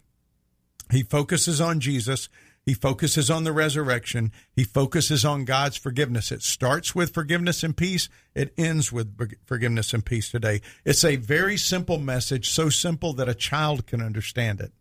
He 0.91 1.03
focuses 1.03 1.61
on 1.61 1.81
Jesus. 1.81 2.29
He 2.65 2.75
focuses 2.75 3.31
on 3.31 3.45
the 3.45 3.53
resurrection. 3.53 4.33
He 4.55 4.65
focuses 4.65 5.25
on 5.25 5.45
God's 5.45 5.77
forgiveness. 5.77 6.31
It 6.31 6.43
starts 6.43 6.95
with 6.95 7.15
forgiveness 7.15 7.63
and 7.63 7.77
peace. 7.77 8.09
It 8.35 8.53
ends 8.59 8.93
with 8.93 9.17
forgiveness 9.47 9.95
and 9.95 10.05
peace 10.05 10.31
today. 10.31 10.61
It's 10.85 11.05
a 11.05 11.17
very 11.17 11.57
simple 11.57 11.99
message, 11.99 12.51
so 12.51 12.69
simple 12.69 13.13
that 13.15 13.29
a 13.29 13.35
child 13.35 13.87
can 13.87 14.03
understand 14.03 14.61
it. 14.61 14.73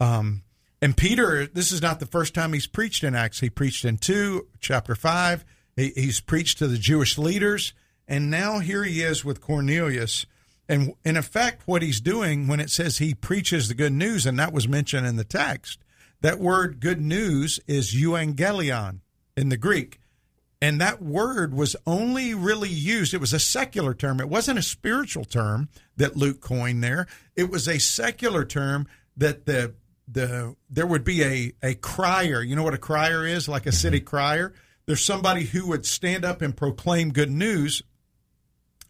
Um, 0.00 0.42
and 0.80 0.96
Peter, 0.96 1.46
this 1.46 1.72
is 1.72 1.82
not 1.82 1.98
the 1.98 2.06
first 2.06 2.34
time 2.34 2.52
he's 2.52 2.66
preached 2.66 3.02
in 3.02 3.14
Acts. 3.14 3.40
He 3.40 3.50
preached 3.50 3.84
in 3.84 3.96
2, 3.96 4.46
chapter 4.60 4.94
5. 4.94 5.44
He, 5.76 5.92
he's 5.94 6.20
preached 6.20 6.58
to 6.58 6.68
the 6.68 6.78
Jewish 6.78 7.18
leaders. 7.18 7.72
And 8.08 8.30
now 8.30 8.58
here 8.58 8.84
he 8.84 9.02
is 9.02 9.24
with 9.24 9.42
Cornelius. 9.42 10.26
And 10.68 10.94
in 11.04 11.16
effect, 11.16 11.62
what 11.66 11.82
he's 11.82 12.00
doing 12.00 12.48
when 12.48 12.58
it 12.58 12.70
says 12.70 12.98
he 12.98 13.14
preaches 13.14 13.68
the 13.68 13.74
good 13.74 13.92
news, 13.92 14.26
and 14.26 14.38
that 14.38 14.52
was 14.52 14.66
mentioned 14.66 15.06
in 15.06 15.16
the 15.16 15.24
text, 15.24 15.78
that 16.22 16.40
word 16.40 16.80
good 16.80 17.00
news 17.00 17.60
is 17.68 17.94
euangelion 17.94 19.00
in 19.36 19.50
the 19.50 19.56
Greek. 19.56 20.00
And 20.60 20.80
that 20.80 21.00
word 21.00 21.54
was 21.54 21.76
only 21.86 22.34
really 22.34 22.68
used, 22.68 23.14
it 23.14 23.20
was 23.20 23.32
a 23.32 23.38
secular 23.38 23.94
term. 23.94 24.20
It 24.20 24.28
wasn't 24.28 24.58
a 24.58 24.62
spiritual 24.62 25.24
term 25.24 25.68
that 25.96 26.16
Luke 26.16 26.40
coined 26.40 26.82
there. 26.82 27.06
It 27.36 27.48
was 27.50 27.68
a 27.68 27.78
secular 27.78 28.44
term 28.44 28.88
that 29.16 29.46
the 29.46 29.74
the 30.10 30.56
there 30.70 30.86
would 30.86 31.04
be 31.04 31.22
a, 31.22 31.52
a 31.62 31.74
crier. 31.74 32.42
You 32.42 32.56
know 32.56 32.62
what 32.62 32.74
a 32.74 32.78
crier 32.78 33.26
is? 33.26 33.48
Like 33.48 33.66
a 33.66 33.72
city 33.72 33.98
mm-hmm. 33.98 34.06
crier. 34.06 34.54
There's 34.86 35.04
somebody 35.04 35.44
who 35.44 35.68
would 35.68 35.84
stand 35.84 36.24
up 36.24 36.40
and 36.40 36.56
proclaim 36.56 37.12
good 37.12 37.30
news 37.30 37.82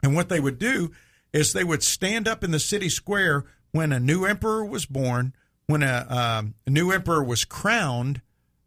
and 0.02 0.14
what 0.14 0.28
they 0.28 0.40
would 0.40 0.58
do 0.58 0.92
is 1.32 1.52
they 1.52 1.64
would 1.64 1.82
stand 1.82 2.26
up 2.26 2.42
in 2.42 2.50
the 2.50 2.58
city 2.58 2.88
square 2.88 3.44
when 3.72 3.92
a 3.92 4.00
new 4.00 4.24
emperor 4.24 4.64
was 4.64 4.86
born, 4.86 5.34
when 5.66 5.82
a, 5.82 6.06
um, 6.08 6.54
a 6.66 6.70
new 6.70 6.90
emperor 6.90 7.22
was 7.22 7.44
crowned, 7.44 8.22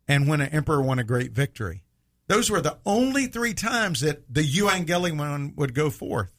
and 0.08 0.28
when 0.28 0.42
an 0.42 0.50
emperor 0.50 0.82
won 0.82 1.00
a 1.00 1.04
great 1.04 1.32
victory. 1.32 1.84
Those 2.28 2.50
were 2.50 2.62
the 2.62 2.78
only 2.86 3.28
three 3.28 3.54
times 3.54 4.02
that 4.02 4.34
the 4.34 4.42
Evangelion 4.42 5.56
would 5.58 5.74
go 5.74 5.90
forth. 5.90 6.34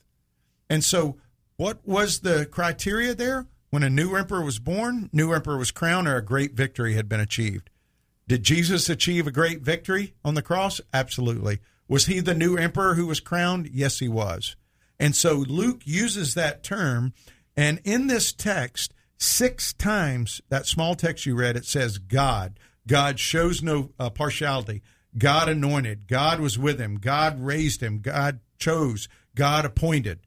And 0.70 0.82
so, 0.82 1.18
what 1.57 1.86
was 1.86 2.20
the 2.20 2.47
criteria 2.47 3.14
there? 3.14 3.47
When 3.70 3.82
a 3.82 3.90
new 3.90 4.14
emperor 4.16 4.43
was 4.43 4.59
born, 4.59 5.11
new 5.12 5.32
emperor 5.32 5.59
was 5.59 5.70
crowned, 5.70 6.07
or 6.07 6.16
a 6.16 6.24
great 6.24 6.53
victory 6.53 6.95
had 6.95 7.09
been 7.09 7.20
achieved. 7.20 7.70
Did 8.28 8.43
Jesus 8.43 8.88
achieve 8.88 9.26
a 9.26 9.32
great 9.32 9.61
victory 9.61 10.14
on 10.24 10.34
the 10.34 10.43
cross? 10.43 10.80
Absolutely. 10.93 11.61
Was 11.88 12.07
he 12.07 12.20
the 12.20 12.34
new 12.34 12.57
emperor 12.57 12.95
who 12.95 13.07
was 13.07 13.20
crowned? 13.20 13.68
Yes, 13.72 13.99
he 13.99 14.09
was. 14.09 14.57
And 14.99 15.16
so 15.16 15.34
Luke 15.34 15.82
uses 15.84 16.34
that 16.34 16.62
term. 16.62 17.12
And 17.57 17.80
in 17.84 18.07
this 18.07 18.32
text, 18.32 18.95
six 19.18 19.72
times, 19.72 20.40
that 20.49 20.66
small 20.66 20.95
text 20.95 21.26
you 21.26 21.34
read, 21.34 21.57
it 21.57 21.64
says 21.64 21.99
God. 21.99 22.59
God 22.86 23.18
shows 23.18 23.62
no 23.62 23.93
uh, 23.99 24.11
partiality. 24.11 24.82
God 25.16 25.49
anointed. 25.49 26.09
God 26.09 26.40
was 26.40 26.59
with 26.59 26.78
him. 26.78 26.97
God 26.97 27.40
raised 27.43 27.82
him. 27.82 28.01
God 28.01 28.40
chose. 28.59 29.09
God 29.34 29.64
appointed. 29.64 30.20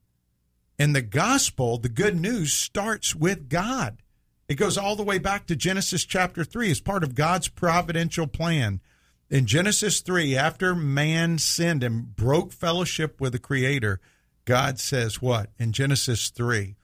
And 0.78 0.96
the 0.96 1.02
gospel, 1.02 1.78
the 1.78 1.90
good 1.90 2.20
news, 2.20 2.54
starts 2.54 3.16
with 3.16 3.50
God. 3.50 4.02
It 4.48 4.56
goes 4.56 4.78
all 4.78 4.96
the 4.96 5.04
way 5.04 5.18
back 5.18 5.48
to 5.48 5.56
Genesis 5.56 6.06
chapter 6.06 6.44
3 6.44 6.70
as 6.70 6.82
part 6.82 7.04
of 7.04 7.16
God's 7.16 7.48
providential 7.48 8.28
plan. 8.28 8.82
In 9.30 9.48
Genesis 9.48 10.02
3, 10.02 10.36
after 10.38 10.76
man 10.76 11.40
sinned 11.40 11.84
and 11.84 12.16
broke 12.16 12.52
fellowship 12.52 13.20
with 13.20 13.32
the 13.32 13.40
Creator, 13.40 14.00
God 14.46 14.80
says 14.80 15.22
what? 15.22 15.50
In 15.58 15.72
Genesis 15.72 16.30
3, 16.30 16.76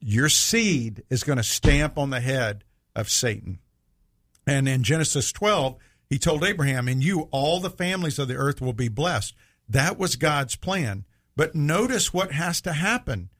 your 0.00 0.28
seed 0.28 1.02
is 1.10 1.24
going 1.24 1.36
to 1.36 1.42
stamp 1.42 1.98
on 1.98 2.10
the 2.10 2.20
head 2.20 2.64
of 2.96 3.10
Satan. 3.10 3.58
And 4.46 4.68
in 4.68 4.82
Genesis 4.82 5.32
12, 5.32 5.76
he 6.08 6.18
told 6.18 6.44
Abraham, 6.44 6.88
In 6.88 7.00
you, 7.00 7.28
all 7.30 7.60
the 7.60 7.70
families 7.70 8.18
of 8.18 8.28
the 8.28 8.36
earth 8.36 8.60
will 8.60 8.72
be 8.72 8.88
blessed. 8.88 9.34
That 9.68 9.98
was 9.98 10.16
God's 10.16 10.56
plan. 10.56 11.04
But 11.36 11.54
notice 11.54 12.12
what 12.12 12.32
has 12.32 12.60
to 12.62 12.72
happen. 12.72 13.30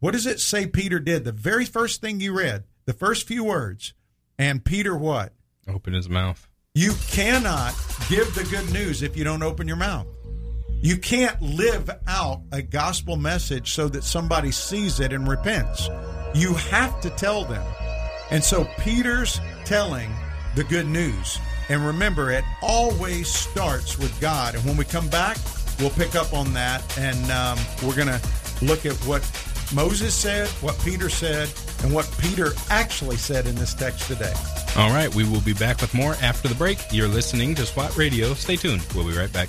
What 0.00 0.12
does 0.12 0.26
it 0.26 0.40
say 0.40 0.66
Peter 0.66 0.98
did? 1.00 1.24
The 1.24 1.32
very 1.32 1.64
first 1.64 2.00
thing 2.00 2.20
you 2.20 2.36
read, 2.36 2.64
the 2.84 2.92
first 2.92 3.26
few 3.26 3.44
words. 3.44 3.94
And 4.38 4.64
Peter 4.64 4.96
what? 4.96 5.32
Open 5.66 5.92
his 5.92 6.08
mouth. 6.08 6.48
You 6.74 6.94
cannot 7.10 7.74
give 8.08 8.32
the 8.34 8.44
good 8.44 8.72
news 8.72 9.02
if 9.02 9.16
you 9.16 9.24
don't 9.24 9.42
open 9.42 9.66
your 9.66 9.76
mouth. 9.76 10.06
You 10.80 10.96
can't 10.96 11.40
live 11.42 11.90
out 12.06 12.42
a 12.52 12.62
gospel 12.62 13.16
message 13.16 13.72
so 13.72 13.88
that 13.88 14.04
somebody 14.04 14.52
sees 14.52 15.00
it 15.00 15.12
and 15.12 15.26
repents. 15.26 15.88
You 16.34 16.54
have 16.54 17.00
to 17.00 17.10
tell 17.10 17.44
them. 17.44 17.64
And 18.30 18.44
so 18.44 18.64
Peter's 18.78 19.40
telling 19.64 20.10
the 20.54 20.62
good 20.62 20.86
news. 20.86 21.38
And 21.68 21.84
remember, 21.84 22.30
it 22.30 22.44
always 22.62 23.28
starts 23.28 23.98
with 23.98 24.18
God. 24.20 24.54
And 24.54 24.64
when 24.64 24.76
we 24.76 24.84
come 24.84 25.08
back, 25.08 25.36
we'll 25.80 25.90
pick 25.90 26.14
up 26.14 26.32
on 26.32 26.52
that. 26.52 26.96
And 26.96 27.30
um, 27.32 27.58
we're 27.82 27.96
going 27.96 28.06
to 28.08 28.20
look 28.62 28.86
at 28.86 28.94
what 29.04 29.22
Moses 29.74 30.14
said, 30.14 30.48
what 30.60 30.78
Peter 30.84 31.10
said, 31.10 31.50
and 31.82 31.92
what 31.92 32.08
Peter 32.18 32.52
actually 32.70 33.16
said 33.16 33.48
in 33.48 33.56
this 33.56 33.74
text 33.74 34.06
today. 34.06 34.32
All 34.76 34.90
right, 34.90 35.12
we 35.12 35.28
will 35.28 35.40
be 35.40 35.54
back 35.54 35.80
with 35.80 35.92
more 35.92 36.14
after 36.22 36.46
the 36.46 36.54
break. 36.54 36.78
You're 36.92 37.08
listening 37.08 37.56
to 37.56 37.66
SWAT 37.66 37.96
Radio. 37.96 38.32
Stay 38.34 38.54
tuned. 38.54 38.86
We'll 38.94 39.06
be 39.06 39.16
right 39.16 39.32
back. 39.32 39.48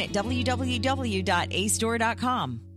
at 0.00 0.10
www.acedoor.com. 0.10 2.69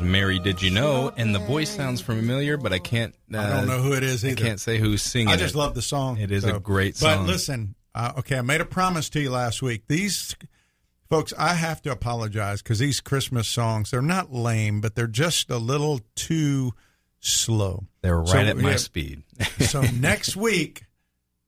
Mary. 0.00 0.38
Did 0.38 0.62
you 0.62 0.70
know? 0.70 1.12
And 1.16 1.34
the 1.34 1.38
voice 1.38 1.70
sounds 1.70 2.00
familiar, 2.00 2.56
but 2.56 2.72
I 2.72 2.78
can't. 2.78 3.14
Uh, 3.32 3.38
I 3.38 3.50
don't 3.50 3.66
know 3.66 3.80
who 3.82 3.92
it 3.94 4.02
is 4.02 4.24
I 4.24 4.28
either. 4.28 4.42
can't 4.44 4.60
say 4.60 4.78
who's 4.78 5.02
singing. 5.02 5.28
I 5.28 5.36
just 5.36 5.54
it. 5.54 5.58
love 5.58 5.74
the 5.74 5.82
song. 5.82 6.18
It 6.18 6.30
is 6.30 6.44
a 6.44 6.58
great 6.60 6.96
song. 6.96 7.24
But 7.24 7.26
listen, 7.32 7.74
uh, 7.94 8.12
okay, 8.18 8.38
I 8.38 8.42
made 8.42 8.60
a 8.60 8.64
promise 8.64 9.08
to 9.10 9.20
you 9.20 9.30
last 9.30 9.62
week. 9.62 9.84
These 9.88 10.36
folks, 11.08 11.32
I 11.38 11.54
have 11.54 11.82
to 11.82 11.90
apologize 11.92 12.62
because 12.62 12.78
these 12.78 13.00
Christmas 13.00 13.48
songs, 13.48 13.90
they're 13.90 14.02
not 14.02 14.32
lame, 14.32 14.80
but 14.80 14.94
they're 14.94 15.06
just 15.06 15.50
a 15.50 15.58
little 15.58 16.00
too 16.14 16.72
slow. 17.20 17.84
They're 18.02 18.18
right 18.18 18.28
So, 18.28 18.38
at 18.38 18.56
my 18.56 18.70
yeah, 18.70 18.76
speed. 18.76 19.22
so 19.60 19.80
next 19.82 20.36
week, 20.36 20.84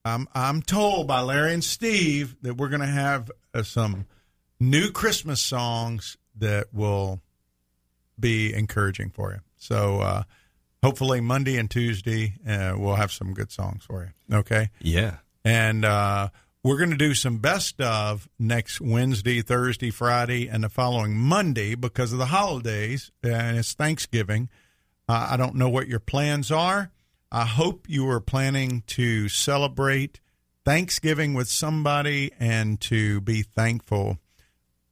I'm 0.04 0.28
I'm 0.34 0.62
told 0.62 1.06
by 1.06 1.20
Larry 1.20 1.52
and 1.54 1.62
Steve 1.64 2.36
that 2.42 2.54
we're 2.56 2.68
going 2.70 2.80
to 2.80 2.86
have 2.86 3.30
uh, 3.54 3.62
some 3.62 4.06
new 4.58 4.90
Christmas 4.90 5.40
songs 5.40 6.16
that 6.36 6.72
will 6.72 7.20
be 8.20 8.52
encouraging 8.52 9.10
for 9.10 9.32
you. 9.32 9.38
So 9.56 10.00
uh, 10.00 10.22
hopefully 10.82 11.20
Monday 11.20 11.56
and 11.56 11.70
Tuesday 11.70 12.34
uh, 12.46 12.74
we'll 12.76 12.96
have 12.96 13.12
some 13.12 13.34
good 13.34 13.50
songs 13.50 13.84
for 13.84 14.04
you. 14.04 14.36
Okay, 14.36 14.70
yeah. 14.80 15.16
and 15.44 15.84
uh, 15.84 16.28
we're 16.62 16.78
going 16.78 16.90
to 16.90 16.96
do 16.96 17.14
some 17.14 17.38
best 17.38 17.80
of 17.80 18.28
next 18.38 18.80
Wednesday, 18.80 19.40
Thursday, 19.40 19.90
Friday, 19.90 20.46
and 20.48 20.62
the 20.62 20.68
following 20.68 21.16
Monday 21.16 21.74
because 21.74 22.12
of 22.12 22.18
the 22.18 22.26
holidays 22.26 23.10
and 23.22 23.58
it's 23.58 23.72
Thanksgiving. 23.72 24.48
I 25.08 25.36
don't 25.36 25.56
know 25.56 25.68
what 25.68 25.88
your 25.88 25.98
plans 25.98 26.52
are. 26.52 26.92
I 27.32 27.44
hope 27.44 27.88
you 27.88 28.08
are 28.10 28.20
planning 28.20 28.82
to 28.88 29.28
celebrate 29.28 30.20
Thanksgiving 30.64 31.34
with 31.34 31.48
somebody 31.48 32.32
and 32.38 32.80
to 32.82 33.20
be 33.20 33.42
thankful. 33.42 34.18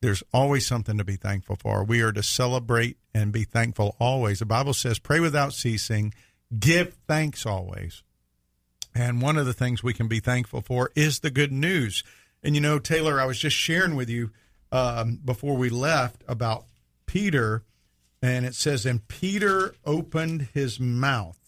There's 0.01 0.23
always 0.33 0.67
something 0.67 0.99
to 0.99 1.05
be 1.05 1.17
thankful 1.17 1.57
for. 1.57 1.85
We 1.85 2.01
are 2.01 2.13
to 2.13 2.23
celebrate 2.23 2.97
and 3.19 3.33
be 3.33 3.45
thankful 3.45 3.97
always. 3.99 4.39
The 4.39 4.47
Bible 4.47 4.73
says, 4.73 4.99
pray 4.99 5.19
without 5.19 5.53
ceasing, 5.53 6.15
give 6.59 6.95
thanks 7.07 7.45
always. 7.45 8.03
And 8.95 9.21
one 9.21 9.37
of 9.37 9.47
the 9.47 9.53
things 9.53 9.83
we 9.83 9.93
can 9.93 10.09
be 10.09 10.21
thankful 10.21 10.63
for 10.63 10.91
is 10.95 11.21
the 11.21 11.31
good 11.31 11.53
news. 11.53 12.05
And 12.43 12.55
you 12.55 12.61
know, 12.61 12.79
Taylor, 12.79 13.21
I 13.21 13.27
was 13.27 13.39
just 13.39 13.57
sharing 13.57 13.97
with 13.97 14.09
you 14.09 14.31
um, 14.71 15.21
before 15.25 15.57
we 15.57 15.69
left 15.69 16.23
about 16.29 16.65
Peter, 17.07 17.65
and 18.23 18.47
it 18.47 18.55
says, 18.55 18.87
And 18.87 19.07
Peter 19.09 19.75
opened 19.85 20.49
his 20.55 20.79
mouth 20.79 21.39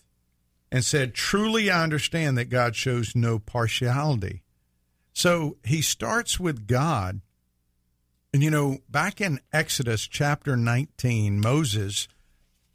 and 0.72 0.84
said, 0.84 1.14
Truly 1.14 1.70
I 1.70 1.82
understand 1.82 2.36
that 2.36 2.46
God 2.46 2.74
shows 2.74 3.14
no 3.14 3.38
partiality. 3.38 4.42
So 5.12 5.56
he 5.64 5.82
starts 5.82 6.40
with 6.40 6.66
God. 6.66 7.20
And 8.32 8.42
you 8.44 8.50
know, 8.50 8.78
back 8.88 9.20
in 9.20 9.40
Exodus 9.52 10.06
chapter 10.06 10.56
19, 10.56 11.40
Moses, 11.40 12.06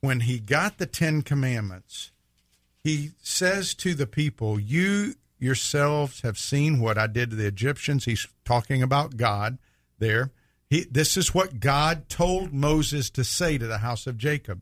when 0.02 0.22
he 0.22 0.40
got 0.40 0.78
the 0.78 0.86
Ten 0.86 1.22
Commandments, 1.22 2.12
he 2.84 3.12
says 3.22 3.74
to 3.76 3.94
the 3.94 4.06
people, 4.06 4.60
You 4.60 5.16
yourselves 5.40 6.22
have 6.22 6.38
seen 6.38 6.80
what 6.80 6.98
I 6.98 7.08
did 7.08 7.30
to 7.30 7.36
the 7.36 7.48
Egyptians. 7.48 8.06
He's 8.06 8.28
talking 8.44 8.84
about 8.84 9.18
God 9.18 9.58
there. 9.98 10.32
He, 10.70 10.86
this 10.92 11.16
is 11.16 11.34
what 11.34 11.60
God 11.60 12.10
told 12.10 12.52
Moses 12.52 13.10
to 13.12 13.24
say 13.24 13.58
to 13.58 13.68
the 13.68 13.78
house 13.78 14.08
of 14.08 14.18
Jacob, 14.18 14.62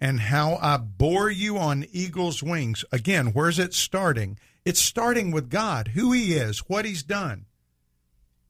and 0.00 0.20
how 0.20 0.58
I 0.60 0.76
bore 0.76 1.30
you 1.30 1.56
on 1.56 1.86
eagle's 1.90 2.42
wings. 2.42 2.84
Again, 2.92 3.28
where's 3.28 3.58
it 3.58 3.72
starting? 3.72 4.38
It's 4.64 4.80
starting 4.80 5.30
with 5.30 5.48
God, 5.48 5.88
who 5.88 6.12
He 6.12 6.34
is, 6.34 6.60
what 6.60 6.84
He's 6.84 7.02
done, 7.02 7.46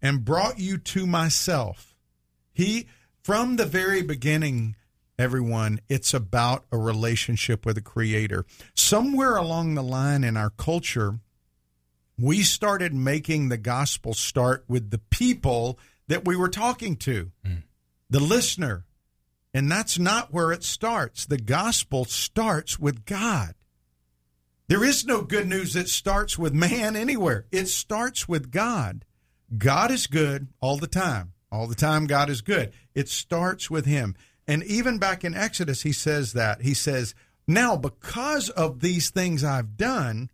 and 0.04 0.22
brought 0.22 0.58
you 0.60 0.76
to 0.76 1.06
myself. 1.06 1.96
He, 2.52 2.86
from 3.22 3.56
the 3.56 3.64
very 3.64 4.02
beginning, 4.02 4.76
everyone, 5.18 5.80
it's 5.88 6.12
about 6.12 6.66
a 6.70 6.76
relationship 6.76 7.64
with 7.64 7.76
the 7.76 7.80
Creator. 7.80 8.44
Somewhere 8.74 9.34
along 9.34 9.74
the 9.74 9.82
line 9.82 10.22
in 10.22 10.36
our 10.36 10.50
culture, 10.50 11.20
we 12.18 12.42
started 12.42 12.92
making 12.92 13.48
the 13.48 13.56
gospel 13.56 14.12
start 14.12 14.64
with 14.68 14.90
the 14.90 14.98
people 14.98 15.78
that 16.06 16.26
we 16.26 16.36
were 16.36 16.50
talking 16.50 16.96
to, 16.96 17.32
hmm. 17.42 17.54
the 18.10 18.20
listener. 18.20 18.84
And 19.54 19.72
that's 19.72 19.98
not 19.98 20.34
where 20.34 20.52
it 20.52 20.64
starts. 20.64 21.24
The 21.24 21.38
gospel 21.38 22.04
starts 22.04 22.78
with 22.78 23.06
God. 23.06 23.54
There 24.68 24.84
is 24.84 25.06
no 25.06 25.22
good 25.22 25.48
news 25.48 25.72
that 25.72 25.88
starts 25.88 26.38
with 26.38 26.52
man 26.52 26.94
anywhere. 26.94 27.46
It 27.50 27.66
starts 27.66 28.28
with 28.28 28.50
God. 28.50 29.06
God 29.56 29.90
is 29.90 30.06
good 30.06 30.48
all 30.60 30.76
the 30.76 30.86
time. 30.86 31.32
All 31.50 31.66
the 31.66 31.74
time, 31.74 32.06
God 32.06 32.30
is 32.30 32.40
good. 32.40 32.72
It 32.94 33.08
starts 33.08 33.70
with 33.70 33.86
Him. 33.86 34.16
And 34.46 34.64
even 34.64 34.98
back 34.98 35.24
in 35.24 35.34
Exodus, 35.34 35.82
He 35.82 35.92
says 35.92 36.32
that. 36.32 36.62
He 36.62 36.74
says, 36.74 37.14
Now, 37.46 37.76
because 37.76 38.50
of 38.50 38.80
these 38.80 39.10
things 39.10 39.44
I've 39.44 39.76
done, 39.76 40.30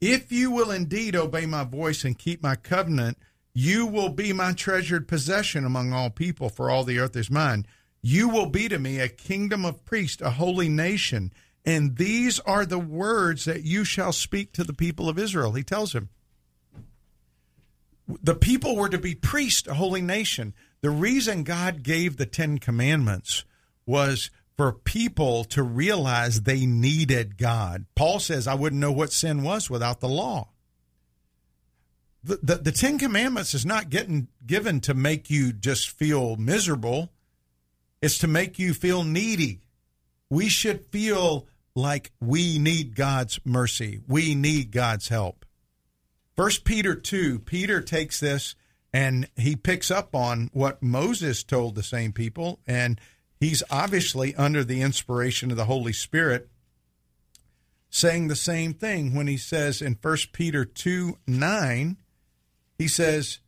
if 0.00 0.32
you 0.32 0.50
will 0.50 0.70
indeed 0.70 1.14
obey 1.14 1.46
my 1.46 1.64
voice 1.64 2.04
and 2.04 2.18
keep 2.18 2.42
my 2.42 2.56
covenant, 2.56 3.18
you 3.52 3.86
will 3.86 4.08
be 4.08 4.32
my 4.32 4.52
treasured 4.52 5.06
possession 5.06 5.64
among 5.64 5.92
all 5.92 6.10
people, 6.10 6.48
for 6.48 6.70
all 6.70 6.84
the 6.84 6.98
earth 6.98 7.16
is 7.16 7.30
mine. 7.30 7.66
You 8.02 8.28
will 8.28 8.46
be 8.46 8.68
to 8.68 8.78
me 8.78 8.98
a 8.98 9.08
kingdom 9.08 9.64
of 9.64 9.84
priests, 9.84 10.22
a 10.22 10.30
holy 10.30 10.68
nation. 10.68 11.32
And 11.64 11.96
these 11.96 12.40
are 12.40 12.64
the 12.64 12.78
words 12.78 13.44
that 13.44 13.64
you 13.64 13.84
shall 13.84 14.12
speak 14.12 14.52
to 14.54 14.64
the 14.64 14.72
people 14.72 15.08
of 15.08 15.18
Israel. 15.18 15.52
He 15.52 15.62
tells 15.62 15.94
him. 15.94 16.08
The 18.22 18.34
people 18.34 18.76
were 18.76 18.88
to 18.88 18.98
be 18.98 19.14
priests, 19.14 19.68
a 19.68 19.74
holy 19.74 20.02
nation. 20.02 20.54
The 20.80 20.90
reason 20.90 21.42
God 21.44 21.82
gave 21.82 22.16
the 22.16 22.26
Ten 22.26 22.58
Commandments 22.58 23.44
was 23.86 24.30
for 24.56 24.72
people 24.72 25.44
to 25.44 25.62
realize 25.62 26.42
they 26.42 26.66
needed 26.66 27.38
God. 27.38 27.86
Paul 27.94 28.20
says, 28.20 28.46
I 28.46 28.54
wouldn't 28.54 28.80
know 28.80 28.92
what 28.92 29.12
sin 29.12 29.42
was 29.42 29.70
without 29.70 30.00
the 30.00 30.08
law. 30.08 30.48
the, 32.22 32.38
the, 32.42 32.54
the 32.56 32.72
Ten 32.72 32.98
Commandments 32.98 33.54
is 33.54 33.64
not 33.64 33.90
getting 33.90 34.28
given 34.46 34.80
to 34.82 34.94
make 34.94 35.30
you 35.30 35.52
just 35.52 35.90
feel 35.90 36.36
miserable. 36.36 37.10
It's 38.02 38.18
to 38.18 38.26
make 38.26 38.58
you 38.58 38.74
feel 38.74 39.04
needy. 39.04 39.60
We 40.28 40.48
should 40.48 40.86
feel 40.86 41.46
like 41.74 42.12
we 42.20 42.58
need 42.58 42.94
God's 42.94 43.40
mercy. 43.44 44.00
We 44.06 44.34
need 44.34 44.70
God's 44.70 45.08
help. 45.08 45.44
First 46.40 46.64
Peter 46.64 46.94
2, 46.94 47.40
Peter 47.40 47.82
takes 47.82 48.18
this 48.18 48.54
and 48.94 49.28
he 49.36 49.56
picks 49.56 49.90
up 49.90 50.14
on 50.14 50.48
what 50.54 50.82
Moses 50.82 51.44
told 51.44 51.74
the 51.74 51.82
same 51.82 52.14
people, 52.14 52.60
and 52.66 52.98
he's 53.38 53.62
obviously 53.70 54.34
under 54.36 54.64
the 54.64 54.80
inspiration 54.80 55.50
of 55.50 55.58
the 55.58 55.66
Holy 55.66 55.92
Spirit 55.92 56.48
saying 57.90 58.28
the 58.28 58.36
same 58.36 58.72
thing 58.72 59.14
when 59.14 59.26
he 59.26 59.36
says 59.36 59.82
in 59.82 59.98
1 60.00 60.16
Peter 60.32 60.64
2 60.64 61.18
9, 61.26 61.96
he 62.78 62.88
says, 62.88 63.40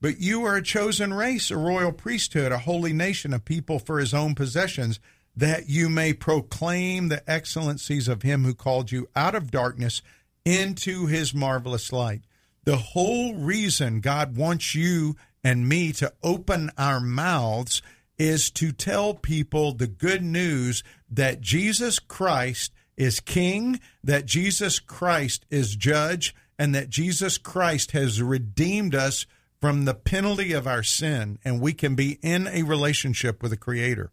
But 0.00 0.18
you 0.18 0.44
are 0.44 0.56
a 0.56 0.62
chosen 0.62 1.14
race, 1.14 1.52
a 1.52 1.56
royal 1.56 1.92
priesthood, 1.92 2.50
a 2.50 2.58
holy 2.58 2.92
nation, 2.92 3.32
a 3.32 3.38
people 3.38 3.78
for 3.78 4.00
his 4.00 4.12
own 4.12 4.34
possessions, 4.34 4.98
that 5.36 5.68
you 5.68 5.88
may 5.88 6.12
proclaim 6.12 7.10
the 7.10 7.22
excellencies 7.30 8.08
of 8.08 8.22
him 8.22 8.42
who 8.42 8.54
called 8.54 8.90
you 8.90 9.06
out 9.14 9.36
of 9.36 9.52
darkness 9.52 10.02
into 10.44 11.06
his 11.06 11.32
marvelous 11.32 11.92
light. 11.92 12.22
The 12.64 12.76
whole 12.76 13.34
reason 13.34 14.00
God 14.00 14.36
wants 14.36 14.74
you 14.74 15.16
and 15.42 15.68
me 15.68 15.92
to 15.92 16.12
open 16.22 16.70
our 16.76 17.00
mouths 17.00 17.82
is 18.18 18.50
to 18.50 18.70
tell 18.70 19.14
people 19.14 19.72
the 19.72 19.86
good 19.86 20.22
news 20.22 20.84
that 21.10 21.40
Jesus 21.40 21.98
Christ 21.98 22.72
is 22.96 23.18
king, 23.18 23.80
that 24.04 24.26
Jesus 24.26 24.78
Christ 24.78 25.46
is 25.48 25.74
judge, 25.74 26.34
and 26.58 26.74
that 26.74 26.90
Jesus 26.90 27.38
Christ 27.38 27.92
has 27.92 28.20
redeemed 28.20 28.94
us 28.94 29.24
from 29.58 29.86
the 29.86 29.94
penalty 29.94 30.52
of 30.52 30.66
our 30.66 30.82
sin, 30.82 31.38
and 31.44 31.60
we 31.60 31.72
can 31.72 31.94
be 31.94 32.18
in 32.22 32.46
a 32.46 32.62
relationship 32.62 33.42
with 33.42 33.52
the 33.52 33.56
Creator. 33.56 34.10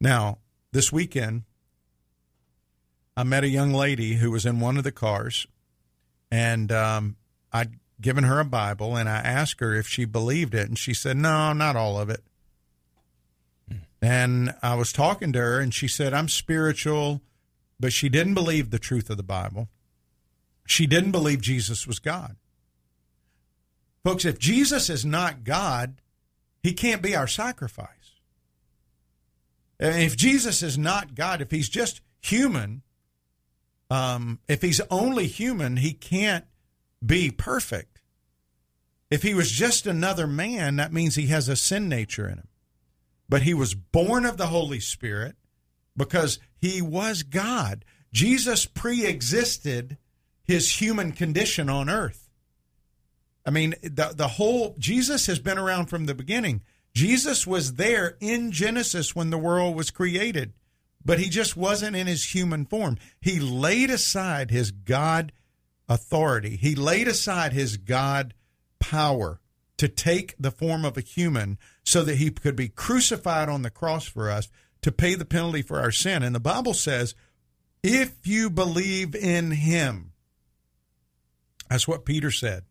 Now, 0.00 0.38
this 0.72 0.92
weekend, 0.92 1.42
I 3.16 3.24
met 3.24 3.42
a 3.42 3.48
young 3.48 3.72
lady 3.72 4.14
who 4.14 4.30
was 4.30 4.46
in 4.46 4.60
one 4.60 4.76
of 4.76 4.84
the 4.84 4.92
cars, 4.92 5.48
and 6.30 6.70
um, 6.70 7.16
I'd 7.52 7.78
given 8.00 8.24
her 8.24 8.40
a 8.40 8.44
Bible, 8.44 8.96
and 8.96 9.08
I 9.08 9.18
asked 9.18 9.60
her 9.60 9.74
if 9.74 9.86
she 9.86 10.04
believed 10.04 10.54
it, 10.54 10.68
and 10.68 10.78
she 10.78 10.94
said, 10.94 11.16
No, 11.16 11.52
not 11.52 11.76
all 11.76 11.98
of 11.98 12.10
it. 12.10 12.22
And 14.02 14.54
I 14.62 14.74
was 14.76 14.92
talking 14.92 15.32
to 15.32 15.38
her, 15.38 15.60
and 15.60 15.74
she 15.74 15.88
said, 15.88 16.14
I'm 16.14 16.28
spiritual 16.28 17.20
but 17.80 17.94
she 17.94 18.10
didn't 18.10 18.34
believe 18.34 18.70
the 18.70 18.78
truth 18.78 19.08
of 19.08 19.16
the 19.16 19.22
Bible. 19.22 19.68
She 20.66 20.86
didn't 20.86 21.12
believe 21.12 21.40
Jesus 21.40 21.86
was 21.86 21.98
God. 21.98 22.36
Folks, 24.04 24.26
if 24.26 24.38
Jesus 24.38 24.90
is 24.90 25.04
not 25.04 25.42
God, 25.44 25.96
he 26.62 26.74
can't 26.74 27.02
be 27.02 27.16
our 27.16 27.26
sacrifice. 27.26 27.88
If 29.78 30.14
Jesus 30.14 30.62
is 30.62 30.76
not 30.76 31.14
God, 31.14 31.40
if 31.40 31.50
he's 31.50 31.70
just 31.70 32.02
human, 32.20 32.82
um, 33.90 34.38
if 34.46 34.60
he's 34.60 34.82
only 34.90 35.26
human, 35.26 35.78
he 35.78 35.94
can't 35.94 36.44
be 37.04 37.30
perfect. 37.30 38.00
If 39.10 39.22
he 39.22 39.34
was 39.34 39.50
just 39.50 39.86
another 39.86 40.26
man, 40.26 40.76
that 40.76 40.92
means 40.92 41.14
he 41.14 41.26
has 41.26 41.48
a 41.48 41.56
sin 41.56 41.88
nature 41.88 42.28
in 42.28 42.38
him. 42.38 42.48
But 43.28 43.42
he 43.42 43.54
was 43.54 43.74
born 43.74 44.24
of 44.24 44.36
the 44.36 44.48
Holy 44.48 44.80
Spirit 44.80 45.36
because 45.96 46.38
he 46.56 46.80
was 46.80 47.22
God. 47.22 47.84
Jesus 48.12 48.66
pre 48.66 49.06
existed 49.06 49.98
his 50.44 50.80
human 50.80 51.12
condition 51.12 51.68
on 51.68 51.88
earth. 51.88 52.28
I 53.46 53.50
mean, 53.50 53.74
the, 53.82 54.12
the 54.14 54.28
whole, 54.28 54.74
Jesus 54.78 55.26
has 55.26 55.38
been 55.38 55.58
around 55.58 55.86
from 55.86 56.06
the 56.06 56.14
beginning. 56.14 56.62
Jesus 56.92 57.46
was 57.46 57.74
there 57.74 58.16
in 58.20 58.52
Genesis 58.52 59.14
when 59.14 59.30
the 59.30 59.38
world 59.38 59.76
was 59.76 59.90
created, 59.90 60.52
but 61.04 61.18
he 61.18 61.28
just 61.28 61.56
wasn't 61.56 61.96
in 61.96 62.06
his 62.06 62.34
human 62.34 62.66
form. 62.66 62.98
He 63.20 63.40
laid 63.40 63.90
aside 63.90 64.50
his 64.50 64.70
God 64.70 65.32
authority, 65.90 66.56
he 66.56 66.74
laid 66.74 67.08
aside 67.08 67.52
his 67.52 67.76
God 67.76 68.32
power 68.78 69.40
to 69.76 69.88
take 69.88 70.34
the 70.38 70.50
form 70.50 70.84
of 70.84 70.96
a 70.96 71.02
human 71.02 71.58
so 71.84 72.02
that 72.04 72.16
he 72.16 72.30
could 72.30 72.56
be 72.56 72.68
crucified 72.68 73.48
on 73.48 73.62
the 73.62 73.70
cross 73.70 74.06
for 74.06 74.30
us 74.30 74.48
to 74.82 74.92
pay 74.92 75.14
the 75.14 75.24
penalty 75.24 75.62
for 75.62 75.80
our 75.80 75.90
sin. 75.90 76.22
And 76.22 76.34
the 76.34 76.40
Bible 76.40 76.74
says, 76.74 77.14
if 77.82 78.26
you 78.26 78.48
believe 78.48 79.14
in 79.14 79.50
him, 79.50 80.12
that's 81.68 81.88
what 81.88 82.04
Peter 82.04 82.30
said. 82.30 82.64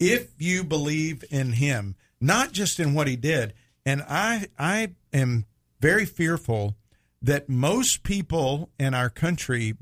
If 0.00 0.30
you 0.38 0.64
believe 0.64 1.24
in 1.30 1.52
him, 1.52 1.96
not 2.20 2.52
just 2.52 2.80
in 2.80 2.94
what 2.94 3.08
he 3.08 3.16
did, 3.16 3.54
and 3.84 4.02
I 4.08 4.46
I 4.58 4.92
am 5.12 5.46
very 5.80 6.04
fearful 6.04 6.76
that 7.20 7.48
most 7.48 8.02
people 8.02 8.70
in 8.78 8.94
our 8.94 9.10
country 9.10 9.74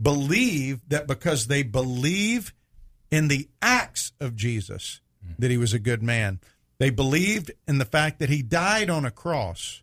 believe 0.00 0.80
that 0.88 1.06
because 1.06 1.46
they 1.46 1.62
believe 1.62 2.52
in 3.10 3.28
the 3.28 3.48
acts 3.60 4.12
of 4.20 4.36
Jesus 4.36 5.00
that 5.38 5.50
he 5.50 5.58
was 5.58 5.72
a 5.72 5.78
good 5.78 6.02
man. 6.02 6.40
They 6.78 6.90
believed 6.90 7.50
in 7.68 7.78
the 7.78 7.84
fact 7.84 8.18
that 8.20 8.30
he 8.30 8.42
died 8.42 8.88
on 8.88 9.04
a 9.04 9.10
cross 9.10 9.82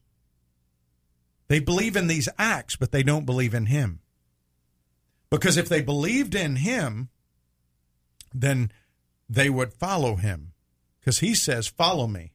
they 1.47 1.59
believe 1.59 1.95
in 1.95 2.07
these 2.07 2.29
acts, 2.37 2.75
but 2.75 2.91
they 2.91 3.03
don't 3.03 3.25
believe 3.25 3.53
in 3.53 3.67
him. 3.67 3.99
Because 5.29 5.57
if 5.57 5.69
they 5.69 5.81
believed 5.81 6.35
in 6.35 6.57
him, 6.57 7.09
then 8.33 8.71
they 9.29 9.49
would 9.49 9.73
follow 9.73 10.15
him. 10.15 10.53
Because 10.99 11.19
he 11.19 11.33
says, 11.33 11.67
Follow 11.67 12.07
me. 12.07 12.31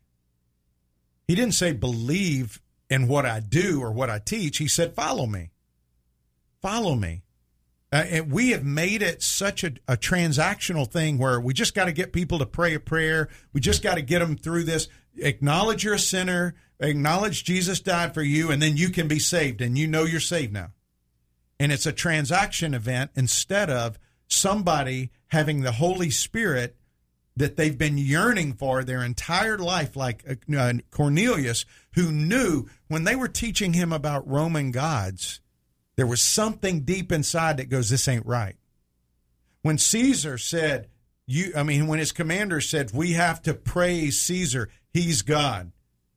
He 1.28 1.34
didn't 1.34 1.54
say 1.54 1.72
believe 1.72 2.60
in 2.90 3.08
what 3.08 3.24
I 3.24 3.40
do 3.40 3.80
or 3.82 3.92
what 3.92 4.10
I 4.10 4.18
teach. 4.18 4.58
He 4.58 4.68
said, 4.68 4.94
Follow 4.94 5.26
me. 5.26 5.50
Follow 6.60 6.94
me. 6.94 7.22
Uh, 7.92 8.04
and 8.08 8.32
we 8.32 8.50
have 8.50 8.64
made 8.64 9.02
it 9.02 9.22
such 9.22 9.62
a, 9.62 9.72
a 9.86 9.96
transactional 9.96 10.90
thing 10.90 11.18
where 11.18 11.38
we 11.38 11.52
just 11.52 11.74
got 11.74 11.84
to 11.84 11.92
get 11.92 12.12
people 12.12 12.38
to 12.38 12.46
pray 12.46 12.74
a 12.74 12.80
prayer. 12.80 13.28
We 13.52 13.60
just 13.60 13.82
got 13.82 13.96
to 13.96 14.02
get 14.02 14.20
them 14.20 14.36
through 14.36 14.64
this. 14.64 14.88
Acknowledge 15.18 15.84
you're 15.84 15.94
a 15.94 15.98
sinner 15.98 16.54
acknowledge 16.82 17.44
Jesus 17.44 17.80
died 17.80 18.12
for 18.12 18.22
you, 18.22 18.50
and 18.50 18.60
then 18.60 18.76
you 18.76 18.90
can 18.90 19.08
be 19.08 19.18
saved, 19.18 19.60
and 19.60 19.78
you 19.78 19.86
know 19.86 20.04
you're 20.04 20.20
saved 20.20 20.52
now. 20.52 20.72
And 21.58 21.70
it's 21.70 21.86
a 21.86 21.92
transaction 21.92 22.74
event 22.74 23.12
instead 23.14 23.70
of 23.70 23.98
somebody 24.26 25.10
having 25.28 25.60
the 25.60 25.72
Holy 25.72 26.10
Spirit 26.10 26.76
that 27.36 27.56
they've 27.56 27.78
been 27.78 27.96
yearning 27.96 28.52
for 28.52 28.84
their 28.84 29.02
entire 29.02 29.56
life, 29.56 29.96
like 29.96 30.24
uh, 30.54 30.72
Cornelius, 30.90 31.64
who 31.94 32.10
knew 32.10 32.66
when 32.88 33.04
they 33.04 33.16
were 33.16 33.28
teaching 33.28 33.72
him 33.72 33.92
about 33.92 34.28
Roman 34.28 34.70
gods, 34.70 35.40
there 36.02 36.06
was 36.08 36.20
something 36.20 36.80
deep 36.80 37.12
inside 37.12 37.58
that 37.58 37.68
goes, 37.68 37.88
This 37.88 38.08
ain't 38.08 38.26
right. 38.26 38.56
When 39.62 39.78
Caesar 39.78 40.36
said, 40.36 40.88
you, 41.26 41.52
I 41.54 41.62
mean, 41.62 41.86
when 41.86 42.00
his 42.00 42.10
commander 42.10 42.60
said, 42.60 42.90
We 42.92 43.12
have 43.12 43.40
to 43.42 43.54
praise 43.54 44.20
Caesar, 44.20 44.68
he's 44.92 45.22
God 45.22 45.70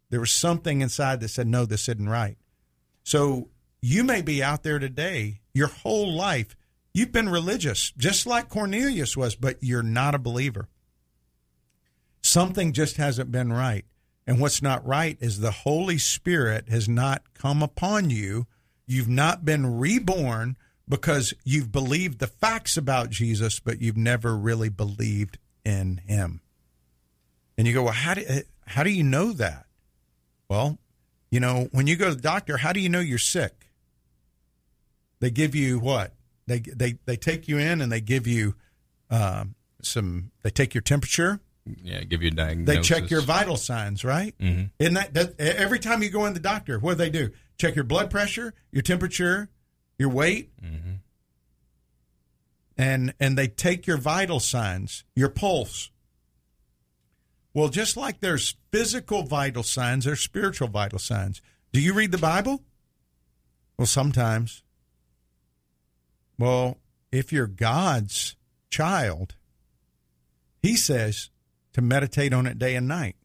there 0.10 0.20
was 0.20 0.32
something 0.32 0.82
inside 0.82 1.20
that 1.20 1.30
said, 1.30 1.48
no, 1.48 1.66
this 1.66 1.90
isn't 1.90 2.08
right. 2.08 2.38
So 3.04 3.50
you 3.82 4.04
may 4.04 4.22
be 4.22 4.42
out 4.42 4.64
there 4.64 4.80
today, 4.80 5.42
your 5.54 5.68
whole 5.68 6.14
life, 6.14 6.56
you've 6.94 7.12
been 7.12 7.30
religious, 7.30 7.92
just 7.98 8.26
like 8.26 8.50
Cornelius 8.50 9.18
was, 9.18 9.36
but 9.36 9.58
you're 9.62 9.84
not 9.84 10.16
a 10.16 10.20
believer. 10.20 10.70
Something 12.22 12.74
just 12.74 12.98
hasn't 12.98 13.32
been 13.32 13.52
right. 13.52 13.86
And 14.28 14.40
what's 14.40 14.62
not 14.62 14.88
right 14.88 15.18
is 15.20 15.40
the 15.40 15.52
Holy 15.52 15.98
Spirit 15.98 16.70
has 16.70 16.90
not 16.90 17.34
come 17.34 17.62
upon 17.62 18.10
you. 18.10 18.48
You've 18.88 19.10
not 19.10 19.46
been 19.46 19.80
reborn 19.80 20.58
because 20.88 21.34
you've 21.44 21.72
believed 21.72 22.20
the 22.20 22.28
facts 22.28 22.78
about 22.78 23.10
Jesus, 23.10 23.60
but 23.60 23.82
you've 23.82 23.98
never 23.98 24.36
really 24.36 24.70
believed 24.70 25.38
in 25.64 26.02
him. 26.06 26.42
And 27.58 27.68
you 27.68 27.74
go, 27.74 27.84
well, 27.84 27.94
how 27.94 28.14
do, 28.14 28.24
how 28.66 28.84
do 28.84 28.92
you 28.92 29.04
know 29.04 29.32
that? 29.34 29.66
Well, 30.50 30.78
you 31.32 31.40
know, 31.40 31.70
when 31.72 31.88
you 31.88 31.96
go 31.96 32.10
to 32.10 32.16
the 32.16 32.22
doctor, 32.22 32.58
how 32.58 32.72
do 32.72 32.80
you 32.80 32.90
know 32.90 33.00
you're 33.00 33.18
sick? 33.18 33.72
They 35.20 35.32
give 35.32 35.56
you 35.56 35.80
what? 35.80 36.14
They 36.48 36.60
they 36.60 37.00
they 37.06 37.16
take 37.16 37.48
you 37.48 37.58
in 37.58 37.82
and 37.82 37.92
they 37.92 38.02
give 38.02 38.28
you 38.28 38.56
um, 39.10 39.56
some. 39.82 40.32
They 40.44 40.52
take 40.52 40.76
your 40.76 40.82
temperature. 40.82 41.40
Yeah, 41.66 42.04
give 42.04 42.22
you 42.22 42.28
a 42.28 42.32
diagnosis. 42.32 42.76
They 42.76 42.82
check 42.82 43.10
your 43.10 43.22
vital 43.22 43.58
signs, 43.58 44.04
right? 44.04 44.38
Mm-hmm. 44.38 44.66
Isn't 44.78 44.94
that, 44.94 45.14
that 45.16 45.40
every 45.40 45.80
time 45.80 46.04
you 46.04 46.10
go 46.10 46.26
in 46.26 46.34
the 46.34 46.40
doctor, 46.40 46.78
what 46.78 46.92
do 46.92 46.98
they 46.98 47.10
do? 47.10 47.32
Check 47.58 47.76
your 47.76 47.86
blood 47.86 48.12
pressure, 48.12 48.54
your 48.72 48.84
temperature, 48.84 49.50
your 49.98 50.10
weight, 50.10 50.52
mm-hmm. 50.62 50.96
and 52.78 53.14
and 53.20 53.38
they 53.38 53.48
take 53.48 53.88
your 53.88 53.98
vital 53.98 54.40
signs, 54.40 55.06
your 55.16 55.30
pulse, 55.30 55.90
well, 57.56 57.70
just 57.70 57.96
like 57.96 58.20
there's 58.20 58.58
physical 58.70 59.24
vital 59.24 59.64
signs, 59.64 60.04
there's 60.04 60.20
spiritual 60.20 60.68
vital 60.68 61.00
signs. 61.00 61.42
Do 61.72 61.80
you 61.80 61.94
read 61.94 62.12
the 62.12 62.18
Bible? 62.18 62.62
Well, 63.78 63.86
sometimes. 63.86 64.62
Well, 66.38 66.80
if 67.14 67.32
you're 67.32 67.48
God's 67.48 68.36
child, 68.70 69.36
He 70.62 70.76
says 70.76 71.30
to 71.76 71.82
meditate 71.82 72.32
on 72.32 72.48
it 72.48 72.58
day 72.58 72.74
and 72.74 72.88
night. 72.88 73.18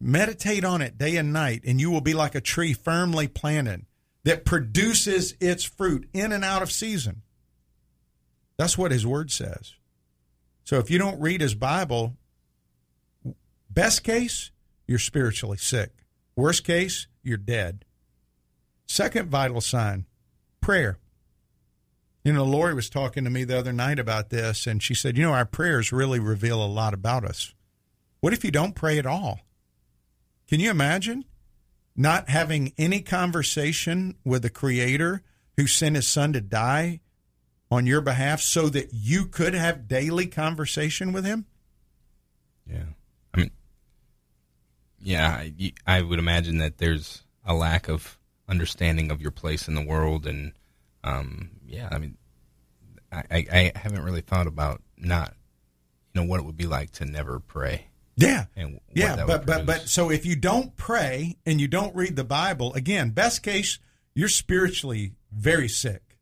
Meditate 0.00 0.64
on 0.64 0.80
it 0.80 0.96
day 0.96 1.16
and 1.16 1.30
night, 1.30 1.60
and 1.66 1.78
you 1.78 1.90
will 1.90 2.00
be 2.00 2.14
like 2.14 2.34
a 2.34 2.40
tree 2.40 2.72
firmly 2.72 3.28
planted 3.28 3.84
that 4.24 4.46
produces 4.46 5.34
its 5.38 5.64
fruit 5.64 6.08
in 6.14 6.32
and 6.32 6.42
out 6.42 6.62
of 6.62 6.72
season. 6.72 7.20
That's 8.56 8.78
what 8.78 8.90
his 8.90 9.06
word 9.06 9.30
says. 9.30 9.74
So 10.64 10.78
if 10.78 10.90
you 10.90 10.98
don't 10.98 11.20
read 11.20 11.42
his 11.42 11.54
Bible, 11.54 12.14
best 13.68 14.02
case, 14.02 14.50
you're 14.88 14.98
spiritually 14.98 15.58
sick. 15.58 15.90
Worst 16.36 16.64
case, 16.64 17.06
you're 17.22 17.36
dead. 17.36 17.84
Second 18.86 19.28
vital 19.28 19.60
sign 19.60 20.06
prayer. 20.62 20.96
You 22.26 22.32
know, 22.32 22.42
Lori 22.42 22.74
was 22.74 22.90
talking 22.90 23.22
to 23.22 23.30
me 23.30 23.44
the 23.44 23.56
other 23.56 23.72
night 23.72 24.00
about 24.00 24.30
this, 24.30 24.66
and 24.66 24.82
she 24.82 24.94
said, 24.94 25.16
You 25.16 25.22
know, 25.22 25.32
our 25.32 25.44
prayers 25.44 25.92
really 25.92 26.18
reveal 26.18 26.60
a 26.60 26.66
lot 26.66 26.92
about 26.92 27.24
us. 27.24 27.54
What 28.18 28.32
if 28.32 28.44
you 28.44 28.50
don't 28.50 28.74
pray 28.74 28.98
at 28.98 29.06
all? 29.06 29.42
Can 30.48 30.58
you 30.58 30.68
imagine 30.68 31.24
not 31.94 32.28
having 32.28 32.72
any 32.76 33.00
conversation 33.00 34.16
with 34.24 34.42
the 34.42 34.50
Creator 34.50 35.22
who 35.56 35.68
sent 35.68 35.94
His 35.94 36.08
Son 36.08 36.32
to 36.32 36.40
die 36.40 36.98
on 37.70 37.86
your 37.86 38.00
behalf 38.00 38.40
so 38.40 38.68
that 38.70 38.88
you 38.92 39.26
could 39.26 39.54
have 39.54 39.86
daily 39.86 40.26
conversation 40.26 41.12
with 41.12 41.24
Him? 41.24 41.46
Yeah. 42.68 42.86
I 43.34 43.38
mean, 43.38 43.50
yeah, 44.98 45.28
I, 45.28 45.72
I 45.86 46.02
would 46.02 46.18
imagine 46.18 46.58
that 46.58 46.78
there's 46.78 47.22
a 47.44 47.54
lack 47.54 47.88
of 47.88 48.18
understanding 48.48 49.12
of 49.12 49.20
your 49.20 49.30
place 49.30 49.68
in 49.68 49.76
the 49.76 49.86
world. 49.86 50.26
And, 50.26 50.54
um, 51.04 51.50
yeah, 51.66 51.88
I 51.90 51.98
mean, 51.98 52.16
I, 53.12 53.22
I, 53.30 53.46
I 53.52 53.72
haven't 53.74 54.02
really 54.02 54.20
thought 54.20 54.46
about 54.46 54.82
not, 54.96 55.34
you 56.14 56.20
know, 56.20 56.26
what 56.26 56.40
it 56.40 56.46
would 56.46 56.56
be 56.56 56.66
like 56.66 56.92
to 56.92 57.04
never 57.04 57.40
pray. 57.40 57.88
Yeah. 58.16 58.46
And 58.56 58.80
yeah, 58.94 59.24
but 59.26 59.44
but 59.44 59.66
but 59.66 59.88
so 59.88 60.10
if 60.10 60.24
you 60.24 60.36
don't 60.36 60.74
pray 60.76 61.36
and 61.44 61.60
you 61.60 61.68
don't 61.68 61.94
read 61.94 62.16
the 62.16 62.24
Bible, 62.24 62.72
again, 62.74 63.10
best 63.10 63.42
case 63.42 63.78
you're 64.14 64.28
spiritually 64.28 65.12
very 65.30 65.68
sick. 65.68 66.16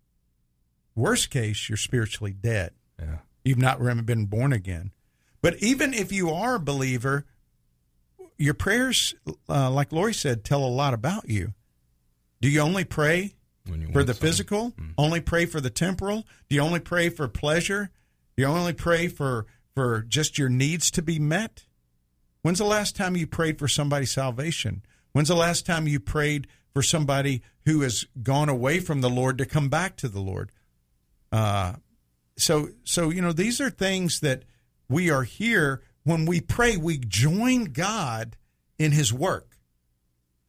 Worst 0.96 1.30
case 1.30 1.68
you're 1.68 1.78
spiritually 1.78 2.32
dead. 2.32 2.72
Yeah. 2.98 3.18
You've 3.44 3.58
not 3.58 3.78
been 4.06 4.26
born 4.26 4.52
again. 4.52 4.90
But 5.40 5.62
even 5.62 5.94
if 5.94 6.10
you 6.10 6.30
are 6.30 6.56
a 6.56 6.60
believer, 6.60 7.26
your 8.38 8.54
prayers, 8.54 9.14
uh, 9.48 9.70
like 9.70 9.92
Lori 9.92 10.14
said, 10.14 10.42
tell 10.42 10.64
a 10.64 10.66
lot 10.66 10.94
about 10.94 11.28
you. 11.28 11.52
Do 12.40 12.48
you 12.48 12.60
only 12.60 12.84
pray 12.84 13.34
for 13.66 14.04
the 14.04 14.12
something. 14.12 14.14
physical? 14.14 14.74
Only 14.98 15.20
pray 15.20 15.46
for 15.46 15.60
the 15.60 15.70
temporal? 15.70 16.24
Do 16.48 16.56
you 16.56 16.60
only 16.60 16.80
pray 16.80 17.08
for 17.08 17.28
pleasure? 17.28 17.90
Do 18.36 18.42
you 18.42 18.48
only 18.48 18.72
pray 18.72 19.08
for 19.08 19.46
for 19.74 20.02
just 20.02 20.38
your 20.38 20.48
needs 20.48 20.90
to 20.92 21.02
be 21.02 21.18
met? 21.18 21.64
When's 22.42 22.58
the 22.58 22.64
last 22.64 22.94
time 22.94 23.16
you 23.16 23.26
prayed 23.26 23.58
for 23.58 23.68
somebody's 23.68 24.12
salvation? 24.12 24.84
When's 25.12 25.28
the 25.28 25.34
last 25.34 25.64
time 25.64 25.88
you 25.88 25.98
prayed 25.98 26.46
for 26.72 26.82
somebody 26.82 27.42
who 27.64 27.80
has 27.80 28.04
gone 28.22 28.48
away 28.48 28.80
from 28.80 29.00
the 29.00 29.08
Lord 29.08 29.38
to 29.38 29.46
come 29.46 29.68
back 29.68 29.96
to 29.96 30.08
the 30.08 30.20
Lord? 30.20 30.52
Uh, 31.32 31.74
so, 32.36 32.68
so 32.84 33.10
you 33.10 33.22
know, 33.22 33.32
these 33.32 33.60
are 33.60 33.70
things 33.70 34.20
that 34.20 34.42
we 34.88 35.10
are 35.10 35.22
here 35.22 35.82
when 36.02 36.26
we 36.26 36.40
pray. 36.40 36.76
We 36.76 36.98
join 36.98 37.64
God 37.64 38.36
in 38.78 38.92
His 38.92 39.12
work. 39.12 39.56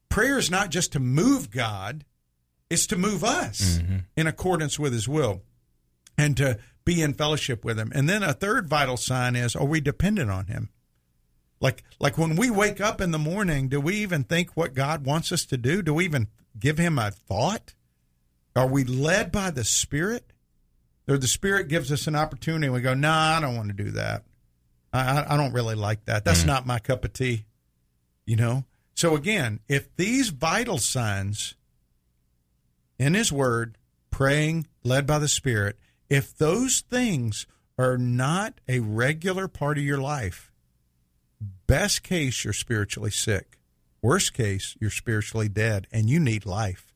Prayer 0.10 0.38
is 0.38 0.52
not 0.52 0.72
just 0.72 0.92
to 0.94 1.00
move 1.00 1.50
God; 1.50 2.06
it's 2.70 2.88
to 2.88 2.98
move 2.98 3.24
us 3.24 3.80
mm-hmm. 3.80 3.98
in 4.16 4.28
accordance 4.28 4.80
with 4.80 4.94
His 4.94 5.08
will 5.08 5.42
and 6.18 6.36
to 6.38 6.58
be 6.84 7.02
in 7.02 7.14
fellowship 7.14 7.66
with 7.66 7.80
Him. 7.80 7.92
And 7.94 8.10
then 8.10 8.24
a 8.24 8.34
third 8.34 8.68
vital 8.68 8.98
sign 8.98 9.36
is: 9.36 9.56
Are 9.56 9.66
we 9.66 9.82
dependent 9.82 10.32
on 10.32 10.48
Him? 10.48 10.70
Like, 11.62 11.84
like 12.00 12.18
when 12.18 12.36
we 12.36 12.50
wake 12.50 12.82
up 12.82 13.02
in 13.02 13.12
the 13.12 13.18
morning, 13.18 13.70
do 13.70 13.80
we 13.80 13.96
even 13.96 14.24
think 14.24 14.52
what 14.52 14.74
God 14.74 15.06
wants 15.06 15.32
us 15.32 15.46
to 15.46 15.58
do? 15.58 15.82
Do 15.82 15.94
we 15.94 16.06
even 16.06 16.28
give 16.60 16.78
Him 16.78 17.00
a 17.00 17.12
thought? 17.12 17.74
Are 18.56 18.68
we 18.68 18.84
led 18.84 19.32
by 19.32 19.52
the 19.52 19.64
Spirit? 19.64 20.32
Or 21.08 21.18
the 21.18 21.28
Spirit 21.28 21.68
gives 21.68 21.92
us 21.92 22.08
an 22.08 22.16
opportunity 22.16 22.66
and 22.66 22.74
we 22.74 22.82
go, 22.82 22.94
nah, 22.94 23.38
I 23.38 23.42
don't 23.42 23.56
want 23.56 23.68
to 23.70 23.84
do 23.84 23.92
that. 23.92 24.24
I, 24.92 25.20
I- 25.20 25.34
I 25.34 25.38
don't 25.38 25.54
really 25.54 25.76
like 25.76 26.06
that. 26.06 26.26
That's 26.26 26.40
mm-hmm. 26.40 26.48
not 26.48 26.66
my 26.66 26.80
cup 26.80 27.06
of 27.06 27.14
tea. 27.14 27.46
You 28.26 28.38
know? 28.38 28.66
So 28.96 29.16
again, 29.16 29.60
if 29.68 29.96
these 29.98 30.30
vital 30.30 30.78
signs 30.78 31.56
in 32.98 33.14
His 33.14 33.32
Word, 33.32 33.78
praying, 34.10 34.68
led 34.84 35.06
by 35.06 35.20
the 35.20 35.28
Spirit, 35.28 35.78
if 36.10 36.38
those 36.38 36.82
things 36.82 37.48
are 37.78 37.98
not 37.98 38.62
a 38.68 38.80
regular 38.80 39.48
part 39.48 39.78
of 39.78 39.84
your 39.84 39.98
life, 39.98 40.52
best 41.68 42.04
case, 42.04 42.44
you're 42.44 42.54
spiritually 42.54 43.12
sick. 43.12 43.60
Worst 44.02 44.34
case, 44.34 44.76
you're 44.80 44.92
spiritually 44.92 45.50
dead 45.50 45.88
and 45.92 46.10
you 46.10 46.20
need 46.20 46.46
life. 46.46 46.94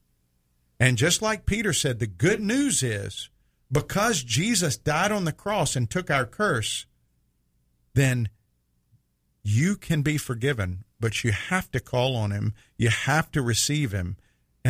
And 0.79 0.97
just 0.97 1.21
like 1.21 1.45
Peter 1.45 1.73
said, 1.73 1.99
the 1.99 2.07
good 2.07 2.39
news 2.39 2.83
is 2.83 3.29
because 3.71 4.23
Jesus 4.23 4.77
died 4.77 5.11
on 5.11 5.25
the 5.25 5.31
cross 5.31 5.75
and 5.75 5.89
took 5.89 6.09
our 6.09 6.25
curse, 6.25 6.85
then 7.93 8.29
you 9.43 9.75
can 9.75 10.01
be 10.01 10.17
forgiven, 10.17 10.83
but 10.99 11.23
you 11.23 11.31
have 11.31 11.69
to 11.71 11.79
call 11.79 12.15
on 12.15 12.31
him. 12.31 12.53
You 12.77 12.89
have 12.89 13.31
to 13.31 13.41
receive 13.41 13.91
him. 13.91 14.17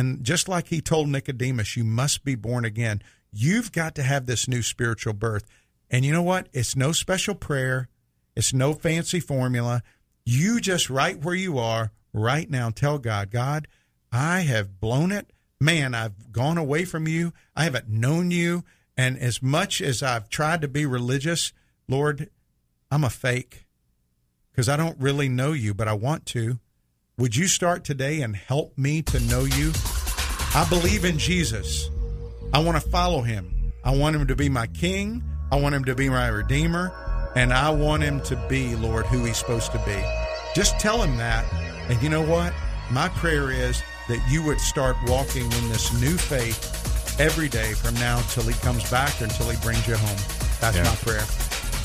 And 0.00 0.24
just 0.24 0.48
like 0.48 0.68
he 0.68 0.80
told 0.80 1.10
Nicodemus, 1.10 1.76
you 1.76 1.84
must 1.84 2.24
be 2.24 2.34
born 2.34 2.64
again. 2.64 3.02
You've 3.30 3.70
got 3.70 3.94
to 3.96 4.02
have 4.02 4.24
this 4.24 4.48
new 4.48 4.62
spiritual 4.62 5.12
birth. 5.12 5.44
And 5.90 6.06
you 6.06 6.12
know 6.14 6.22
what? 6.22 6.48
It's 6.54 6.74
no 6.74 6.92
special 6.92 7.34
prayer, 7.34 7.86
it's 8.34 8.54
no 8.54 8.72
fancy 8.72 9.20
formula. 9.20 9.82
You 10.24 10.58
just 10.58 10.88
right 10.88 11.22
where 11.22 11.34
you 11.34 11.58
are 11.58 11.92
right 12.14 12.48
now 12.48 12.70
tell 12.70 12.96
God, 12.96 13.30
God, 13.30 13.68
I 14.10 14.40
have 14.40 14.80
blown 14.80 15.12
it. 15.12 15.34
Man, 15.60 15.94
I've 15.94 16.32
gone 16.32 16.56
away 16.56 16.86
from 16.86 17.06
you. 17.06 17.34
I 17.54 17.64
haven't 17.64 17.90
known 17.90 18.30
you. 18.30 18.64
And 18.96 19.18
as 19.18 19.42
much 19.42 19.82
as 19.82 20.02
I've 20.02 20.30
tried 20.30 20.62
to 20.62 20.68
be 20.68 20.86
religious, 20.86 21.52
Lord, 21.88 22.30
I'm 22.90 23.04
a 23.04 23.10
fake 23.10 23.66
because 24.50 24.66
I 24.66 24.78
don't 24.78 24.98
really 24.98 25.28
know 25.28 25.52
you, 25.52 25.74
but 25.74 25.88
I 25.88 25.92
want 25.92 26.24
to. 26.26 26.58
Would 27.18 27.36
you 27.36 27.46
start 27.48 27.84
today 27.84 28.22
and 28.22 28.34
help 28.34 28.76
me 28.78 29.02
to 29.02 29.20
know 29.20 29.44
you? 29.44 29.72
I 30.54 30.66
believe 30.68 31.04
in 31.04 31.18
Jesus. 31.18 31.90
I 32.52 32.60
want 32.60 32.82
to 32.82 32.88
follow 32.90 33.20
him. 33.20 33.72
I 33.84 33.94
want 33.96 34.16
him 34.16 34.26
to 34.28 34.36
be 34.36 34.48
my 34.48 34.66
king. 34.68 35.22
I 35.52 35.56
want 35.56 35.74
him 35.74 35.84
to 35.84 35.94
be 35.94 36.08
my 36.08 36.28
redeemer. 36.28 36.92
And 37.36 37.52
I 37.52 37.70
want 37.70 38.02
him 38.02 38.20
to 38.22 38.36
be, 38.48 38.74
Lord, 38.76 39.06
who 39.06 39.24
he's 39.24 39.36
supposed 39.36 39.70
to 39.72 39.78
be. 39.84 40.02
Just 40.54 40.80
tell 40.80 41.00
him 41.02 41.16
that. 41.18 41.44
And 41.88 42.02
you 42.02 42.08
know 42.08 42.22
what? 42.22 42.52
My 42.90 43.08
prayer 43.10 43.50
is 43.50 43.80
that 44.08 44.20
you 44.28 44.42
would 44.44 44.60
start 44.60 44.96
walking 45.06 45.44
in 45.44 45.68
this 45.68 45.92
new 46.00 46.16
faith 46.16 47.20
every 47.20 47.48
day 47.48 47.74
from 47.74 47.94
now 47.94 48.20
till 48.30 48.42
he 48.44 48.54
comes 48.60 48.88
back 48.90 49.20
or 49.20 49.24
until 49.24 49.48
he 49.50 49.60
brings 49.62 49.86
you 49.86 49.94
home. 49.96 50.18
That's 50.60 50.76
Yeah. 50.76 50.84
my 50.84 50.94
prayer. 50.96 51.24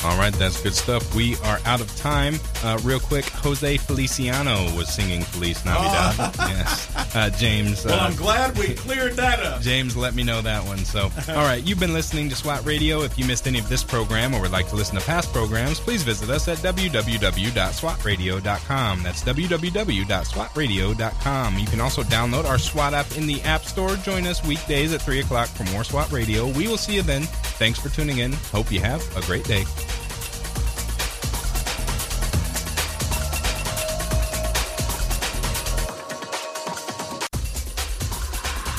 All 0.06 0.18
right, 0.20 0.34
that's 0.34 0.62
good 0.62 0.76
stuff. 0.76 1.16
We 1.16 1.36
are 1.38 1.58
out 1.66 1.82
of 1.82 1.94
time. 1.98 2.36
Uh, 2.64 2.80
real 2.84 3.00
quick, 3.00 3.26
Jose 3.26 3.78
Feliciano 3.78 4.66
was 4.78 4.88
singing 4.88 5.24
Feliz 5.24 5.66
Navidad. 5.66 6.36
yes. 6.38 7.16
Uh, 7.16 7.32
James. 7.32 7.84
Well, 7.84 8.00
uh, 8.00 8.08
I'm 8.08 8.16
glad 8.16 8.56
we 8.56 8.76
cleared 8.76 9.14
that 9.14 9.40
up. 9.40 9.62
James 9.62 9.98
let 9.98 10.14
me 10.14 10.22
know 10.22 10.44
that 10.44 10.64
one. 10.64 10.86
So, 10.86 11.10
all 11.30 11.36
right, 11.38 11.64
you've 11.64 11.80
been 11.80 11.94
listening 11.94 12.30
to 12.30 12.36
SWAT 12.36 12.64
Radio. 12.66 13.02
If 13.02 13.18
you 13.18 13.26
missed 13.26 13.48
any 13.48 13.58
of 13.58 13.68
this 13.68 13.84
program 13.84 14.36
or 14.36 14.42
would 14.42 14.52
like 14.52 14.70
to 14.70 14.76
listen 14.76 14.96
to 14.96 15.04
past 15.06 15.34
programs, 15.34 15.80
please 15.80 16.04
visit 16.04 16.30
us 16.30 16.48
at 16.48 16.60
www.swatradio.com. 16.60 19.04
That's 19.04 19.24
www.swatradio.com. 19.24 21.58
You 21.58 21.66
can 21.66 21.82
also 21.82 22.04
download 22.04 22.46
our 22.46 22.60
SWAT 22.60 22.94
app 22.94 23.18
in 23.18 23.26
the 23.26 23.42
App 23.42 23.66
Store. 23.66 23.96
Join 23.98 24.28
us 24.28 24.46
weekdays 24.46 24.94
at 24.94 25.02
3 25.02 25.22
o'clock 25.22 25.50
for 25.50 25.64
more 25.72 25.84
SWAT 25.84 26.12
Radio. 26.12 26.48
We 26.52 26.68
will 26.68 26.78
see 26.78 26.94
you 26.94 27.02
then. 27.02 27.24
Thanks 27.58 27.80
for 27.80 27.90
tuning 27.90 28.20
in. 28.20 28.34
Hope 28.34 28.72
you 28.72 28.82
have 28.82 29.02
a 29.18 29.22
great 29.22 29.46
day. 29.46 29.64